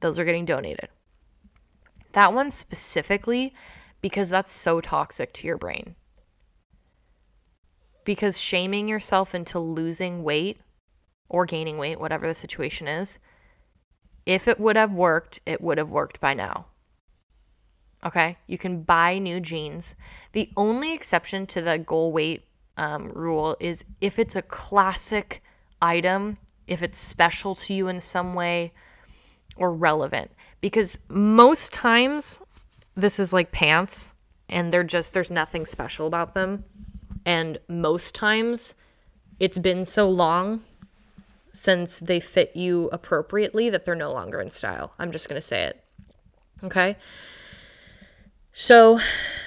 Those 0.00 0.18
are 0.18 0.24
getting 0.24 0.44
donated. 0.44 0.88
That 2.12 2.32
one 2.32 2.50
specifically 2.50 3.52
because 4.00 4.30
that's 4.30 4.52
so 4.52 4.80
toxic 4.80 5.32
to 5.34 5.46
your 5.46 5.56
brain. 5.56 5.94
Because 8.04 8.40
shaming 8.40 8.88
yourself 8.88 9.34
into 9.34 9.58
losing 9.58 10.22
weight 10.22 10.60
or 11.28 11.46
gaining 11.46 11.78
weight, 11.78 12.00
whatever 12.00 12.26
the 12.26 12.34
situation 12.34 12.88
is, 12.88 13.18
if 14.24 14.48
it 14.48 14.58
would 14.58 14.76
have 14.76 14.92
worked, 14.92 15.40
it 15.46 15.60
would 15.60 15.78
have 15.78 15.90
worked 15.90 16.20
by 16.20 16.34
now. 16.34 16.66
Okay, 18.04 18.38
you 18.46 18.56
can 18.56 18.82
buy 18.82 19.18
new 19.18 19.40
jeans. 19.40 19.94
The 20.32 20.50
only 20.56 20.94
exception 20.94 21.46
to 21.48 21.60
the 21.60 21.78
goal 21.78 22.12
weight 22.12 22.47
um, 22.78 23.10
rule 23.10 23.56
is 23.60 23.84
if 24.00 24.18
it's 24.18 24.36
a 24.36 24.42
classic 24.42 25.42
item, 25.82 26.38
if 26.66 26.82
it's 26.82 26.98
special 26.98 27.54
to 27.56 27.74
you 27.74 27.88
in 27.88 28.00
some 28.00 28.32
way 28.32 28.72
or 29.56 29.72
relevant. 29.72 30.30
Because 30.60 31.00
most 31.08 31.72
times, 31.72 32.40
this 32.94 33.20
is 33.20 33.32
like 33.32 33.52
pants 33.52 34.14
and 34.48 34.72
they're 34.72 34.84
just, 34.84 35.12
there's 35.12 35.30
nothing 35.30 35.66
special 35.66 36.06
about 36.06 36.34
them. 36.34 36.64
And 37.26 37.58
most 37.68 38.14
times, 38.14 38.74
it's 39.38 39.58
been 39.58 39.84
so 39.84 40.08
long 40.08 40.62
since 41.52 41.98
they 41.98 42.20
fit 42.20 42.54
you 42.54 42.88
appropriately 42.92 43.68
that 43.70 43.84
they're 43.84 43.94
no 43.94 44.12
longer 44.12 44.40
in 44.40 44.50
style. 44.50 44.94
I'm 44.98 45.12
just 45.12 45.28
going 45.28 45.40
to 45.40 45.46
say 45.46 45.64
it. 45.64 45.84
Okay. 46.62 46.96
So, 48.52 49.00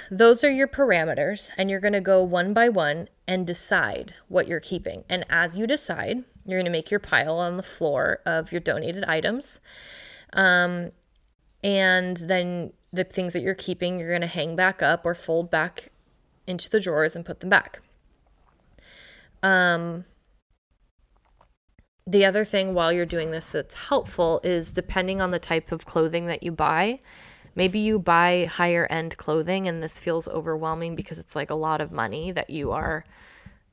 those 0.10 0.44
are 0.44 0.52
your 0.52 0.68
parameters, 0.68 1.52
and 1.58 1.70
you're 1.70 1.80
going 1.80 1.94
to 1.94 2.02
go 2.02 2.24
one 2.24 2.54
by 2.54 2.70
one 2.70 3.10
and 3.32 3.48
decide 3.48 4.16
what 4.28 4.46
you're 4.46 4.60
keeping. 4.60 5.06
And 5.08 5.24
as 5.30 5.56
you 5.56 5.66
decide, 5.66 6.26
you're 6.46 6.60
going 6.60 6.66
to 6.66 6.70
make 6.72 6.92
your 6.92 7.00
pile 7.00 7.38
on 7.38 7.56
the 7.56 7.64
floor 7.64 8.20
of 8.26 8.52
your 8.52 8.60
donated 8.60 9.06
items. 9.06 9.62
Um, 10.34 10.92
and 11.64 12.18
then 12.18 12.74
the 12.92 13.06
things 13.06 13.32
that 13.32 13.40
you're 13.40 13.56
keeping, 13.56 14.00
you're 14.00 14.10
going 14.10 14.20
to 14.20 14.28
hang 14.28 14.58
back 14.58 14.84
up 14.84 15.06
or 15.06 15.16
fold 15.16 15.50
back 15.50 15.92
into 16.46 16.70
the 16.70 16.82
drawers 16.82 17.16
and 17.16 17.24
put 17.26 17.40
them 17.40 17.50
back. 17.50 17.80
Um, 19.42 20.04
the 22.06 22.26
other 22.26 22.44
thing 22.44 22.74
while 22.74 22.92
you're 22.92 23.06
doing 23.06 23.32
this 23.32 23.52
that's 23.52 23.76
helpful 23.76 24.42
is 24.44 24.72
depending 24.72 25.22
on 25.22 25.32
the 25.32 25.40
type 25.40 25.72
of 25.72 25.86
clothing 25.86 26.26
that 26.26 26.44
you 26.44 26.52
buy, 26.52 27.00
Maybe 27.56 27.80
you 27.80 28.00
buy 28.00 28.46
higher 28.46 28.88
end 28.90 29.18
clothing 29.18 29.68
and 29.68 29.84
this 29.84 30.00
feels 30.00 30.28
overwhelming 30.28 30.96
because 30.96 31.20
it's 31.20 31.36
like 31.36 31.50
a 31.50 31.56
lot 31.56 31.82
of 31.82 31.92
money 31.92 32.32
that 32.32 32.50
you 32.50 32.72
are, 32.72 33.04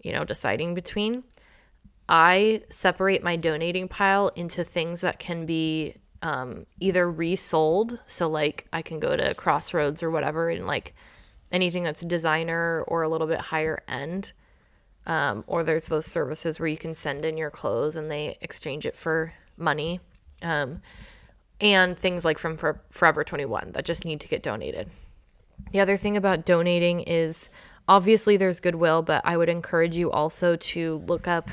you 0.03 0.13
know, 0.13 0.25
deciding 0.25 0.75
between. 0.75 1.25
I 2.09 2.63
separate 2.71 3.23
my 3.23 3.37
donating 3.37 3.87
pile 3.87 4.29
into 4.29 4.65
things 4.65 5.03
that 5.03 5.19
can 5.19 5.47
be 5.47 5.97
um, 6.23 6.67
either 6.81 7.11
resold. 7.11 7.99
So, 8.07 8.29
like, 8.29 8.67
I 8.73 8.83
can 8.83 8.99
go 8.99 9.17
to 9.17 9.35
Crossroads 9.35 10.03
or 10.03 10.11
whatever 10.11 10.49
and 10.49 10.67
like 10.67 10.95
anything 11.53 11.85
that's 11.85 12.01
designer 12.03 12.83
or 12.89 13.03
a 13.03 13.09
little 13.09 13.27
bit 13.27 13.41
higher 13.41 13.83
end. 13.87 14.33
Um, 15.07 15.45
or 15.47 15.63
there's 15.63 15.89
those 15.89 16.07
services 16.07 16.61
where 16.61 16.69
you 16.69 16.77
can 16.77 16.93
send 16.93 17.25
in 17.25 17.39
your 17.39 17.51
clothes 17.51 17.97
and 17.97 18.11
they 18.11 18.37
exchange 18.41 18.85
it 18.85 18.95
for 18.95 19.33
money. 19.57 20.01
Um, 20.43 20.83
and 21.61 21.99
things 21.99 22.25
like 22.25 22.39
from 22.39 22.57
Forever 22.57 23.25
21 23.25 23.73
that 23.73 23.85
just 23.85 24.05
need 24.05 24.21
to 24.21 24.29
get 24.29 24.43
donated. 24.43 24.91
The 25.73 25.81
other 25.81 25.97
thing 25.97 26.17
about 26.17 26.45
donating 26.45 27.01
is 27.01 27.51
obviously 27.89 28.37
there's 28.37 28.61
goodwill, 28.61 29.03
but 29.03 29.23
I 29.25 29.37
would 29.37 29.49
encourage 29.49 29.97
you 29.97 30.11
also 30.11 30.57
to 30.57 31.05
look 31.07 31.27
up 31.27 31.51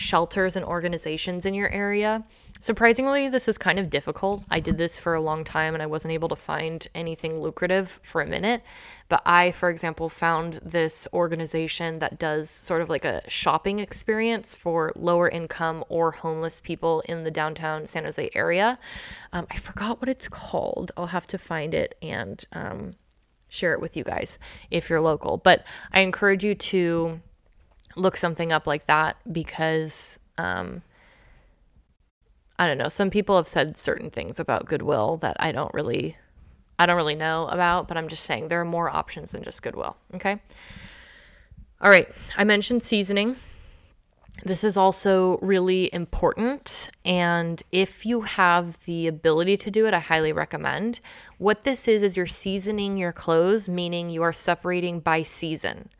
shelters 0.00 0.56
and 0.56 0.64
organizations 0.64 1.44
in 1.44 1.52
your 1.52 1.68
area. 1.68 2.24
Surprisingly, 2.58 3.28
this 3.28 3.48
is 3.48 3.58
kind 3.58 3.78
of 3.78 3.90
difficult. 3.90 4.42
I 4.50 4.58
did 4.58 4.78
this 4.78 4.98
for 4.98 5.12
a 5.12 5.20
long 5.20 5.44
time 5.44 5.74
and 5.74 5.82
I 5.82 5.86
wasn't 5.86 6.14
able 6.14 6.30
to 6.30 6.36
find 6.36 6.86
anything 6.94 7.42
lucrative 7.42 8.00
for 8.02 8.22
a 8.22 8.26
minute. 8.26 8.62
But 9.10 9.20
I, 9.26 9.50
for 9.50 9.68
example, 9.68 10.08
found 10.08 10.54
this 10.62 11.06
organization 11.12 11.98
that 11.98 12.18
does 12.18 12.48
sort 12.48 12.80
of 12.80 12.88
like 12.88 13.04
a 13.04 13.28
shopping 13.28 13.78
experience 13.78 14.54
for 14.54 14.90
lower 14.96 15.28
income 15.28 15.84
or 15.90 16.12
homeless 16.12 16.60
people 16.60 17.02
in 17.02 17.24
the 17.24 17.30
downtown 17.30 17.86
San 17.86 18.04
Jose 18.04 18.30
area. 18.34 18.78
Um, 19.34 19.46
I 19.50 19.56
forgot 19.56 20.00
what 20.00 20.08
it's 20.08 20.28
called. 20.28 20.92
I'll 20.96 21.08
have 21.08 21.26
to 21.26 21.36
find 21.36 21.74
it 21.74 21.94
and 22.00 22.42
um, 22.52 22.94
share 23.48 23.74
it 23.74 23.82
with 23.82 23.98
you 23.98 24.04
guys 24.04 24.38
if 24.70 24.88
you're 24.88 25.02
local. 25.02 25.36
But 25.36 25.66
I 25.92 26.00
encourage 26.00 26.42
you 26.42 26.54
to 26.54 27.20
look 28.00 28.16
something 28.16 28.50
up 28.52 28.66
like 28.66 28.86
that 28.86 29.16
because 29.30 30.18
um, 30.38 30.82
I 32.58 32.66
don't 32.66 32.78
know. 32.78 32.88
Some 32.88 33.10
people 33.10 33.36
have 33.36 33.48
said 33.48 33.76
certain 33.76 34.10
things 34.10 34.40
about 34.40 34.66
Goodwill 34.66 35.16
that 35.18 35.36
I 35.38 35.52
don't 35.52 35.72
really 35.74 36.16
I 36.78 36.86
don't 36.86 36.96
really 36.96 37.14
know 37.14 37.46
about, 37.48 37.88
but 37.88 37.98
I'm 37.98 38.08
just 38.08 38.24
saying 38.24 38.48
there 38.48 38.62
are 38.62 38.64
more 38.64 38.88
options 38.88 39.32
than 39.32 39.44
just 39.44 39.62
Goodwill, 39.62 39.98
okay? 40.14 40.40
All 41.78 41.90
right, 41.90 42.08
I 42.38 42.44
mentioned 42.44 42.82
seasoning. 42.82 43.36
This 44.44 44.64
is 44.64 44.78
also 44.78 45.36
really 45.42 45.92
important. 45.92 46.88
And 47.04 47.62
if 47.70 48.06
you 48.06 48.22
have 48.22 48.82
the 48.86 49.06
ability 49.06 49.58
to 49.58 49.70
do 49.70 49.86
it, 49.86 49.92
I 49.92 49.98
highly 49.98 50.32
recommend. 50.32 51.00
What 51.36 51.64
this 51.64 51.86
is, 51.86 52.02
is 52.02 52.16
you're 52.16 52.26
seasoning 52.26 52.96
your 52.96 53.12
clothes, 53.12 53.68
meaning 53.68 54.08
you 54.08 54.22
are 54.22 54.32
separating 54.32 55.00
by 55.00 55.22
season. 55.22 55.90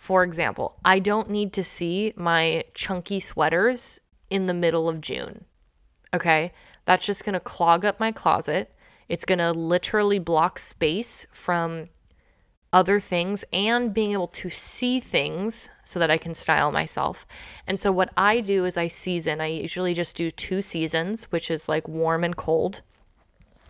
For 0.00 0.24
example, 0.24 0.78
I 0.82 0.98
don't 0.98 1.28
need 1.28 1.52
to 1.52 1.62
see 1.62 2.14
my 2.16 2.64
chunky 2.72 3.20
sweaters 3.20 4.00
in 4.30 4.46
the 4.46 4.54
middle 4.54 4.88
of 4.88 5.02
June. 5.02 5.44
Okay. 6.14 6.52
That's 6.86 7.04
just 7.04 7.22
going 7.22 7.34
to 7.34 7.38
clog 7.40 7.84
up 7.84 8.00
my 8.00 8.10
closet. 8.10 8.74
It's 9.10 9.26
going 9.26 9.40
to 9.40 9.52
literally 9.52 10.18
block 10.18 10.58
space 10.58 11.26
from 11.30 11.90
other 12.72 12.98
things 12.98 13.44
and 13.52 13.92
being 13.92 14.12
able 14.12 14.28
to 14.28 14.48
see 14.48 15.00
things 15.00 15.68
so 15.84 15.98
that 15.98 16.10
I 16.10 16.16
can 16.16 16.32
style 16.32 16.72
myself. 16.72 17.26
And 17.66 17.78
so, 17.78 17.92
what 17.92 18.10
I 18.16 18.40
do 18.40 18.64
is 18.64 18.78
I 18.78 18.86
season. 18.86 19.38
I 19.42 19.48
usually 19.48 19.92
just 19.92 20.16
do 20.16 20.30
two 20.30 20.62
seasons, 20.62 21.24
which 21.24 21.50
is 21.50 21.68
like 21.68 21.86
warm 21.86 22.24
and 22.24 22.34
cold. 22.34 22.80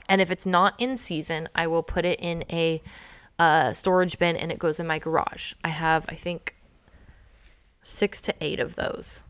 And 0.09 0.21
if 0.21 0.31
it's 0.31 0.47
not 0.47 0.75
in 0.79 0.97
season, 0.97 1.49
I 1.57 1.67
will 1.67 1.83
put 1.83 2.05
it 2.05 2.21
in 2.21 2.45
a 2.49 2.81
storage 3.73 4.19
bin 4.19 4.37
and 4.37 4.53
it 4.53 4.59
goes 4.59 4.79
in 4.79 4.87
my 4.87 4.99
garage. 4.99 5.55
I 5.65 5.69
have, 5.69 6.05
I 6.09 6.15
think, 6.15 6.57
six 7.83 8.21
to 8.23 8.35
eight 8.41 8.61
of 8.61 8.75
those. 8.75 9.25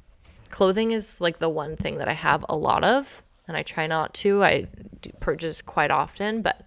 Clothing 0.50 0.90
is 0.90 1.20
like 1.20 1.38
the 1.38 1.48
one 1.48 1.76
thing 1.76 1.98
that 1.98 2.08
I 2.08 2.14
have 2.14 2.44
a 2.48 2.56
lot 2.56 2.82
of, 2.82 3.22
and 3.46 3.56
I 3.56 3.62
try 3.62 3.86
not 3.86 4.14
to. 4.14 4.42
I 4.42 4.66
purchase 5.20 5.62
quite 5.62 5.90
often, 5.90 6.42
but 6.42 6.64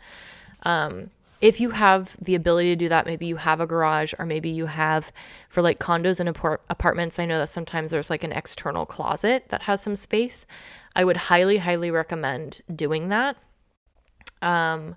um, 0.64 1.10
if 1.42 1.60
you 1.60 1.72
have 1.72 2.16
the 2.22 2.36
ability 2.36 2.70
to 2.70 2.76
do 2.78 2.88
that, 2.88 3.06
maybe 3.06 3.26
you 3.26 3.36
have 3.36 3.60
a 3.60 3.68
garage, 3.68 4.14
or 4.18 4.26
maybe 4.26 4.50
you 4.50 4.68
have 4.68 5.12
for 5.50 5.62
like 5.62 5.80
condos 5.80 6.22
and 6.22 6.30
apartments. 6.30 7.20
I 7.20 7.26
know 7.26 7.40
that 7.40 7.50
sometimes 7.50 7.92
there's 7.92 8.10
like 8.10 8.24
an 8.24 8.32
external 8.32 8.86
closet 8.86 9.50
that 9.50 9.64
has 9.64 9.84
some 9.84 9.98
space. 9.98 10.46
I 10.96 11.04
would 11.04 11.18
highly, 11.18 11.58
highly 11.58 11.92
recommend 11.92 12.62
doing 12.74 13.10
that. 13.10 13.36
Um, 14.42 14.96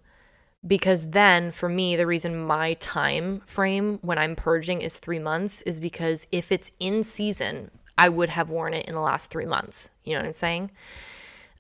because 0.66 1.11
then 1.11 1.50
for 1.50 1.68
me 1.68 1.96
the 1.96 2.07
reason 2.07 2.37
my 2.44 2.74
time 2.74 3.40
frame 3.40 3.98
when 4.02 4.18
i'm 4.18 4.35
purging 4.37 4.81
is 4.81 4.98
three 4.98 5.18
months 5.18 5.62
is 5.62 5.79
because 5.79 6.26
if 6.33 6.50
it's 6.50 6.72
in 6.81 7.02
season 7.02 7.70
i 7.96 8.09
would 8.09 8.31
have 8.31 8.50
worn 8.50 8.74
it 8.74 8.87
in 8.87 8.94
the 8.94 9.00
last 9.00 9.31
three 9.31 9.46
months 9.46 9.90
you 10.05 10.12
know 10.12 10.20
what 10.20 10.26
i'm 10.26 10.33
saying 10.33 10.70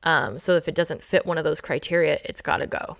um, 0.02 0.38
so 0.38 0.54
if 0.56 0.68
it 0.68 0.74
doesn't 0.74 1.02
fit 1.02 1.26
one 1.26 1.38
of 1.38 1.44
those 1.44 1.60
criteria 1.60 2.18
it's 2.24 2.42
got 2.42 2.58
to 2.58 2.66
go 2.66 2.96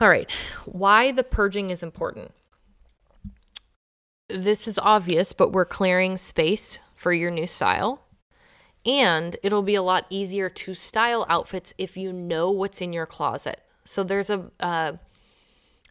all 0.00 0.08
right, 0.08 0.30
why 0.64 1.10
the 1.10 1.24
purging 1.24 1.70
is 1.70 1.82
important. 1.82 2.30
This 4.28 4.68
is 4.68 4.78
obvious, 4.78 5.32
but 5.32 5.50
we're 5.50 5.64
clearing 5.64 6.16
space 6.16 6.78
for 6.94 7.12
your 7.12 7.32
new 7.32 7.48
style. 7.48 8.02
And 8.86 9.36
it'll 9.42 9.62
be 9.62 9.74
a 9.74 9.82
lot 9.82 10.06
easier 10.08 10.48
to 10.48 10.74
style 10.74 11.26
outfits 11.28 11.74
if 11.78 11.96
you 11.96 12.12
know 12.12 12.48
what's 12.48 12.80
in 12.80 12.92
your 12.92 13.06
closet. 13.06 13.60
So 13.88 14.02
there's 14.04 14.28
a 14.28 14.50
uh, 14.60 14.92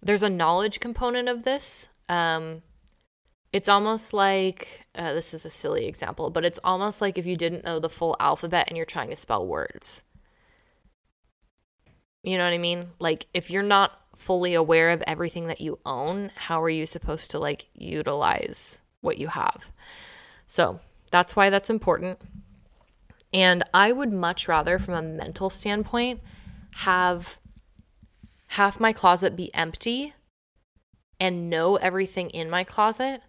there's 0.03 0.21
a 0.21 0.29
knowledge 0.29 0.79
component 0.79 1.27
of 1.27 1.45
this. 1.45 1.89
Um, 2.07 2.61
it's 3.51 3.67
almost 3.67 4.13
like 4.13 4.85
uh, 4.93 5.13
this 5.13 5.33
is 5.33 5.47
a 5.47 5.49
silly 5.49 5.87
example, 5.87 6.29
but 6.29 6.45
it's 6.45 6.59
almost 6.63 7.01
like 7.01 7.17
if 7.17 7.25
you 7.25 7.35
didn't 7.35 7.65
know 7.65 7.79
the 7.79 7.89
full 7.89 8.15
alphabet 8.19 8.65
and 8.67 8.77
you're 8.77 8.85
trying 8.85 9.09
to 9.09 9.15
spell 9.15 9.43
words. 9.47 10.03
You 12.21 12.37
know 12.37 12.43
what 12.43 12.53
I 12.53 12.59
mean? 12.59 12.89
Like 12.99 13.25
if 13.33 13.49
you're 13.49 13.63
not 13.63 13.99
fully 14.15 14.53
aware 14.53 14.91
of 14.91 15.01
everything 15.07 15.47
that 15.47 15.59
you 15.59 15.79
own, 15.83 16.29
how 16.35 16.61
are 16.61 16.69
you 16.69 16.85
supposed 16.85 17.31
to 17.31 17.39
like 17.39 17.65
utilize 17.73 18.81
what 19.01 19.17
you 19.17 19.29
have? 19.29 19.71
So, 20.45 20.81
that's 21.09 21.35
why 21.35 21.49
that's 21.49 21.71
important. 21.71 22.19
And 23.33 23.63
I 23.73 23.91
would 23.91 24.13
much 24.13 24.47
rather 24.47 24.77
from 24.77 24.93
a 24.93 25.01
mental 25.01 25.49
standpoint 25.49 26.19
have 26.81 27.39
half 28.49 28.79
my 28.79 28.93
closet 28.93 29.35
be 29.35 29.53
empty 29.53 30.13
and 31.19 31.49
know 31.49 31.75
everything 31.77 32.29
in 32.29 32.49
my 32.49 32.63
closet 32.63 33.21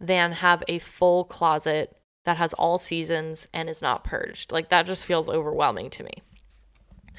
than 0.00 0.32
have 0.32 0.62
a 0.68 0.78
full 0.78 1.24
closet 1.24 1.96
that 2.24 2.36
has 2.36 2.52
all 2.54 2.78
seasons 2.78 3.48
and 3.52 3.68
is 3.68 3.82
not 3.82 4.04
purged. 4.04 4.52
Like 4.52 4.68
that 4.68 4.86
just 4.86 5.06
feels 5.06 5.28
overwhelming 5.28 5.90
to 5.90 6.04
me. 6.04 6.22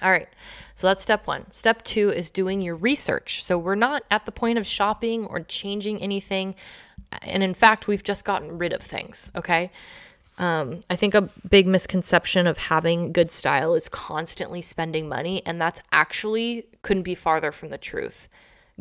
All 0.02 0.10
right, 0.10 0.28
so 0.74 0.88
that's 0.88 1.04
step 1.04 1.28
one. 1.28 1.52
Step 1.52 1.84
two 1.84 2.10
is 2.10 2.32
doing 2.32 2.60
your 2.62 2.76
research. 2.76 3.44
So 3.44 3.58
we're 3.58 3.76
not 3.76 4.04
at 4.10 4.26
the 4.26 4.32
point 4.32 4.58
of 4.58 4.66
shopping 4.66 5.26
or 5.26 5.42
changing 5.42 6.02
anything. 6.02 6.56
And 7.22 7.44
in 7.44 7.54
fact, 7.54 7.88
we've 7.88 8.04
just 8.04 8.26
gotten 8.26 8.58
rid 8.58 8.74
of 8.74 8.82
things, 8.82 9.32
okay? 9.36 9.70
Um, 10.40 10.82
I 10.90 10.96
think 10.96 11.14
a 11.14 11.30
big 11.48 11.68
misconception 11.68 12.48
of 12.48 12.58
having 12.58 13.12
good 13.12 13.30
style 13.30 13.76
is 13.76 13.88
constantly 13.90 14.62
spending 14.62 15.08
money, 15.08 15.44
and 15.46 15.62
that's 15.62 15.82
actually 15.92 16.66
couldn't 16.82 17.04
be 17.04 17.15
farther 17.15 17.52
from 17.52 17.70
the 17.70 17.78
truth. 17.78 18.28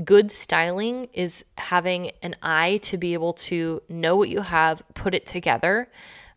Good 0.04 0.30
styling 0.30 1.08
is 1.12 1.44
having 1.58 2.12
an 2.22 2.36
eye 2.42 2.78
to 2.82 2.96
be 2.96 3.12
able 3.12 3.32
to 3.34 3.82
know 3.88 4.16
what 4.16 4.28
you 4.28 4.42
have, 4.42 4.82
put 4.94 5.14
it 5.14 5.26
together, 5.26 5.88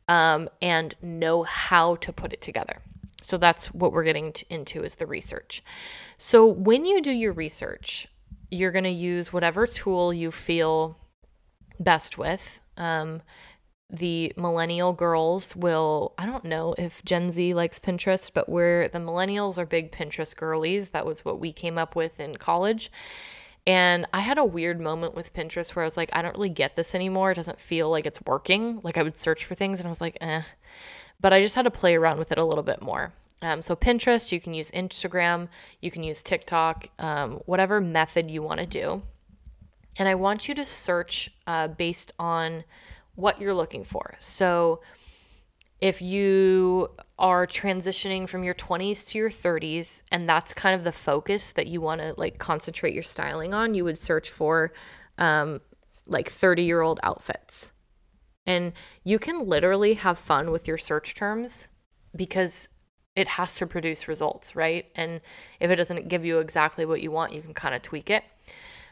um, 0.07 0.49
and 0.61 0.95
know 1.01 1.43
how 1.43 1.95
to 1.97 2.11
put 2.11 2.33
it 2.33 2.41
together. 2.41 2.81
So 3.21 3.37
that's 3.37 3.67
what 3.67 3.93
we're 3.93 4.03
getting 4.03 4.33
into 4.49 4.83
is 4.83 4.95
the 4.95 5.05
research. 5.05 5.63
So 6.17 6.45
when 6.45 6.85
you 6.85 7.01
do 7.01 7.11
your 7.11 7.31
research, 7.31 8.07
you're 8.51 8.71
going 8.71 8.83
to 8.83 8.89
use 8.89 9.31
whatever 9.31 9.65
tool 9.65 10.13
you 10.13 10.29
feel 10.29 10.97
best 11.79 12.17
with. 12.17 12.59
Um, 12.75 13.21
the 13.93 14.33
millennial 14.35 14.91
girls 14.91 15.55
will, 15.55 16.13
I 16.17 16.25
don't 16.25 16.43
know 16.43 16.73
if 16.77 17.05
Gen 17.05 17.29
Z 17.29 17.53
likes 17.53 17.79
Pinterest, 17.79 18.31
but 18.33 18.49
we're 18.49 18.87
the 18.89 18.97
millennials 18.99 19.57
are 19.57 19.65
big 19.65 19.91
Pinterest 19.91 20.35
girlies. 20.35 20.89
That 20.89 21.05
was 21.05 21.23
what 21.23 21.39
we 21.39 21.53
came 21.53 21.77
up 21.77 21.95
with 21.95 22.19
in 22.19 22.35
college. 22.35 22.91
And 23.65 24.05
I 24.11 24.21
had 24.21 24.37
a 24.37 24.43
weird 24.43 24.81
moment 24.81 25.15
with 25.15 25.33
Pinterest 25.33 25.73
where 25.75 25.83
I 25.83 25.87
was 25.87 25.95
like, 25.95 26.09
I 26.11 26.21
don't 26.21 26.35
really 26.35 26.49
get 26.49 26.75
this 26.75 26.93
anymore. 26.93 27.31
It 27.31 27.35
doesn't 27.35 27.61
feel 27.61 27.89
like 27.89 28.05
it's 28.05 28.21
working. 28.25 28.81
Like 28.83 28.97
I 28.97 29.03
would 29.03 29.15
search 29.15 29.45
for 29.45 29.55
things 29.55 29.79
and 29.79 29.87
I 29.87 29.89
was 29.89 30.01
like, 30.01 30.17
eh 30.19 30.41
but 31.23 31.31
I 31.31 31.41
just 31.41 31.55
had 31.55 31.63
to 31.63 31.71
play 31.71 31.95
around 31.95 32.19
with 32.19 32.31
it 32.31 32.37
a 32.37 32.43
little 32.43 32.63
bit 32.63 32.81
more. 32.81 33.13
Um, 33.41 33.61
so 33.61 33.75
Pinterest, 33.75 34.31
you 34.31 34.41
can 34.41 34.53
use 34.53 34.69
Instagram, 34.71 35.47
you 35.81 35.89
can 35.89 36.03
use 36.03 36.21
TikTok, 36.21 36.89
um, 36.99 37.41
whatever 37.45 37.81
method 37.81 38.29
you 38.29 38.41
want 38.41 38.59
to 38.59 38.65
do. 38.65 39.03
And 39.97 40.09
I 40.09 40.15
want 40.15 40.49
you 40.49 40.55
to 40.55 40.65
search 40.65 41.31
uh, 41.47 41.69
based 41.69 42.11
on 42.19 42.65
what 43.15 43.39
you're 43.39 43.53
looking 43.53 43.83
for. 43.83 44.15
So 44.19 44.81
if 45.79 46.01
you 46.01 46.89
are 47.19 47.45
transitioning 47.45 48.27
from 48.27 48.43
your 48.43 48.53
20s 48.53 49.09
to 49.09 49.17
your 49.17 49.29
30s 49.29 50.01
and 50.11 50.27
that's 50.27 50.53
kind 50.53 50.75
of 50.75 50.83
the 50.83 50.91
focus 50.91 51.51
that 51.51 51.67
you 51.67 51.81
want 51.81 52.01
to 52.01 52.13
like 52.17 52.37
concentrate 52.37 52.93
your 52.93 53.03
styling 53.03 53.53
on, 53.53 53.73
you 53.73 53.83
would 53.83 53.97
search 53.97 54.29
for 54.29 54.71
um, 55.17 55.59
like 56.05 56.29
30 56.29 56.63
year 56.63 56.81
old 56.81 56.99
outfits. 57.03 57.71
And 58.45 58.73
you 59.03 59.19
can 59.19 59.47
literally 59.47 59.93
have 59.95 60.17
fun 60.17 60.51
with 60.51 60.67
your 60.67 60.77
search 60.77 61.15
terms 61.15 61.69
because 62.15 62.69
it 63.15 63.27
has 63.29 63.55
to 63.55 63.67
produce 63.67 64.07
results, 64.07 64.55
right? 64.55 64.85
And 64.95 65.21
if 65.59 65.69
it 65.69 65.75
doesn't 65.75 66.07
give 66.07 66.25
you 66.25 66.39
exactly 66.39 66.85
what 66.85 67.01
you 67.01 67.11
want, 67.11 67.33
you 67.33 67.41
can 67.41 67.53
kind 67.53 67.75
of 67.75 67.81
tweak 67.81 68.09
it. 68.09 68.23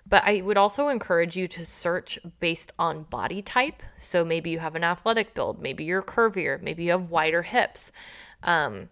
But 0.07 0.23
I 0.25 0.41
would 0.41 0.57
also 0.57 0.89
encourage 0.89 1.35
you 1.35 1.47
to 1.49 1.65
search 1.65 2.19
based 2.39 2.73
on 2.77 3.03
body 3.03 3.41
type. 3.41 3.83
So 3.97 4.25
maybe 4.25 4.49
you 4.49 4.59
have 4.59 4.75
an 4.75 4.83
athletic 4.83 5.33
build, 5.33 5.61
maybe 5.61 5.83
you're 5.83 6.01
curvier, 6.01 6.61
maybe 6.61 6.85
you 6.85 6.91
have 6.91 7.09
wider 7.09 7.43
hips. 7.43 7.91
Um, 8.43 8.89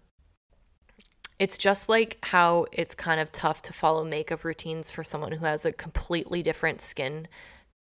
it's 1.39 1.57
just 1.57 1.87
like 1.87 2.17
how 2.23 2.67
it's 2.73 2.93
kind 2.93 3.19
of 3.19 3.31
tough 3.31 3.61
to 3.63 3.73
follow 3.73 4.03
makeup 4.03 4.43
routines 4.43 4.91
for 4.91 5.03
someone 5.03 5.31
who 5.31 5.45
has 5.45 5.65
a 5.65 5.71
completely 5.71 6.43
different 6.43 6.81
skin 6.81 7.27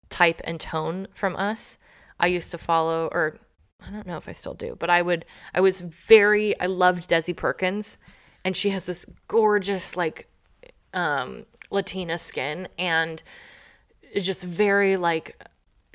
type 0.09 0.41
and 0.43 0.59
tone 0.59 1.07
from 1.11 1.35
us. 1.35 1.77
I 2.19 2.27
used 2.27 2.51
to 2.51 2.57
follow, 2.57 3.09
or 3.11 3.39
I 3.85 3.89
don't 3.89 4.07
know 4.07 4.17
if 4.17 4.29
I 4.29 4.31
still 4.31 4.53
do, 4.53 4.75
but 4.77 4.89
I 4.89 5.01
would, 5.01 5.25
I 5.53 5.61
was 5.61 5.81
very, 5.81 6.59
I 6.59 6.67
loved 6.67 7.09
Desi 7.09 7.35
Perkins, 7.35 7.97
and 8.45 8.55
she 8.55 8.69
has 8.69 8.85
this 8.85 9.05
gorgeous, 9.27 9.97
like, 9.97 10.27
um, 10.93 11.45
Latina 11.69 12.17
skin, 12.17 12.67
and 12.77 13.21
is 14.13 14.25
just 14.25 14.45
very, 14.45 14.97
like, 14.97 15.41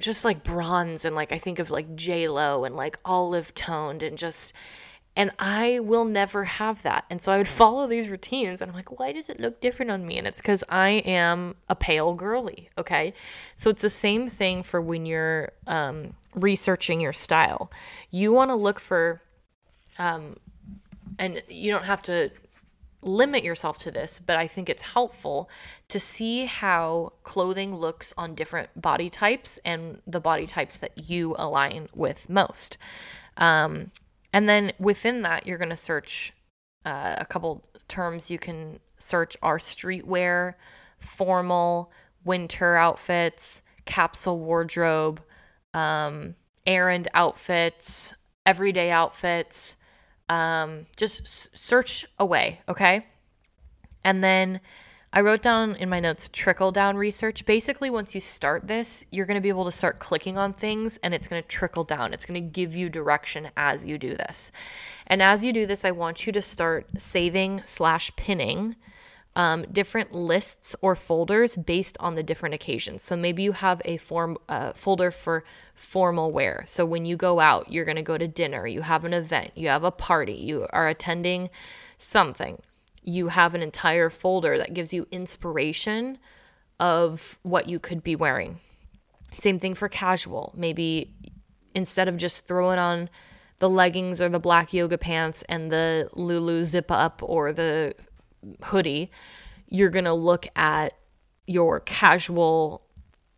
just 0.00 0.24
like 0.24 0.42
bronze, 0.42 1.04
and 1.04 1.14
like, 1.14 1.32
I 1.32 1.38
think 1.38 1.58
of 1.58 1.70
like 1.70 1.94
J 1.94 2.28
Lo 2.28 2.64
and 2.64 2.76
like 2.76 2.98
olive 3.04 3.54
toned, 3.54 4.02
and 4.02 4.18
just, 4.18 4.52
and 5.14 5.30
I 5.38 5.78
will 5.80 6.04
never 6.04 6.44
have 6.44 6.82
that. 6.82 7.04
And 7.10 7.20
so 7.20 7.32
I 7.32 7.38
would 7.38 7.48
follow 7.62 7.86
these 7.86 8.08
routines 8.08 8.60
and 8.60 8.70
I'm 8.70 8.76
like, 8.76 8.98
why 8.98 9.12
does 9.12 9.28
it 9.28 9.40
look 9.40 9.60
different 9.60 9.90
on 9.90 10.06
me? 10.06 10.18
And 10.18 10.26
it's 10.26 10.40
because 10.40 10.64
I 10.68 10.88
am 11.04 11.56
a 11.68 11.74
pale 11.74 12.14
girly. 12.14 12.70
Okay. 12.78 13.12
So 13.56 13.70
it's 13.70 13.82
the 13.82 13.90
same 13.90 14.28
thing 14.28 14.62
for 14.62 14.80
when 14.80 15.04
you're 15.04 15.52
um, 15.66 16.14
researching 16.34 17.00
your 17.00 17.12
style. 17.12 17.70
You 18.10 18.32
want 18.32 18.50
to 18.50 18.54
look 18.54 18.80
for 18.80 19.22
um, 19.98 20.36
and 21.18 21.42
you 21.48 21.70
don't 21.70 21.84
have 21.84 22.02
to 22.02 22.30
limit 23.02 23.42
yourself 23.42 23.78
to 23.78 23.90
this, 23.90 24.20
but 24.24 24.36
I 24.36 24.46
think 24.46 24.68
it's 24.68 24.82
helpful 24.82 25.50
to 25.88 25.98
see 25.98 26.46
how 26.46 27.12
clothing 27.24 27.76
looks 27.76 28.14
on 28.16 28.34
different 28.34 28.80
body 28.80 29.10
types 29.10 29.58
and 29.64 30.00
the 30.06 30.20
body 30.20 30.46
types 30.46 30.76
that 30.78 31.08
you 31.08 31.34
align 31.38 31.88
with 31.94 32.30
most. 32.30 32.78
Um, 33.36 33.90
and 34.32 34.48
then 34.48 34.72
within 34.78 35.22
that, 35.22 35.46
you're 35.46 35.58
going 35.58 35.68
to 35.70 35.76
search 35.76 36.32
uh, 36.86 37.16
a 37.18 37.24
couple 37.24 37.64
terms. 37.88 38.30
You 38.30 38.38
can 38.38 38.78
search 38.98 39.36
our 39.42 39.58
streetwear, 39.58 40.54
formal, 40.98 41.90
winter 42.24 42.76
outfits, 42.76 43.62
capsule 43.84 44.38
wardrobe, 44.38 45.20
um, 45.74 46.36
errand 46.66 47.08
outfits, 47.14 48.14
everyday 48.46 48.90
outfits. 48.90 49.76
Um, 50.32 50.86
just 50.96 51.20
s- 51.22 51.48
search 51.52 52.06
away, 52.18 52.62
okay? 52.66 53.06
And 54.02 54.24
then 54.24 54.60
I 55.12 55.20
wrote 55.20 55.42
down 55.42 55.76
in 55.76 55.90
my 55.90 56.00
notes 56.00 56.30
trickle 56.32 56.72
down 56.72 56.96
research. 56.96 57.44
Basically, 57.44 57.90
once 57.90 58.14
you 58.14 58.20
start 58.22 58.66
this, 58.66 59.04
you're 59.10 59.26
going 59.26 59.34
to 59.34 59.42
be 59.42 59.50
able 59.50 59.66
to 59.66 59.70
start 59.70 59.98
clicking 59.98 60.38
on 60.38 60.54
things 60.54 60.96
and 61.02 61.12
it's 61.12 61.28
going 61.28 61.42
to 61.42 61.46
trickle 61.46 61.84
down. 61.84 62.14
It's 62.14 62.24
going 62.24 62.42
to 62.42 62.48
give 62.48 62.74
you 62.74 62.88
direction 62.88 63.50
as 63.58 63.84
you 63.84 63.98
do 63.98 64.16
this. 64.16 64.50
And 65.06 65.20
as 65.20 65.44
you 65.44 65.52
do 65.52 65.66
this, 65.66 65.84
I 65.84 65.90
want 65.90 66.26
you 66.26 66.32
to 66.32 66.40
start 66.40 66.86
saving 66.98 67.60
slash 67.66 68.10
pinning 68.16 68.76
um, 69.34 69.64
different 69.72 70.12
lists 70.12 70.76
or 70.82 70.94
folders 70.94 71.56
based 71.56 71.96
on 72.00 72.14
the 72.14 72.22
different 72.22 72.54
occasions. 72.54 73.02
So 73.02 73.16
maybe 73.16 73.42
you 73.42 73.52
have 73.52 73.80
a 73.84 73.96
form 73.96 74.36
uh, 74.48 74.72
folder 74.74 75.10
for 75.10 75.44
formal 75.74 76.30
wear. 76.30 76.64
So 76.66 76.84
when 76.84 77.06
you 77.06 77.16
go 77.16 77.40
out, 77.40 77.72
you're 77.72 77.84
going 77.84 77.96
to 77.96 78.02
go 78.02 78.18
to 78.18 78.28
dinner, 78.28 78.66
you 78.66 78.82
have 78.82 79.04
an 79.04 79.14
event, 79.14 79.52
you 79.54 79.68
have 79.68 79.84
a 79.84 79.90
party, 79.90 80.34
you 80.34 80.66
are 80.70 80.88
attending 80.88 81.48
something. 81.96 82.60
You 83.04 83.28
have 83.28 83.54
an 83.54 83.62
entire 83.62 84.10
folder 84.10 84.56
that 84.58 84.74
gives 84.74 84.92
you 84.92 85.08
inspiration 85.10 86.18
of 86.78 87.38
what 87.42 87.68
you 87.68 87.78
could 87.78 88.04
be 88.04 88.14
wearing. 88.14 88.60
Same 89.32 89.58
thing 89.58 89.74
for 89.74 89.88
casual. 89.88 90.52
Maybe 90.54 91.14
instead 91.74 92.06
of 92.06 92.16
just 92.16 92.46
throwing 92.46 92.78
on 92.78 93.08
the 93.58 93.68
leggings 93.68 94.20
or 94.20 94.28
the 94.28 94.38
black 94.38 94.72
yoga 94.72 94.98
pants 94.98 95.42
and 95.48 95.70
the 95.70 96.10
Lulu 96.14 96.64
zip 96.64 96.90
up 96.90 97.22
or 97.22 97.52
the 97.52 97.94
hoodie, 98.64 99.10
you're 99.68 99.90
going 99.90 100.04
to 100.04 100.12
look 100.12 100.46
at 100.56 100.94
your 101.46 101.80
casual 101.80 102.82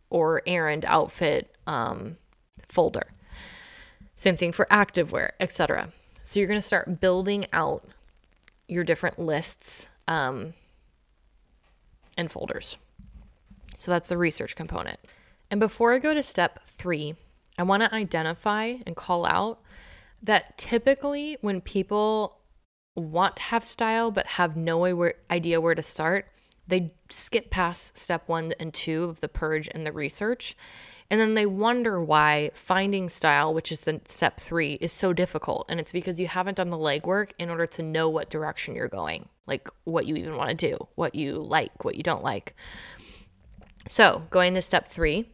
or 0.09 0.41
errand 0.45 0.85
outfit 0.85 1.55
um, 1.67 2.17
folder. 2.67 3.13
Same 4.15 4.37
thing 4.37 4.51
for 4.51 4.65
activewear, 4.71 5.31
etc. 5.39 5.89
So 6.21 6.39
you're 6.39 6.47
going 6.47 6.57
to 6.57 6.65
start 6.65 6.99
building 6.99 7.45
out 7.51 7.85
your 8.67 8.83
different 8.83 9.19
lists 9.19 9.89
um, 10.07 10.53
and 12.17 12.31
folders. 12.31 12.77
So 13.77 13.91
that's 13.91 14.09
the 14.09 14.17
research 14.17 14.55
component. 14.55 14.99
And 15.51 15.59
before 15.59 15.93
I 15.93 15.99
go 15.99 16.13
to 16.13 16.23
step 16.23 16.63
three, 16.63 17.15
I 17.57 17.63
want 17.63 17.83
to 17.83 17.93
identify 17.93 18.75
and 18.85 18.95
call 18.95 19.25
out 19.25 19.61
that 20.21 20.57
typically 20.57 21.37
when 21.41 21.61
people 21.61 22.39
want 22.95 23.37
to 23.37 23.43
have 23.43 23.65
style 23.65 24.11
but 24.11 24.25
have 24.27 24.55
no 24.55 25.11
idea 25.29 25.61
where 25.61 25.75
to 25.75 25.83
start, 25.83 26.27
they 26.67 26.93
skip 27.09 27.49
past 27.49 27.97
step 27.97 28.27
one 28.27 28.53
and 28.59 28.73
two 28.73 29.03
of 29.03 29.19
the 29.21 29.27
purge 29.27 29.69
and 29.73 29.85
the 29.85 29.91
research. 29.91 30.55
And 31.09 31.21
then 31.21 31.35
they 31.35 31.45
wonder 31.45 32.03
why 32.03 32.49
finding 32.55 33.09
style, 33.09 33.53
which 33.53 33.71
is 33.71 33.81
the 33.81 34.01
step 34.05 34.39
three, 34.39 34.73
is 34.81 34.91
so 34.91 35.13
difficult. 35.13 35.67
And 35.69 35.79
it's 35.79 35.91
because 35.91 36.19
you 36.19 36.27
haven't 36.27 36.57
done 36.57 36.71
the 36.71 36.77
legwork 36.77 37.31
in 37.37 37.49
order 37.49 37.67
to 37.67 37.83
know 37.83 38.09
what 38.09 38.29
direction 38.29 38.75
you're 38.75 38.87
going, 38.87 39.29
like 39.45 39.69
what 39.83 40.07
you 40.07 40.15
even 40.15 40.35
want 40.35 40.49
to 40.49 40.55
do, 40.55 40.87
what 40.95 41.13
you 41.13 41.33
like, 41.33 41.85
what 41.85 41.95
you 41.95 42.01
don't 42.01 42.23
like. 42.23 42.55
So, 43.87 44.23
going 44.31 44.55
to 44.55 44.63
step 44.63 44.87
three, 44.87 45.29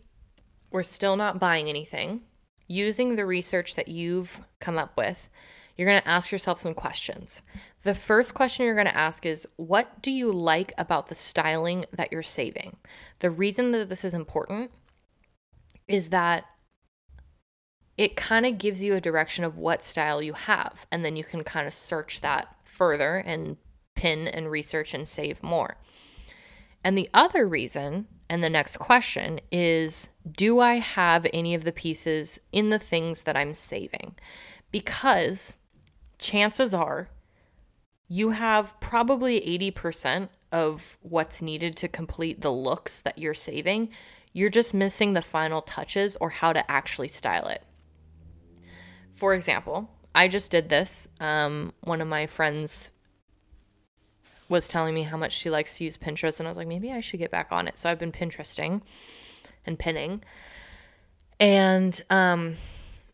we're 0.71 0.84
still 0.84 1.15
not 1.15 1.39
buying 1.39 1.69
anything. 1.69 2.24
Using 2.67 3.15
the 3.15 3.26
research 3.26 3.76
that 3.76 3.88
you've 3.88 4.41
come 4.60 4.78
up 4.78 4.97
with, 4.97 5.30
you're 5.78 5.88
going 5.88 6.02
to 6.02 6.08
ask 6.08 6.32
yourself 6.32 6.60
some 6.60 6.74
questions. 6.74 7.42
The 7.84 7.96
first 7.96 8.34
question 8.34 8.66
you're 8.66 8.76
going 8.76 8.86
to 8.88 8.98
ask 8.98 9.26
is 9.26 9.48
What 9.56 10.02
do 10.02 10.12
you 10.12 10.32
like 10.32 10.74
about 10.78 11.08
the 11.08 11.16
styling 11.16 11.86
that 11.92 12.12
you're 12.12 12.24
saving? 12.24 12.78
The 13.20 13.30
reason 13.30 13.72
that 13.72 13.90
this 13.90 14.04
is 14.04 14.14
important 14.14 14.72
is 15.88 16.10
that 16.10 16.46
it 17.98 18.16
kind 18.16 18.46
of 18.46 18.58
gives 18.58 18.84
you 18.84 18.96
a 18.96 19.02
direction 19.02 19.44
of 19.44 19.58
what 19.58 19.84
style 19.84 20.22
you 20.22 20.34
have, 20.34 20.88
and 20.92 21.04
then 21.04 21.16
you 21.16 21.24
can 21.24 21.44
kind 21.44 21.68
of 21.68 21.74
search 21.74 22.22
that 22.22 22.56
further 22.64 23.18
and 23.18 23.58
pin 23.96 24.28
and 24.28 24.50
research 24.50 24.94
and 24.94 25.08
save 25.08 25.44
more. 25.44 25.78
And 26.84 26.98
the 26.98 27.10
other 27.14 27.48
reason, 27.48 28.08
and 28.30 28.44
the 28.44 28.50
next 28.50 28.78
question 28.78 29.40
is 29.52 30.10
Do 30.32 30.60
I 30.60 30.76
have 30.76 31.28
any 31.34 31.54
of 31.54 31.64
the 31.64 31.72
pieces 31.72 32.40
in 32.52 32.70
the 32.70 32.80
things 32.80 33.24
that 33.24 33.38
I'm 33.38 33.54
saving? 33.54 34.16
Because 34.72 35.56
chances 36.22 36.74
are 36.74 37.10
you 38.08 38.32
have 38.32 38.80
probably 38.80 39.42
80% 39.42 40.30
of 40.52 40.98
what's 41.02 41.42
needed 41.42 41.76
to 41.78 41.88
complete 41.88 42.42
the 42.42 42.52
looks 42.52 43.02
that 43.02 43.18
you're 43.18 43.34
saving. 43.34 43.90
You're 44.34 44.50
just 44.50 44.74
missing 44.74 45.14
the 45.14 45.22
final 45.22 45.62
touches 45.62 46.18
or 46.18 46.30
how 46.30 46.54
to 46.54 46.70
actually 46.70 47.08
style 47.08 47.48
it. 47.48 47.64
For 49.14 49.34
example, 49.34 49.90
I 50.14 50.28
just 50.28 50.52
did 50.52 50.70
this. 50.70 51.08
Um, 51.20 51.74
one 51.82 52.02
of 52.02 52.08
my 52.08 52.28
friends 52.28 52.94
was 54.50 54.68
telling 54.68 54.94
me 54.94 55.04
how 55.04 55.16
much 55.16 55.32
she 55.32 55.50
likes 55.50 55.78
to 55.78 55.86
use 55.86 55.96
Pinterest, 55.96 56.40
and 56.40 56.48
I 56.48 56.52
was 56.52 56.58
like, 56.58 56.68
maybe 56.68 56.92
I 56.92 57.00
should 57.00 57.20
get 57.20 57.32
back 57.32 57.48
on 57.52 57.68
it. 57.68 57.78
So 57.78 57.90
I've 57.90 58.00
been 58.00 58.12
Pinteresting 58.12 58.82
and 59.66 59.80
pinning. 59.80 60.22
And 61.40 62.00
um, 62.10 62.56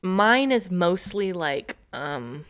mine 0.01 0.51
is 0.51 0.71
mostly 0.71 1.33
like 1.33 1.77
um, 1.93 2.45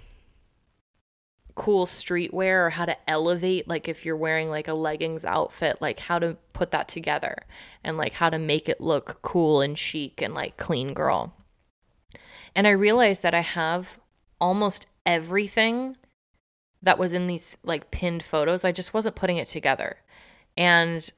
cool 1.57 1.87
streetwear 1.87 2.67
or 2.67 2.69
how 2.69 2.85
to 2.85 2.95
elevate 3.09 3.67
like 3.67 3.87
if 3.87 4.05
you're 4.05 4.15
wearing 4.15 4.47
like 4.47 4.67
a 4.67 4.75
leggings 4.75 5.25
outfit 5.25 5.75
like 5.81 5.97
how 5.97 6.19
to 6.19 6.37
put 6.53 6.69
that 6.69 6.87
together 6.87 7.35
and 7.83 7.97
like 7.97 8.13
how 8.13 8.29
to 8.29 8.37
make 8.37 8.69
it 8.69 8.79
look 8.79 9.19
cool 9.23 9.59
and 9.59 9.75
chic 9.75 10.21
and 10.21 10.35
like 10.35 10.55
clean 10.55 10.93
girl. 10.93 11.33
And 12.55 12.67
i 12.67 12.69
realized 12.69 13.23
that 13.23 13.33
i 13.33 13.41
have 13.41 13.99
almost 14.39 14.85
everything 15.03 15.97
that 16.83 16.99
was 16.99 17.11
in 17.11 17.25
these 17.25 17.57
like 17.63 17.89
pinned 17.89 18.21
photos. 18.21 18.63
I 18.63 18.71
just 18.71 18.93
wasn't 18.93 19.15
putting 19.15 19.37
it 19.37 19.47
together. 19.47 19.97
And 20.55 21.09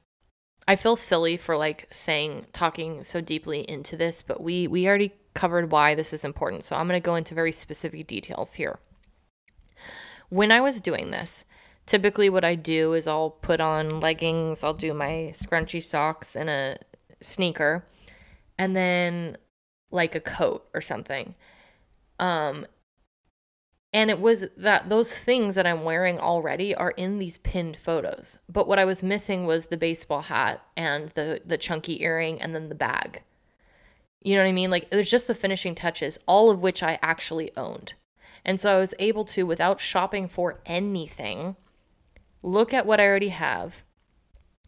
i 0.70 0.78
feel 0.78 0.96
silly 0.96 1.36
for 1.36 1.58
like 1.58 1.86
saying 1.92 2.46
talking 2.54 3.04
so 3.04 3.20
deeply 3.20 3.70
into 3.70 3.98
this 3.98 4.22
but 4.22 4.42
we 4.42 4.68
we 4.68 4.88
already 4.88 5.12
covered 5.34 5.70
why 5.70 5.96
this 5.96 6.14
is 6.14 6.24
important. 6.24 6.64
So 6.64 6.78
i'm 6.78 6.88
going 6.88 7.00
to 7.00 7.06
go 7.06 7.16
into 7.16 7.36
very 7.36 7.52
specific 7.52 8.08
details 8.08 8.54
here 8.54 8.80
when 10.30 10.52
I 10.52 10.62
was 10.62 10.80
doing 10.80 11.12
this, 11.12 11.44
typically 11.86 12.30
what 12.30 12.46
I 12.46 12.56
do 12.56 12.94
is 12.94 13.08
I'll 13.08 13.32
put 13.32 13.60
on 13.60 14.00
leggings, 14.00 14.64
I'll 14.64 14.74
do 14.74 14.94
my 14.94 15.34
scrunchy 15.34 15.82
socks 15.82 16.36
and 16.36 16.50
a 16.50 16.78
sneaker, 17.22 17.86
and 18.58 18.76
then 18.76 19.38
like 19.92 20.16
a 20.16 20.20
coat 20.20 20.68
or 20.74 20.82
something. 20.82 21.36
Um, 22.20 22.66
and 23.92 24.12
it 24.12 24.20
was 24.20 24.46
that 24.56 24.90
those 24.90 25.18
things 25.18 25.56
that 25.56 25.66
I'm 25.66 25.84
wearing 25.84 26.20
already 26.20 26.76
are 26.76 26.92
in 26.92 27.18
these 27.18 27.38
pinned 27.38 27.76
photos. 27.76 28.38
But 28.48 28.68
what 28.68 28.78
I 28.78 28.86
was 28.86 29.02
missing 29.02 29.48
was 29.48 29.68
the 29.68 29.78
baseball 29.78 30.22
hat 30.24 30.64
and 30.78 31.10
the 31.10 31.42
the 31.44 31.58
chunky 31.58 32.04
earring 32.04 32.40
and 32.40 32.54
then 32.54 32.70
the 32.70 32.76
bag. 32.76 33.24
You 34.22 34.36
know 34.36 34.44
what 34.44 34.50
I 34.50 34.54
mean? 34.54 34.70
Like 34.70 34.88
it 34.92 34.96
was 34.96 35.10
just 35.10 35.28
the 35.28 35.34
finishing 35.34 35.74
touches, 35.74 36.20
all 36.28 36.52
of 36.52 36.62
which 36.62 36.84
I 36.84 37.00
actually 37.02 37.50
owned. 37.58 37.94
And 38.46 38.60
so 38.60 38.78
I 38.78 38.80
was 38.80 38.94
able 39.00 39.26
to, 39.26 39.44
without 39.44 39.80
shopping 39.80 40.28
for 40.28 40.62
anything, 40.66 41.56
look 42.42 42.74
at 42.74 42.86
what 42.86 43.00
I 43.00 43.06
already 43.06 43.30
have 43.30 43.84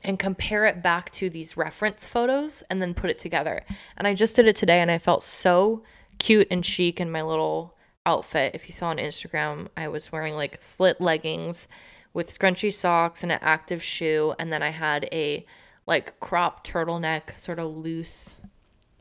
and 0.03 0.17
compare 0.17 0.65
it 0.65 0.81
back 0.81 1.11
to 1.11 1.29
these 1.29 1.57
reference 1.57 2.07
photos 2.07 2.63
and 2.69 2.81
then 2.81 2.93
put 2.93 3.09
it 3.09 3.17
together. 3.17 3.63
And 3.95 4.07
I 4.07 4.13
just 4.13 4.35
did 4.35 4.47
it 4.47 4.55
today 4.55 4.79
and 4.79 4.89
I 4.89 4.97
felt 4.97 5.23
so 5.23 5.83
cute 6.17 6.47
and 6.51 6.65
chic 6.65 6.99
in 6.99 7.11
my 7.11 7.21
little 7.21 7.77
outfit. 8.05 8.55
If 8.55 8.67
you 8.67 8.73
saw 8.73 8.89
on 8.89 8.97
Instagram, 8.97 9.67
I 9.77 9.87
was 9.87 10.11
wearing 10.11 10.35
like 10.35 10.61
slit 10.61 10.99
leggings 10.99 11.67
with 12.13 12.35
scrunchy 12.35 12.73
socks 12.73 13.23
and 13.23 13.31
an 13.31 13.39
active 13.41 13.83
shoe. 13.83 14.33
And 14.39 14.51
then 14.51 14.63
I 14.63 14.69
had 14.69 15.07
a 15.11 15.45
like 15.85 16.19
crop 16.19 16.65
turtleneck, 16.65 17.39
sort 17.39 17.59
of 17.59 17.75
loose 17.75 18.37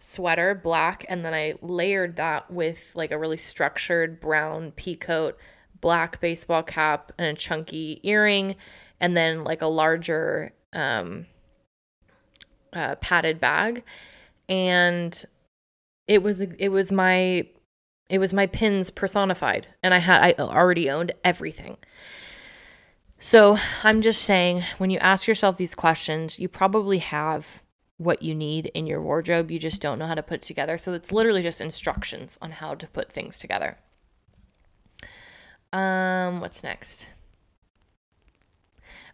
sweater, 0.00 0.54
black, 0.54 1.04
and 1.08 1.24
then 1.24 1.32
I 1.32 1.54
layered 1.62 2.16
that 2.16 2.50
with 2.50 2.92
like 2.96 3.12
a 3.12 3.18
really 3.18 3.36
structured 3.36 4.20
brown 4.20 4.72
pea 4.72 4.96
coat, 4.96 5.38
black 5.80 6.20
baseball 6.20 6.64
cap, 6.64 7.12
and 7.16 7.28
a 7.28 7.34
chunky 7.34 8.00
earring, 8.02 8.56
and 8.98 9.16
then 9.16 9.44
like 9.44 9.62
a 9.62 9.66
larger 9.66 10.52
um, 10.72 11.26
uh, 12.72 12.96
padded 12.96 13.38
bag. 13.38 13.84
And 14.48 15.24
it 16.08 16.22
was 16.22 16.40
it 16.40 16.70
was 16.70 16.90
my 16.90 17.46
It 18.10 18.18
was 18.18 18.34
my 18.34 18.46
pins 18.46 18.90
personified, 18.90 19.68
and 19.84 19.94
I 19.94 19.98
had 19.98 20.20
I 20.20 20.34
already 20.42 20.90
owned 20.90 21.12
everything. 21.22 21.76
So 23.20 23.58
I'm 23.84 24.00
just 24.00 24.22
saying, 24.22 24.64
when 24.78 24.90
you 24.90 24.98
ask 24.98 25.28
yourself 25.28 25.56
these 25.56 25.76
questions, 25.76 26.38
you 26.40 26.48
probably 26.48 26.98
have 26.98 27.62
what 28.00 28.22
you 28.22 28.34
need 28.34 28.66
in 28.72 28.86
your 28.86 29.02
wardrobe. 29.02 29.50
You 29.50 29.58
just 29.58 29.82
don't 29.82 29.98
know 29.98 30.06
how 30.06 30.14
to 30.14 30.22
put 30.22 30.40
together. 30.40 30.78
So 30.78 30.94
it's 30.94 31.12
literally 31.12 31.42
just 31.42 31.60
instructions 31.60 32.38
on 32.40 32.52
how 32.52 32.74
to 32.74 32.86
put 32.86 33.12
things 33.12 33.38
together. 33.38 33.76
Um, 35.70 36.40
what's 36.40 36.64
next? 36.64 37.06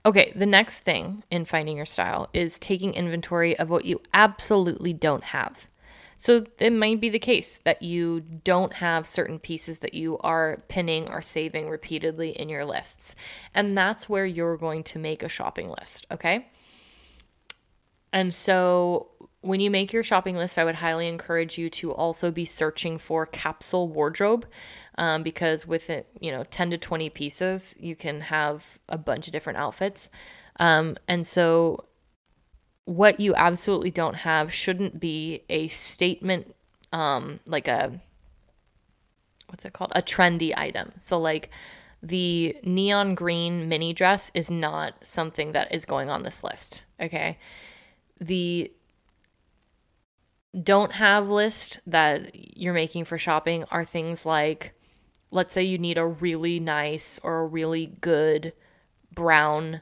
Okay, 0.07 0.33
the 0.37 0.47
next 0.47 0.81
thing 0.81 1.25
in 1.33 1.45
finding 1.45 1.77
your 1.77 1.85
style 1.85 2.29
is 2.33 2.61
taking 2.61 2.95
inventory 2.95 3.59
of 3.59 3.71
what 3.71 3.87
you 3.87 4.01
absolutely 4.15 4.93
don't 4.93 5.25
have. 5.25 5.69
So 6.17 6.47
it 6.61 6.73
might 6.73 7.01
be 7.01 7.09
the 7.09 7.19
case 7.19 7.59
that 7.65 7.83
you 7.83 8.21
don't 8.21 8.75
have 8.75 9.05
certain 9.05 9.41
pieces 9.41 9.81
that 9.81 9.95
you 9.95 10.17
are 10.19 10.63
pinning 10.69 11.09
or 11.09 11.21
saving 11.21 11.69
repeatedly 11.69 12.31
in 12.31 12.49
your 12.49 12.65
lists. 12.65 13.17
And 13.53 13.77
that's 13.77 14.09
where 14.09 14.25
you're 14.25 14.57
going 14.57 14.85
to 14.85 15.01
make 15.01 15.25
a 15.25 15.29
shopping 15.29 15.75
list, 15.81 16.07
okay? 16.13 16.47
And 18.17 18.33
so 18.33 19.09
when 19.43 19.61
you 19.61 19.71
make 19.71 19.93
your 19.93 20.03
shopping 20.03 20.37
list, 20.37 20.57
I 20.57 20.65
would 20.65 20.77
highly 20.77 21.07
encourage 21.07 21.59
you 21.59 21.69
to 21.69 21.93
also 21.93 22.31
be 22.31 22.47
searching 22.47 22.97
for 22.97 23.27
capsule 23.27 23.89
wardrobe 23.89 24.47
um, 24.97 25.23
because 25.23 25.67
with 25.67 25.91
it, 25.91 26.09
you 26.19 26.33
know, 26.33 26.43
10 26.45 26.71
to 26.71 26.79
20 26.79 27.11
pieces, 27.11 27.77
you 27.79 27.95
can 27.95 28.23
have 28.23 28.79
a 28.89 28.97
bunch 28.97 29.27
of 29.29 29.35
different 29.35 29.59
outfits. 29.59 30.09
Um, 30.59 30.97
and 31.07 31.27
so, 31.27 31.85
what 32.87 33.21
you 33.21 33.35
absolutely 33.35 33.91
don't 33.91 34.15
have 34.15 34.51
shouldn't 34.51 34.99
be 34.99 35.43
a 35.51 35.69
statement, 35.69 36.55
um, 36.95 37.41
like 37.47 37.69
a, 37.69 38.01
what's 39.49 39.67
it 39.67 39.75
called? 39.75 39.93
A 39.95 40.01
trendy 40.01 40.57
item. 40.57 40.93
So, 40.99 41.19
like, 41.19 41.51
the 42.03 42.57
neon 42.63 43.15
green 43.15 43.69
mini 43.69 43.93
dress 43.93 44.31
is 44.33 44.51
not 44.51 44.95
something 45.07 45.53
that 45.53 45.75
is 45.75 45.85
going 45.85 46.09
on 46.09 46.23
this 46.23 46.43
list. 46.43 46.81
Okay. 46.99 47.37
The 48.19 48.73
don't 50.63 50.93
have 50.93 51.29
list 51.29 51.81
that 51.87 52.31
you're 52.57 52.73
making 52.73 53.05
for 53.05 53.19
shopping 53.19 53.65
are 53.71 53.85
things 53.85 54.25
like 54.25 54.73
let's 55.31 55.53
say 55.53 55.63
you 55.63 55.77
need 55.77 55.99
a 55.99 56.07
really 56.07 56.59
nice 56.59 57.21
or 57.23 57.41
a 57.41 57.47
really 57.47 57.87
good 58.01 58.53
brown 59.13 59.81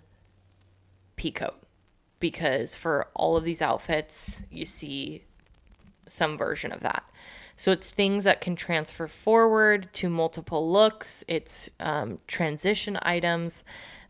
peacoat 1.16 1.54
because 2.18 2.76
for 2.76 3.08
all 3.14 3.36
of 3.36 3.44
these 3.44 3.62
outfits 3.62 4.42
you 4.50 4.64
see 4.64 5.22
some 6.08 6.36
version 6.36 6.72
of 6.72 6.80
that. 6.80 7.04
So 7.56 7.70
it's 7.70 7.90
things 7.90 8.24
that 8.24 8.40
can 8.40 8.56
transfer 8.56 9.06
forward 9.06 9.88
to 9.94 10.10
multiple 10.10 10.70
looks. 10.70 11.22
It's 11.28 11.70
um, 11.78 12.18
transition 12.26 12.98
items 13.02 13.62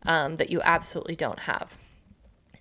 um, 0.03 0.37
that 0.37 0.49
you 0.49 0.61
absolutely 0.63 1.15
don't 1.15 1.41
have 1.41 1.77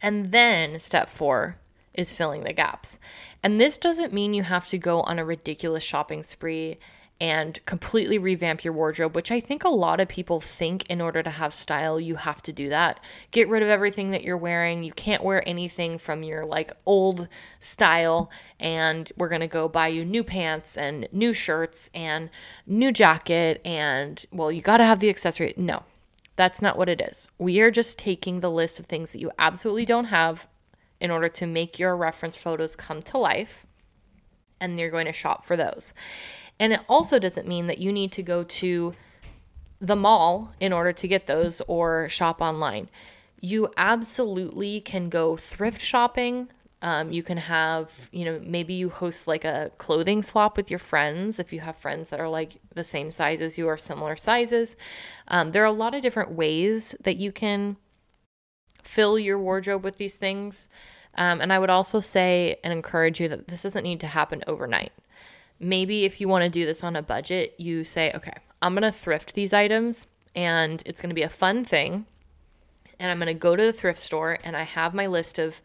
and 0.05 0.31
then 0.31 0.79
step 0.79 1.09
four 1.09 1.59
is 1.95 2.13
filling 2.13 2.45
the 2.45 2.53
gaps 2.53 3.01
and 3.43 3.61
this 3.61 3.77
doesn't 3.77 4.13
mean 4.13 4.35
you 4.35 4.45
have 4.45 4.69
to 4.69 4.79
go 4.79 5.01
on 5.01 5.19
a 5.19 5.25
ridiculous 5.25 5.83
shopping 5.83 6.23
spree 6.23 6.79
and 7.21 7.65
completely 7.65 8.19
revamp 8.19 8.65
your 8.65 8.75
wardrobe, 8.75 9.15
which 9.15 9.31
I 9.31 9.39
think 9.39 9.63
a 9.63 9.69
lot 9.69 10.01
of 10.01 10.09
people 10.09 10.41
think 10.41 10.85
in 10.91 11.01
order 11.01 11.23
to 11.23 11.31
have 11.31 11.55
style, 11.55 12.01
you 12.01 12.17
have 12.17 12.43
to 12.43 12.53
do 12.53 12.69
that. 12.71 12.99
Get 13.31 13.49
rid 13.49 13.63
of 13.63 13.69
everything 13.69 14.11
that 14.11 14.25
you're 14.25 14.37
wearing. 14.37 14.83
You 14.83 14.93
can't 14.93 15.23
wear 15.23 15.47
anything 15.49 15.99
from 15.99 16.23
your 16.23 16.45
like 16.45 16.73
old 16.85 17.29
style, 17.61 18.31
and 18.59 19.11
we're 19.17 19.29
gonna 19.29 19.47
go 19.47 19.69
buy 19.69 19.89
you 19.89 20.05
new 20.05 20.25
pants 20.25 20.77
and 20.77 21.09
new 21.13 21.33
shirts 21.33 21.89
and 21.95 22.31
new 22.67 22.91
jacket, 22.91 23.61
and 23.65 24.25
well, 24.33 24.51
you 24.51 24.61
gotta 24.61 24.85
have 24.85 25.01
the 25.01 25.09
accessory. 25.09 25.55
No, 25.57 25.85
that's 26.37 26.61
not 26.61 26.77
what 26.77 26.89
it 26.89 27.01
is. 27.01 27.29
We 27.39 27.61
are 27.61 27.71
just 27.71 27.99
taking 27.99 28.41
the 28.41 28.51
list 28.51 28.81
of 28.81 28.87
things 28.87 29.13
that 29.13 29.21
you 29.21 29.31
absolutely 29.39 29.85
don't 29.85 30.07
have 30.07 30.49
in 31.01 31.11
order 31.11 31.29
to 31.29 31.47
make 31.47 31.79
your 31.79 31.97
reference 31.97 32.37
photos 32.37 32.77
come 32.77 33.03
to 33.03 33.19
life, 33.19 33.67
and 34.61 34.79
you're 34.79 34.91
going 34.91 35.07
to 35.07 35.13
shop 35.13 35.45
for 35.45 35.57
those. 35.57 35.93
And 36.59 36.73
it 36.73 36.81
also 36.89 37.19
doesn't 37.19 37.49
mean 37.49 37.67
that 37.67 37.79
you 37.79 37.93
need 37.93 38.13
to 38.13 38.23
go 38.23 38.45
to 38.45 38.95
the 39.81 39.97
mall 39.97 40.53
in 40.61 40.73
order 40.73 40.93
to 40.93 41.09
get 41.09 41.27
those 41.27 41.61
or 41.67 42.09
shop 42.09 42.41
online. 42.41 42.89
You 43.41 43.69
absolutely 43.77 44.81
can 44.81 45.09
go 45.09 45.37
thrift 45.37 45.81
shopping. 45.81 46.49
Um, 46.85 47.11
you 47.11 47.23
can 47.23 47.39
have, 47.39 48.09
you 48.13 48.25
know, 48.25 48.41
maybe 48.45 48.75
you 48.75 48.91
host 48.91 49.27
like 49.27 49.45
a 49.45 49.73
clothing 49.79 50.23
swap 50.23 50.57
with 50.57 50.71
your 50.71 50.79
friends 50.79 51.41
if 51.41 51.53
you 51.53 51.61
have 51.61 51.77
friends 51.77 52.11
that 52.11 52.21
are 52.21 52.29
like 52.29 52.59
the 52.75 52.85
same 52.85 53.11
size 53.11 53.41
as 53.41 53.59
you 53.59 53.67
or 53.67 53.77
similar 53.77 54.15
sizes. 54.15 54.77
Um, 55.27 55.51
there 55.51 55.63
are 55.63 55.67
a 55.67 55.73
lot 55.73 55.95
of 55.95 56.03
different 56.03 56.31
ways 56.33 56.95
that 57.03 57.17
you 57.17 57.33
can 57.33 57.79
fill 58.83 59.19
your 59.19 59.39
wardrobe 59.39 59.83
with 59.83 59.97
these 59.97 60.17
things. 60.17 60.69
Um, 61.17 61.41
and 61.41 61.53
I 61.53 61.59
would 61.59 61.71
also 61.71 62.01
say 62.01 62.57
and 62.63 62.73
encourage 62.73 63.21
you 63.21 63.29
that 63.29 63.49
this 63.49 63.63
doesn't 63.63 63.83
need 63.83 64.01
to 64.01 64.07
happen 64.07 64.45
overnight 64.47 64.93
maybe 65.61 66.05
if 66.05 66.21
you 66.21 66.29
want 66.29 66.45
to 66.45 66.51
do 66.51 66.65
this 66.65 66.85
on 66.85 66.97
a 66.97 67.03
budget, 67.03 67.55
you 67.59 67.85
say, 67.85 68.13
okay, 68.15 68.33
I'm 68.61 68.75
going 68.75 68.83
to 68.83 68.93
thrift 68.93 69.35
these 69.35 69.53
items 69.53 70.07
and 70.35 70.83
it's 70.87 71.01
going 71.01 71.11
to 71.11 71.15
be 71.15 71.23
a 71.23 71.29
fun 71.29 71.65
thing. 71.65 72.07
And 72.99 73.11
I'm 73.11 73.19
going 73.19 73.27
to 73.27 73.35
go 73.35 73.57
to 73.57 73.63
the 73.63 73.73
thrift 73.73 73.99
store 73.99 74.39
and 74.45 74.57
I 74.57 74.63
have 74.63 74.95
my 74.95 75.07
list 75.07 75.39
of 75.39 75.61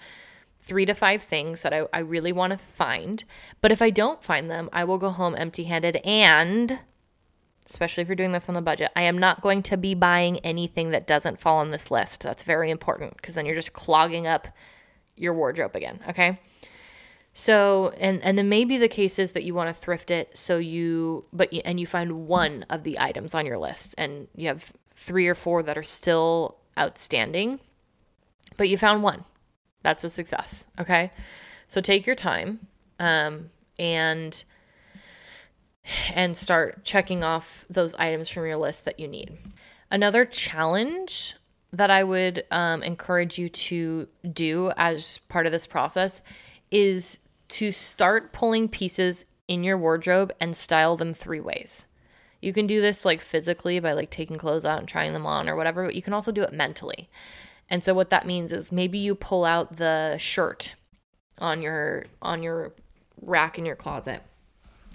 three 0.59 0.85
to 0.85 0.93
five 0.93 1.23
things 1.23 1.63
that 1.63 1.73
I, 1.73 1.85
I 1.93 1.99
really 1.99 2.31
want 2.31 2.51
to 2.51 2.57
find. 2.57 3.23
But 3.61 3.71
if 3.71 3.81
I 3.81 3.89
don't 3.89 4.23
find 4.23 4.51
them, 4.51 4.69
I 4.71 4.83
will 4.83 4.97
go 4.97 5.09
home 5.09 5.35
empty 5.37 5.63
handed. 5.63 5.97
And 5.97 6.79
especially 7.69 8.01
if 8.01 8.07
you're 8.07 8.15
doing 8.15 8.31
this 8.31 8.49
on 8.49 8.55
the 8.55 8.61
budget, 8.61 8.91
I 8.95 9.03
am 9.03 9.17
not 9.17 9.41
going 9.41 9.63
to 9.63 9.77
be 9.77 9.93
buying 9.93 10.37
anything 10.39 10.91
that 10.91 11.07
doesn't 11.07 11.39
fall 11.39 11.57
on 11.57 11.71
this 11.71 11.91
list. 11.91 12.21
That's 12.21 12.43
very 12.43 12.71
important 12.71 13.17
because 13.17 13.35
then 13.35 13.45
you're 13.45 13.55
just 13.55 13.73
clogging 13.73 14.27
up 14.27 14.47
your 15.15 15.33
wardrobe 15.33 15.75
again. 15.75 15.99
Okay. 16.09 16.39
So, 17.33 17.93
and 17.99 18.21
and 18.23 18.37
then 18.37 18.49
maybe 18.49 18.77
the 18.77 18.87
case 18.87 19.19
is 19.19 19.33
that 19.33 19.43
you 19.43 19.53
want 19.53 19.69
to 19.69 19.73
thrift 19.73 20.11
it 20.11 20.37
so 20.37 20.57
you 20.57 21.25
but 21.31 21.53
and 21.63 21.79
you 21.79 21.85
find 21.85 22.27
one 22.27 22.65
of 22.69 22.83
the 22.83 22.99
items 22.99 23.35
on 23.35 23.45
your 23.45 23.57
list 23.57 23.95
and 23.97 24.27
you 24.35 24.47
have 24.47 24.73
three 24.93 25.27
or 25.27 25.35
four 25.35 25.63
that 25.63 25.77
are 25.77 25.83
still 25.83 26.57
outstanding, 26.77 27.59
but 28.57 28.67
you 28.67 28.77
found 28.77 29.03
one. 29.03 29.23
That's 29.83 30.03
a 30.03 30.09
success, 30.09 30.67
okay? 30.79 31.11
So 31.67 31.81
take 31.81 32.05
your 32.05 32.15
time 32.15 32.67
um 32.99 33.49
and 33.77 34.43
and 36.13 36.35
start 36.37 36.83
checking 36.83 37.23
off 37.23 37.65
those 37.69 37.95
items 37.95 38.29
from 38.29 38.45
your 38.45 38.57
list 38.57 38.85
that 38.85 38.99
you 38.99 39.07
need. 39.07 39.37
Another 39.89 40.25
challenge 40.25 41.35
that 41.71 41.91
I 41.91 42.03
would 42.03 42.43
um, 42.51 42.83
encourage 42.83 43.37
you 43.37 43.49
to 43.49 44.07
do 44.31 44.71
as 44.75 45.19
part 45.29 45.45
of 45.45 45.51
this 45.51 45.67
process 45.67 46.21
is 46.71 47.19
to 47.49 47.71
start 47.71 48.33
pulling 48.33 48.67
pieces 48.67 49.25
in 49.47 49.63
your 49.63 49.77
wardrobe 49.77 50.31
and 50.39 50.55
style 50.55 50.95
them 50.95 51.13
three 51.13 51.39
ways. 51.39 51.87
You 52.41 52.53
can 52.53 52.67
do 52.67 52.81
this 52.81 53.05
like 53.05 53.21
physically 53.21 53.79
by 53.79 53.93
like 53.93 54.09
taking 54.09 54.37
clothes 54.37 54.65
out 54.65 54.79
and 54.79 54.87
trying 54.87 55.13
them 55.13 55.25
on 55.25 55.49
or 55.49 55.55
whatever, 55.55 55.85
but 55.85 55.95
you 55.95 56.01
can 56.01 56.13
also 56.13 56.31
do 56.31 56.43
it 56.43 56.53
mentally. 56.53 57.09
And 57.69 57.83
so 57.83 57.93
what 57.93 58.09
that 58.09 58.25
means 58.25 58.51
is 58.51 58.71
maybe 58.71 58.97
you 58.97 59.15
pull 59.15 59.45
out 59.45 59.77
the 59.77 60.17
shirt 60.17 60.75
on 61.37 61.61
your 61.61 62.05
on 62.21 62.43
your 62.43 62.73
rack 63.21 63.57
in 63.57 63.65
your 63.65 63.75
closet 63.75 64.23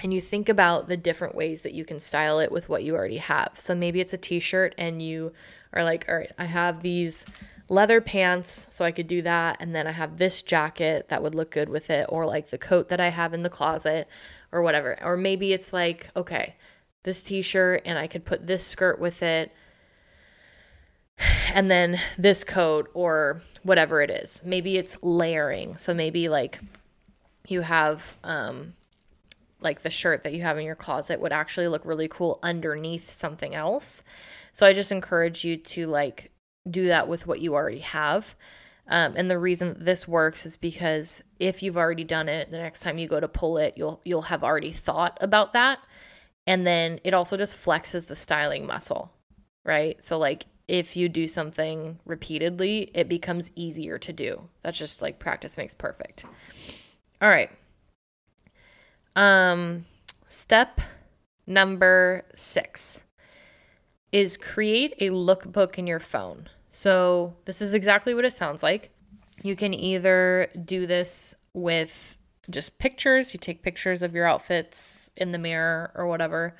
and 0.03 0.12
you 0.12 0.20
think 0.20 0.49
about 0.49 0.89
the 0.89 0.97
different 0.97 1.35
ways 1.35 1.62
that 1.62 1.72
you 1.72 1.85
can 1.85 2.01
style 2.01 2.39
it 2.39 2.51
with 2.51 2.68
what 2.68 2.83
you 2.83 2.95
already 2.95 3.18
have. 3.18 3.53
So 3.55 3.75
maybe 3.75 4.01
it's 4.01 4.12
a 4.12 4.18
t-shirt 4.18 4.75
and 4.77 5.01
you 5.01 5.33
are 5.72 5.85
like, 5.85 6.05
"All 6.09 6.16
right, 6.16 6.33
I 6.37 6.47
have 6.47 6.81
these 6.81 7.27
leather 7.68 8.01
pants, 8.01 8.68
so 8.70 8.85
I 8.85 8.93
could 8.93 9.07
do 9.07 9.22
that. 9.22 9.57
And 9.61 9.75
then 9.75 9.87
I 9.87 9.93
have 9.93 10.18
this 10.18 10.43
jacket 10.43 11.09
that 11.09 11.22
would 11.22 11.35
look 11.35 11.51
good 11.51 11.68
with 11.68 11.91
it, 11.91 12.07
or 12.09 12.27
like 12.27 12.51
the 12.51 12.59
coat 12.59 12.89
that 12.89 13.01
I 13.01 13.09
have 13.09 13.33
in 13.35 13.43
the 13.43 13.51
closet, 13.51 14.09
or 14.53 14.62
whatever. 14.62 14.99
Or 15.03 15.16
maybe 15.16 15.53
it's 15.53 15.72
like, 15.72 16.11
okay, 16.16 16.57
this 17.05 17.22
t 17.22 17.43
shirt, 17.43 17.83
and 17.85 17.99
I 17.99 18.07
could 18.07 18.25
put 18.25 18.47
this 18.47 18.66
skirt 18.66 18.99
with 18.99 19.22
it, 19.22 19.53
and 21.19 21.71
then 21.71 22.01
this 22.19 22.45
coat, 22.45 22.91
or 22.95 23.43
whatever 23.62 24.03
it 24.03 24.11
is. 24.11 24.43
Maybe 24.45 24.77
it's 24.77 24.99
layering. 25.03 25.77
So 25.77 25.95
maybe 25.95 26.29
like 26.29 26.59
you 27.47 27.62
have, 27.62 28.17
um, 28.25 28.75
like 29.61 29.83
the 29.83 29.91
shirt 29.91 30.23
that 30.23 30.35
you 30.35 30.43
have 30.43 30.59
in 30.59 30.67
your 30.67 30.75
closet 30.75 31.21
would 31.21 31.33
actually 31.33 31.69
look 31.69 31.85
really 31.85 32.09
cool 32.09 32.39
underneath 32.43 33.09
something 33.09 33.55
else. 33.55 34.03
So 34.53 34.67
I 34.67 34.73
just 34.73 34.93
encourage 34.93 35.45
you 35.45 35.57
to 35.57 35.87
like 35.87 36.31
do 36.69 36.89
that 36.89 37.09
with 37.09 37.27
what 37.27 37.41
you 37.41 37.55
already 37.55 37.79
have. 37.79 38.35
Um, 38.87 39.15
and 39.17 39.31
the 39.31 39.39
reason 39.39 39.77
this 39.81 40.07
works 40.07 40.45
is 40.45 40.57
because 40.57 41.23
if 41.41 41.62
you've 41.62 41.77
already 41.77 42.05
done 42.05 42.29
it, 42.29 42.51
the 42.51 42.59
next 42.59 42.81
time 42.81 42.99
you 42.99 43.09
go 43.09 43.21
to 43.21 43.29
pull 43.29 43.57
it, 43.57 43.75
you'll 43.77 44.01
you'll 44.05 44.23
have 44.23 44.45
already 44.45 44.73
thought 44.73 45.17
about 45.21 45.55
that. 45.55 45.79
And 46.47 46.67
then 46.67 47.01
it 47.03 47.15
also 47.15 47.39
just 47.39 47.57
flexes 47.57 48.09
the 48.09 48.17
styling 48.17 48.67
muscle, 48.67 49.11
right? 49.65 50.03
So 50.05 50.19
like 50.19 50.45
if 50.67 50.97
you 50.97 51.09
do 51.09 51.27
something 51.27 51.99
repeatedly, 52.05 52.91
it 52.95 53.09
becomes 53.09 53.53
easier 53.55 53.99
to 53.99 54.12
do. 54.12 54.49
That's 54.62 54.79
just 54.79 55.03
like 55.03 55.19
practice 55.19 55.57
makes 55.57 55.75
perfect. 55.75 56.25
All 57.21 57.29
right. 57.29 57.51
Um 59.17 59.85
step 60.27 60.81
number 61.47 62.25
six 62.35 63.05
is 64.15 64.37
create 64.37 64.95
a 65.01 65.11
lookbook 65.11 65.77
in 65.77 65.87
your 65.87 65.99
phone. 66.01 66.49
So, 66.71 67.37
this 67.45 67.62
is 67.62 67.75
exactly 67.75 68.15
what 68.15 68.25
it 68.25 68.33
sounds 68.33 68.62
like. 68.62 68.91
You 69.43 69.57
can 69.57 69.75
either 69.75 70.49
do 70.65 70.87
this 70.87 71.35
with 71.53 72.19
just 72.51 72.79
pictures, 72.79 73.33
you 73.33 73.39
take 73.39 73.62
pictures 73.62 74.03
of 74.03 74.15
your 74.15 74.27
outfits 74.27 75.11
in 75.17 75.33
the 75.33 75.39
mirror 75.39 75.93
or 75.95 76.07
whatever, 76.07 76.57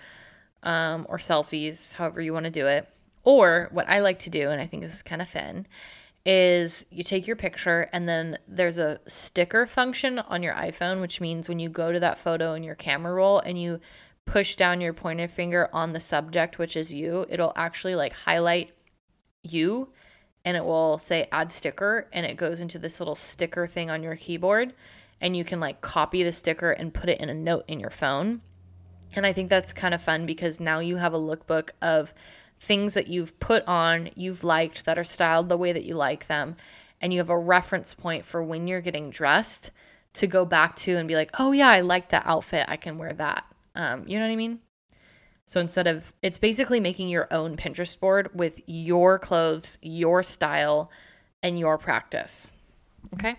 um, 0.63 1.07
or 1.09 1.19
selfies, 1.19 1.95
however 1.95 2.21
you 2.21 2.33
want 2.33 2.45
to 2.45 2.51
do 2.51 2.67
it. 2.67 2.89
Or 3.25 3.69
what 3.73 3.89
I 3.89 4.01
like 4.01 4.19
to 4.21 4.31
do, 4.31 4.51
and 4.51 4.61
I 4.61 4.67
think 4.67 4.83
this 4.83 4.95
is 4.95 5.03
kind 5.03 5.23
of 5.23 5.29
fun, 5.29 5.67
is 6.27 6.87
you 6.91 7.03
take 7.03 7.27
your 7.27 7.37
picture 7.37 7.89
and 7.93 8.09
then 8.09 8.39
there's 8.49 8.79
a 8.79 9.01
sticker 9.07 9.67
function 9.67 10.19
on 10.19 10.43
your 10.43 10.55
iPhone, 10.55 11.01
which 11.01 11.21
means 11.21 11.49
when 11.49 11.59
you 11.59 11.69
go 11.69 11.93
to 11.93 12.01
that 12.01 12.19
photo 12.19 12.55
in 12.55 12.63
your 12.63 12.75
camera 12.75 13.13
roll 13.13 13.41
and 13.41 13.61
you 13.61 13.81
push 14.25 14.57
down 14.57 14.81
your 14.81 14.95
pointer 14.95 15.29
finger 15.29 15.69
on 15.73 15.93
the 15.93 16.01
subject, 16.01 16.59
which 16.59 16.77
is 16.77 16.93
you, 16.93 17.27
it'll 17.29 17.53
actually 17.57 17.95
like 17.95 18.13
highlight 18.13 18.71
you 19.43 19.93
and 20.45 20.57
it 20.57 20.65
will 20.65 20.99
say 20.99 21.29
add 21.31 21.53
sticker 21.53 22.09
and 22.13 22.25
it 22.25 22.37
goes 22.37 22.61
into 22.61 22.79
this 22.79 23.01
little 23.01 23.15
sticker 23.15 23.67
thing 23.67 23.91
on 23.91 24.03
your 24.03 24.17
keyboard 24.17 24.73
and 25.21 25.37
you 25.37 25.45
can 25.45 25.61
like 25.61 25.81
copy 25.81 26.23
the 26.23 26.33
sticker 26.33 26.71
and 26.71 26.95
put 26.95 27.09
it 27.09 27.21
in 27.21 27.29
a 27.29 27.35
note 27.35 27.65
in 27.69 27.81
your 27.81 27.91
phone. 27.91 28.41
And 29.15 29.25
I 29.27 29.33
think 29.33 29.49
that's 29.49 29.73
kind 29.73 29.95
of 29.95 30.03
fun 30.03 30.27
because 30.27 30.61
now 30.61 30.81
you 30.81 30.97
have 30.97 31.15
a 31.15 31.19
lookbook 31.19 31.71
of 31.81 32.13
things 32.65 32.95
that 32.95 33.09
you've 33.09 33.39
put 33.39 33.67
on, 33.69 34.11
you've 34.17 34.43
liked 34.43 34.85
that 34.87 34.99
are 34.99 35.05
styled 35.05 35.49
the 35.49 35.57
way 35.57 35.73
that 35.73 35.85
you 35.85 35.95
like 35.95 36.27
them, 36.27 36.57
and 37.01 37.13
you 37.13 37.21
have 37.21 37.31
a 37.31 37.39
reference 37.39 37.95
point 37.95 38.25
for 38.25 38.43
when 38.43 38.67
you're 38.67 38.81
getting 38.81 39.11
dressed 39.11 39.71
to 40.15 40.27
go 40.27 40.45
back 40.45 40.75
to 40.77 40.97
and 40.97 41.07
be 41.07 41.15
like, 41.15 41.31
oh 41.39 41.53
yeah, 41.53 41.69
I 41.69 41.81
like 41.81 42.09
that 42.09 42.27
outfit, 42.27 42.65
I 42.69 42.77
can 42.77 42.99
wear 42.99 43.13
that. 43.13 43.45
Um, 43.75 44.05
you 44.07 44.19
know 44.19 44.25
what 44.25 44.33
I 44.33 44.37
mean? 44.37 44.61
So 45.47 45.61
instead 45.61 45.87
of, 45.87 46.15
it's 46.23 46.39
basically 46.39 46.81
making 46.81 47.09
your 47.09 47.29
own 47.31 47.57
Pinterest 47.57 47.99
board 48.01 48.31
with 48.33 48.61
your 48.67 49.19
clothes, 49.19 49.79
your 49.83 50.23
style, 50.23 50.91
and 51.43 51.59
your 51.59 51.77
practice. 51.77 52.51
Okay. 53.13 53.37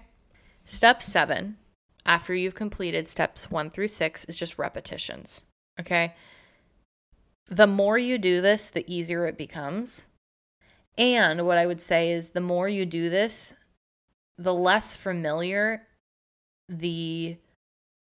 Step 0.66 1.02
seven, 1.02 1.58
after 2.06 2.36
you've 2.36 2.54
completed 2.54 3.08
steps 3.08 3.50
one 3.50 3.72
through 3.72 3.88
six, 3.88 4.26
is 4.26 4.38
just 4.38 4.60
repetitions. 4.60 5.42
Okay 5.80 6.14
the 7.48 7.68
more 7.68 7.98
you 7.98 8.18
do 8.18 8.42
this, 8.42 8.70
the 8.70 8.86
easier 8.94 9.26
it 9.26 9.38
becomes. 9.38 10.08
And 10.98 11.46
what 11.46 11.58
I 11.58 11.66
would 11.66 11.82
say 11.82 12.12
is 12.12 12.32
the 12.32 12.42
more 12.42 12.70
you 12.70 12.86
do 12.86 13.10
this, 13.10 13.56
the 14.38 14.54
less 14.54 14.96
familiar 14.96 15.88
the 16.68 17.38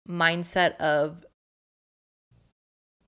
mindset 0.10 0.76
of 0.78 1.26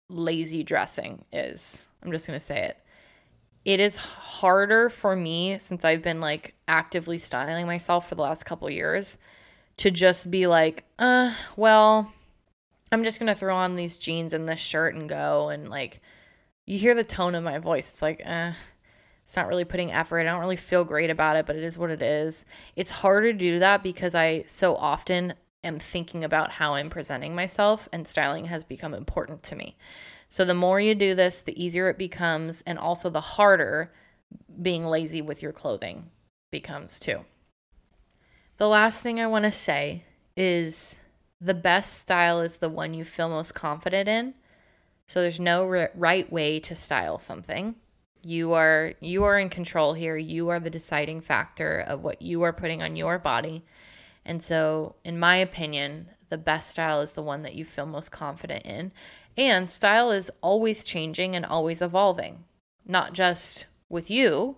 lazy 0.09 0.63
dressing 0.63 1.25
is. 1.31 1.87
I'm 2.03 2.11
just 2.11 2.27
going 2.27 2.37
to 2.37 2.45
say 2.45 2.63
it. 2.63 2.77
It 3.65 3.79
is 3.79 3.97
harder 3.97 4.89
for 4.89 5.15
me 5.15 5.57
since 5.59 5.83
I've 5.83 6.01
been 6.01 6.21
like 6.21 6.55
actively 6.67 7.17
styling 7.17 7.67
myself 7.67 8.07
for 8.07 8.15
the 8.15 8.21
last 8.21 8.45
couple 8.45 8.69
years 8.69 9.17
to 9.77 9.91
just 9.91 10.31
be 10.31 10.47
like, 10.47 10.85
uh, 10.97 11.33
well, 11.55 12.13
I'm 12.91 13.03
just 13.03 13.19
going 13.19 13.27
to 13.27 13.35
throw 13.35 13.55
on 13.55 13.75
these 13.75 13.97
jeans 13.97 14.33
and 14.33 14.47
this 14.47 14.59
shirt 14.59 14.95
and 14.95 15.07
go 15.07 15.49
and 15.49 15.69
like 15.69 16.01
you 16.69 16.77
hear 16.77 16.93
the 16.93 17.03
tone 17.03 17.33
of 17.33 17.43
my 17.43 17.57
voice. 17.57 17.89
It's 17.89 18.01
like, 18.03 18.21
eh, 18.23 18.53
it's 19.23 19.35
not 19.35 19.47
really 19.47 19.65
putting 19.65 19.91
effort. 19.91 20.19
I 20.19 20.23
don't 20.25 20.39
really 20.39 20.55
feel 20.55 20.83
great 20.83 21.09
about 21.09 21.35
it, 21.35 21.47
but 21.47 21.55
it 21.55 21.63
is 21.63 21.79
what 21.79 21.89
it 21.89 22.03
is. 22.03 22.45
It's 22.75 22.91
harder 22.91 23.33
to 23.33 23.37
do 23.37 23.57
that 23.57 23.81
because 23.81 24.13
I 24.13 24.43
so 24.43 24.75
often 24.75 25.33
am 25.63 25.79
thinking 25.79 26.23
about 26.23 26.51
how 26.51 26.75
I'm 26.75 26.91
presenting 26.91 27.33
myself, 27.33 27.89
and 27.91 28.07
styling 28.07 28.45
has 28.45 28.63
become 28.63 28.93
important 28.93 29.41
to 29.43 29.55
me. 29.55 29.77
So 30.29 30.45
the 30.45 30.53
more 30.53 30.79
you 30.79 30.93
do 30.93 31.15
this, 31.15 31.41
the 31.41 31.61
easier 31.61 31.89
it 31.89 31.97
becomes, 31.97 32.61
and 32.67 32.77
also 32.77 33.09
the 33.09 33.19
harder 33.19 33.91
being 34.61 34.85
lazy 34.85 35.23
with 35.23 35.41
your 35.41 35.51
clothing 35.51 36.11
becomes 36.51 36.99
too. 36.99 37.25
The 38.57 38.67
last 38.67 39.01
thing 39.01 39.19
I 39.19 39.25
want 39.25 39.45
to 39.45 39.51
say 39.51 40.03
is 40.37 40.99
the 41.41 41.55
best 41.55 41.97
style 41.97 42.41
is 42.41 42.57
the 42.57 42.69
one 42.69 42.93
you 42.93 43.05
feel 43.05 43.27
most 43.27 43.55
confident 43.55 44.07
in 44.07 44.35
so 45.09 45.21
there's 45.21 45.39
no 45.39 45.67
r- 45.67 45.89
right 45.95 46.31
way 46.31 46.59
to 46.59 46.75
style 46.75 47.17
something. 47.17 47.73
You 48.21 48.53
are 48.53 48.93
you 48.99 49.23
are 49.23 49.39
in 49.39 49.49
control 49.49 49.95
here. 49.95 50.15
You 50.15 50.49
are 50.49 50.59
the 50.59 50.69
deciding 50.69 51.21
factor 51.21 51.79
of 51.79 52.03
what 52.03 52.21
you 52.21 52.43
are 52.43 52.53
putting 52.53 52.83
on 52.83 52.95
your 52.95 53.17
body. 53.17 53.65
And 54.23 54.43
so, 54.43 54.97
in 55.03 55.17
my 55.17 55.37
opinion, 55.37 56.09
the 56.29 56.37
best 56.37 56.69
style 56.69 57.01
is 57.01 57.13
the 57.13 57.23
one 57.23 57.41
that 57.41 57.55
you 57.55 57.65
feel 57.65 57.87
most 57.87 58.11
confident 58.11 58.63
in. 58.67 58.91
And 59.35 59.71
style 59.71 60.11
is 60.11 60.29
always 60.41 60.83
changing 60.83 61.35
and 61.35 61.43
always 61.43 61.81
evolving. 61.81 62.43
Not 62.85 63.13
just 63.13 63.65
with 63.89 64.11
you, 64.11 64.57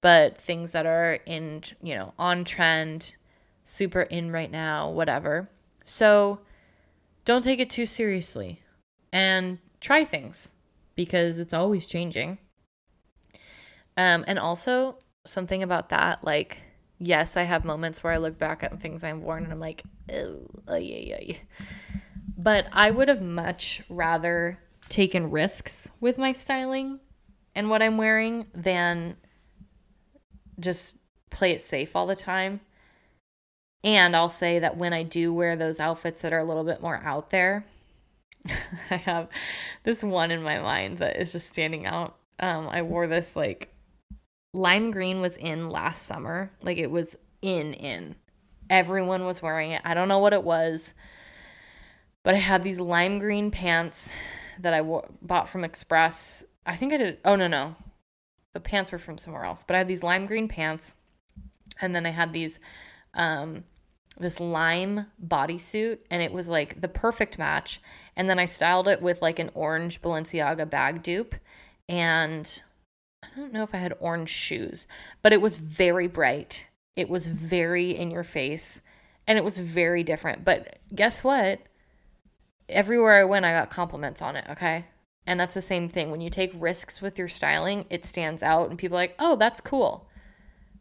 but 0.00 0.38
things 0.38 0.70
that 0.70 0.86
are 0.86 1.18
in, 1.26 1.64
you 1.82 1.96
know, 1.96 2.14
on 2.16 2.44
trend, 2.44 3.16
super 3.64 4.02
in 4.02 4.30
right 4.30 4.50
now, 4.50 4.88
whatever. 4.88 5.50
So, 5.84 6.38
don't 7.24 7.42
take 7.42 7.58
it 7.58 7.68
too 7.68 7.86
seriously. 7.86 8.62
And 9.12 9.58
try 9.80 10.04
things 10.04 10.52
because 10.94 11.38
it's 11.38 11.54
always 11.54 11.86
changing. 11.86 12.38
Um, 13.96 14.24
and 14.26 14.38
also 14.38 14.98
something 15.26 15.62
about 15.62 15.88
that, 15.88 16.22
like, 16.24 16.58
yes, 16.98 17.36
I 17.36 17.42
have 17.42 17.64
moments 17.64 18.02
where 18.02 18.12
I 18.12 18.18
look 18.18 18.38
back 18.38 18.62
at 18.62 18.80
things 18.80 19.04
I've 19.04 19.18
worn 19.18 19.44
and 19.44 19.52
I'm 19.52 19.60
like, 19.60 19.82
oh, 20.12 20.46
yeah, 20.76 21.14
yeah. 21.24 21.36
But 22.36 22.68
I 22.72 22.90
would 22.90 23.08
have 23.08 23.22
much 23.22 23.82
rather 23.88 24.60
taken 24.88 25.30
risks 25.30 25.90
with 26.00 26.18
my 26.18 26.32
styling 26.32 27.00
and 27.54 27.68
what 27.68 27.82
I'm 27.82 27.98
wearing 27.98 28.46
than 28.54 29.16
just 30.60 30.96
play 31.30 31.52
it 31.52 31.62
safe 31.62 31.94
all 31.96 32.06
the 32.06 32.16
time. 32.16 32.60
And 33.84 34.16
I'll 34.16 34.28
say 34.28 34.58
that 34.58 34.76
when 34.76 34.92
I 34.92 35.02
do 35.02 35.32
wear 35.32 35.56
those 35.56 35.80
outfits 35.80 36.20
that 36.22 36.32
are 36.32 36.38
a 36.38 36.44
little 36.44 36.64
bit 36.64 36.80
more 36.80 37.00
out 37.04 37.30
there, 37.30 37.64
I 38.90 38.96
have 38.96 39.28
this 39.82 40.02
one 40.02 40.30
in 40.30 40.42
my 40.42 40.58
mind 40.58 40.98
that 40.98 41.16
is 41.20 41.32
just 41.32 41.48
standing 41.48 41.86
out. 41.86 42.16
Um, 42.40 42.68
I 42.68 42.82
wore 42.82 43.06
this 43.06 43.36
like 43.36 43.74
lime 44.54 44.90
green 44.90 45.20
was 45.20 45.36
in 45.36 45.70
last 45.70 46.02
summer. 46.06 46.52
Like 46.62 46.78
it 46.78 46.90
was 46.90 47.16
in 47.42 47.72
in. 47.74 48.16
Everyone 48.70 49.24
was 49.24 49.42
wearing 49.42 49.72
it. 49.72 49.82
I 49.84 49.94
don't 49.94 50.08
know 50.08 50.18
what 50.18 50.32
it 50.32 50.44
was, 50.44 50.94
but 52.22 52.34
I 52.34 52.38
had 52.38 52.62
these 52.62 52.80
lime 52.80 53.18
green 53.18 53.50
pants 53.50 54.10
that 54.58 54.74
I 54.74 54.82
bought 55.22 55.48
from 55.48 55.64
Express. 55.64 56.44
I 56.66 56.76
think 56.76 56.92
I 56.92 56.98
did. 56.98 57.18
Oh 57.24 57.36
no 57.36 57.46
no, 57.46 57.76
the 58.52 58.60
pants 58.60 58.92
were 58.92 58.98
from 58.98 59.18
somewhere 59.18 59.44
else. 59.44 59.64
But 59.64 59.74
I 59.74 59.78
had 59.78 59.88
these 59.88 60.02
lime 60.02 60.26
green 60.26 60.48
pants, 60.48 60.94
and 61.80 61.94
then 61.94 62.04
I 62.04 62.10
had 62.10 62.32
these 62.32 62.60
um, 63.14 63.64
this 64.18 64.40
lime 64.40 65.06
bodysuit 65.24 65.98
and 66.10 66.22
it 66.22 66.32
was 66.32 66.48
like 66.48 66.80
the 66.80 66.88
perfect 66.88 67.38
match. 67.38 67.80
And 68.16 68.28
then 68.28 68.38
I 68.38 68.44
styled 68.44 68.88
it 68.88 69.00
with 69.00 69.22
like 69.22 69.38
an 69.38 69.50
orange 69.54 70.02
Balenciaga 70.02 70.68
bag 70.68 71.02
dupe 71.02 71.34
and 71.88 72.62
I 73.22 73.28
don't 73.36 73.52
know 73.52 73.62
if 73.62 73.74
I 73.74 73.78
had 73.78 73.94
orange 74.00 74.30
shoes, 74.30 74.86
but 75.22 75.32
it 75.32 75.40
was 75.40 75.56
very 75.56 76.08
bright. 76.08 76.66
It 76.96 77.08
was 77.08 77.28
very 77.28 77.90
in 77.90 78.10
your 78.10 78.24
face 78.24 78.80
and 79.26 79.38
it 79.38 79.44
was 79.44 79.58
very 79.58 80.02
different. 80.02 80.44
But 80.44 80.78
guess 80.94 81.22
what? 81.22 81.60
Everywhere 82.68 83.20
I 83.20 83.24
went, 83.24 83.44
I 83.44 83.52
got 83.52 83.70
compliments 83.70 84.20
on 84.20 84.36
it, 84.36 84.44
okay? 84.50 84.86
And 85.26 85.38
that's 85.38 85.54
the 85.54 85.60
same 85.60 85.88
thing. 85.88 86.10
When 86.10 86.20
you 86.20 86.30
take 86.30 86.52
risks 86.54 87.00
with 87.00 87.18
your 87.18 87.28
styling, 87.28 87.84
it 87.90 88.04
stands 88.04 88.42
out 88.42 88.70
and 88.70 88.78
people 88.78 88.96
are 88.96 89.02
like, 89.02 89.14
oh, 89.18 89.36
that's 89.36 89.60
cool 89.60 90.07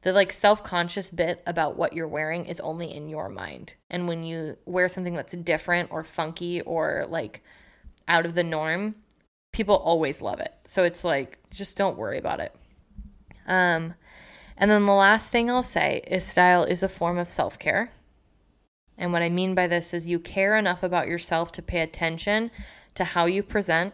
the 0.02 0.14
like 0.14 0.32
self-conscious 0.32 1.12
bit 1.12 1.42
about 1.46 1.76
what 1.76 1.94
you're 1.94 2.08
wearing 2.08 2.46
is 2.46 2.60
only 2.60 2.94
in 2.94 3.10
your 3.10 3.30
mind. 3.30 3.76
And 3.90 4.08
when 4.08 4.24
you 4.24 4.58
wear 4.66 4.88
something 4.88 5.14
that's 5.14 5.34
different 5.34 5.92
or 5.92 6.04
funky 6.04 6.62
or 6.62 7.06
like 7.10 7.42
out 8.08 8.26
of 8.26 8.36
the 8.36 8.44
norm 8.44 8.96
people 9.52 9.76
always 9.76 10.22
love 10.22 10.40
it. 10.40 10.54
So 10.66 10.84
it's 10.84 11.04
like 11.04 11.40
just 11.50 11.78
don't 11.78 11.98
worry 11.98 12.18
about 12.18 12.40
it. 12.40 12.56
Um 13.48 13.96
and 14.56 14.72
then 14.72 14.86
the 14.86 14.94
last 14.94 15.32
thing 15.32 15.50
i'll 15.50 15.64
say 15.64 16.02
is 16.08 16.26
style 16.26 16.64
is 16.64 16.84
a 16.84 16.90
form 16.90 17.18
of 17.18 17.30
self-care. 17.30 17.92
And 18.98 19.12
what 19.12 19.24
i 19.24 19.30
mean 19.30 19.56
by 19.56 19.68
this 19.68 19.94
is 19.94 20.08
you 20.08 20.20
care 20.20 20.56
enough 20.56 20.84
about 20.84 21.08
yourself 21.08 21.52
to 21.54 21.62
pay 21.62 21.82
attention 21.82 22.52
to 22.96 23.04
how 23.04 23.26
you 23.26 23.42
present 23.42 23.94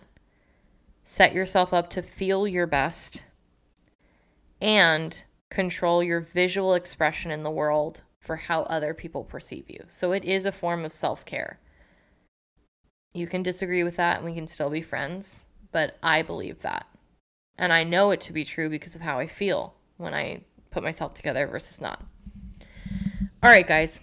set 1.04 1.34
yourself 1.34 1.74
up 1.74 1.90
to 1.90 2.02
feel 2.02 2.48
your 2.48 2.68
best 2.68 3.24
and 4.62 5.24
control 5.54 6.04
your 6.04 6.20
visual 6.20 6.74
expression 6.74 7.30
in 7.30 7.44
the 7.44 7.52
world 7.52 8.02
for 8.20 8.38
how 8.38 8.64
other 8.64 8.94
people 8.94 9.24
perceive 9.24 9.70
you. 9.70 9.84
So 9.88 10.12
it 10.12 10.26
is 10.26 10.46
a 10.46 10.52
form 10.52 10.84
of 10.84 10.92
self 10.92 11.26
care. 11.26 11.60
You 13.14 13.28
can 13.28 13.44
disagree 13.44 13.84
with 13.84 13.96
that 13.98 14.18
and 14.18 14.26
we 14.26 14.34
can 14.34 14.48
still 14.48 14.72
be 14.72 14.82
friends, 14.82 15.46
but 15.72 15.98
I 16.02 16.24
believe 16.24 16.64
that. 16.64 16.88
And 17.56 17.72
I 17.72 17.84
know 17.84 18.10
it 18.10 18.20
to 18.22 18.34
be 18.34 18.44
true 18.44 18.68
because 18.70 18.96
of 18.96 19.02
how 19.02 19.20
I 19.20 19.28
feel 19.28 19.76
when 19.98 20.16
I 20.16 20.42
put 20.72 20.84
myself 20.84 21.14
together 21.14 21.46
versus 21.46 21.80
not. 21.80 22.04
All 23.44 23.50
right, 23.50 23.68
guys. 23.68 24.00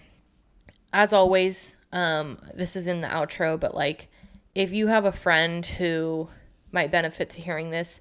As 0.93 1.11
always, 1.11 1.75
um, 1.91 2.39
this 2.53 2.77
is 2.77 2.87
in 2.87 3.01
the 3.01 3.07
outro, 3.07 3.59
but 3.59 3.75
like, 3.75 4.07
if 4.55 4.71
you 4.71 4.87
have 4.87 5.03
a 5.03 5.11
friend 5.11 5.65
who 5.65 6.29
might 6.71 6.91
benefit 6.91 7.29
to 7.31 7.41
hearing 7.41 7.71
this, 7.71 7.99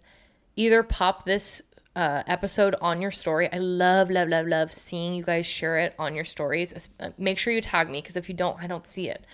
either 0.54 0.82
pop 0.82 1.24
this 1.24 1.62
uh, 1.96 2.22
episode 2.26 2.74
on 2.80 3.00
your 3.00 3.10
story. 3.10 3.52
I 3.52 3.58
love, 3.58 4.10
love, 4.10 4.28
love, 4.28 4.46
love 4.46 4.72
seeing 4.72 5.14
you 5.14 5.24
guys 5.24 5.46
share 5.46 5.78
it 5.78 5.94
on 5.98 6.14
your 6.14 6.24
stories. 6.24 6.88
Uh, 6.98 7.10
make 7.18 7.38
sure 7.38 7.52
you 7.52 7.60
tag 7.60 7.90
me 7.90 8.00
because 8.00 8.16
if 8.16 8.28
you 8.28 8.34
don't, 8.34 8.62
I 8.62 8.66
don't 8.66 8.86
see 8.86 9.08
it. 9.08 9.24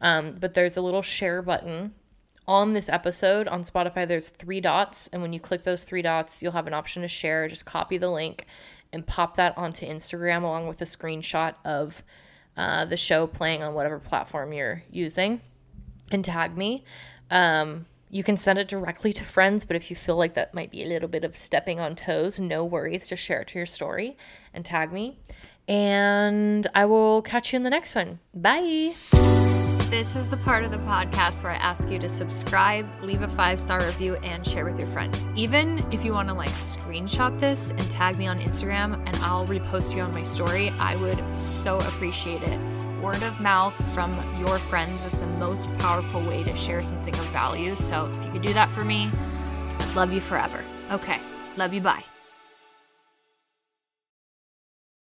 Um, 0.00 0.34
but 0.40 0.54
there's 0.54 0.76
a 0.76 0.82
little 0.82 1.02
share 1.02 1.42
button 1.42 1.94
on 2.46 2.74
this 2.74 2.88
episode 2.88 3.48
on 3.48 3.62
Spotify. 3.62 4.06
There's 4.06 4.28
three 4.28 4.60
dots, 4.60 5.08
and 5.12 5.20
when 5.20 5.32
you 5.32 5.40
click 5.40 5.62
those 5.62 5.84
three 5.84 6.02
dots, 6.02 6.42
you'll 6.42 6.52
have 6.52 6.66
an 6.66 6.74
option 6.74 7.02
to 7.02 7.08
share. 7.08 7.48
Just 7.48 7.64
copy 7.64 7.96
the 7.96 8.10
link 8.10 8.46
and 8.92 9.06
pop 9.06 9.36
that 9.36 9.56
onto 9.58 9.84
Instagram 9.86 10.42
along 10.42 10.68
with 10.68 10.80
a 10.80 10.84
screenshot 10.84 11.54
of 11.64 12.02
uh, 12.56 12.84
the 12.84 12.96
show 12.96 13.26
playing 13.26 13.62
on 13.62 13.74
whatever 13.74 13.98
platform 13.98 14.52
you're 14.52 14.84
using 14.90 15.40
and 16.10 16.24
tag 16.24 16.56
me. 16.56 16.84
Um, 17.30 17.86
you 18.10 18.22
can 18.22 18.36
send 18.36 18.58
it 18.58 18.68
directly 18.68 19.12
to 19.12 19.24
friends, 19.24 19.64
but 19.64 19.76
if 19.76 19.90
you 19.90 19.96
feel 19.96 20.16
like 20.16 20.34
that 20.34 20.54
might 20.54 20.70
be 20.70 20.82
a 20.82 20.86
little 20.86 21.08
bit 21.08 21.24
of 21.24 21.36
stepping 21.36 21.80
on 21.80 21.96
toes, 21.96 22.38
no 22.38 22.64
worries. 22.64 23.08
Just 23.08 23.22
share 23.22 23.40
it 23.40 23.48
to 23.48 23.58
your 23.58 23.66
story 23.66 24.16
and 24.54 24.64
tag 24.64 24.92
me. 24.92 25.18
And 25.68 26.66
I 26.74 26.84
will 26.84 27.22
catch 27.22 27.52
you 27.52 27.56
in 27.56 27.62
the 27.64 27.70
next 27.70 27.94
one. 27.94 28.20
Bye. 28.32 28.92
This 29.90 30.16
is 30.16 30.26
the 30.26 30.36
part 30.38 30.64
of 30.64 30.72
the 30.72 30.78
podcast 30.78 31.44
where 31.44 31.52
I 31.52 31.56
ask 31.56 31.88
you 31.88 31.98
to 32.00 32.08
subscribe, 32.08 32.86
leave 33.02 33.22
a 33.22 33.28
five 33.28 33.58
star 33.58 33.84
review, 33.84 34.16
and 34.16 34.46
share 34.46 34.64
with 34.64 34.78
your 34.78 34.88
friends. 34.88 35.28
Even 35.36 35.78
if 35.92 36.04
you 36.04 36.12
want 36.12 36.28
to 36.28 36.34
like 36.34 36.50
screenshot 36.50 37.38
this 37.38 37.70
and 37.70 37.90
tag 37.90 38.18
me 38.18 38.26
on 38.26 38.40
Instagram 38.40 38.94
and 39.06 39.16
I'll 39.16 39.46
repost 39.46 39.94
you 39.94 40.02
on 40.02 40.12
my 40.12 40.24
story, 40.24 40.70
I 40.78 40.96
would 40.96 41.38
so 41.38 41.78
appreciate 41.78 42.42
it. 42.42 42.75
Word 43.02 43.22
of 43.22 43.40
mouth 43.40 43.74
from 43.94 44.12
your 44.38 44.58
friends 44.58 45.04
is 45.04 45.18
the 45.18 45.26
most 45.26 45.72
powerful 45.78 46.20
way 46.22 46.42
to 46.44 46.56
share 46.56 46.80
something 46.80 47.14
of 47.14 47.26
value. 47.26 47.76
So 47.76 48.10
if 48.12 48.24
you 48.24 48.32
could 48.32 48.42
do 48.42 48.52
that 48.54 48.70
for 48.70 48.84
me, 48.84 49.10
I'd 49.78 49.94
love 49.94 50.12
you 50.12 50.20
forever. 50.20 50.64
Okay, 50.90 51.20
love 51.56 51.72
you. 51.72 51.80
Bye. 51.80 52.04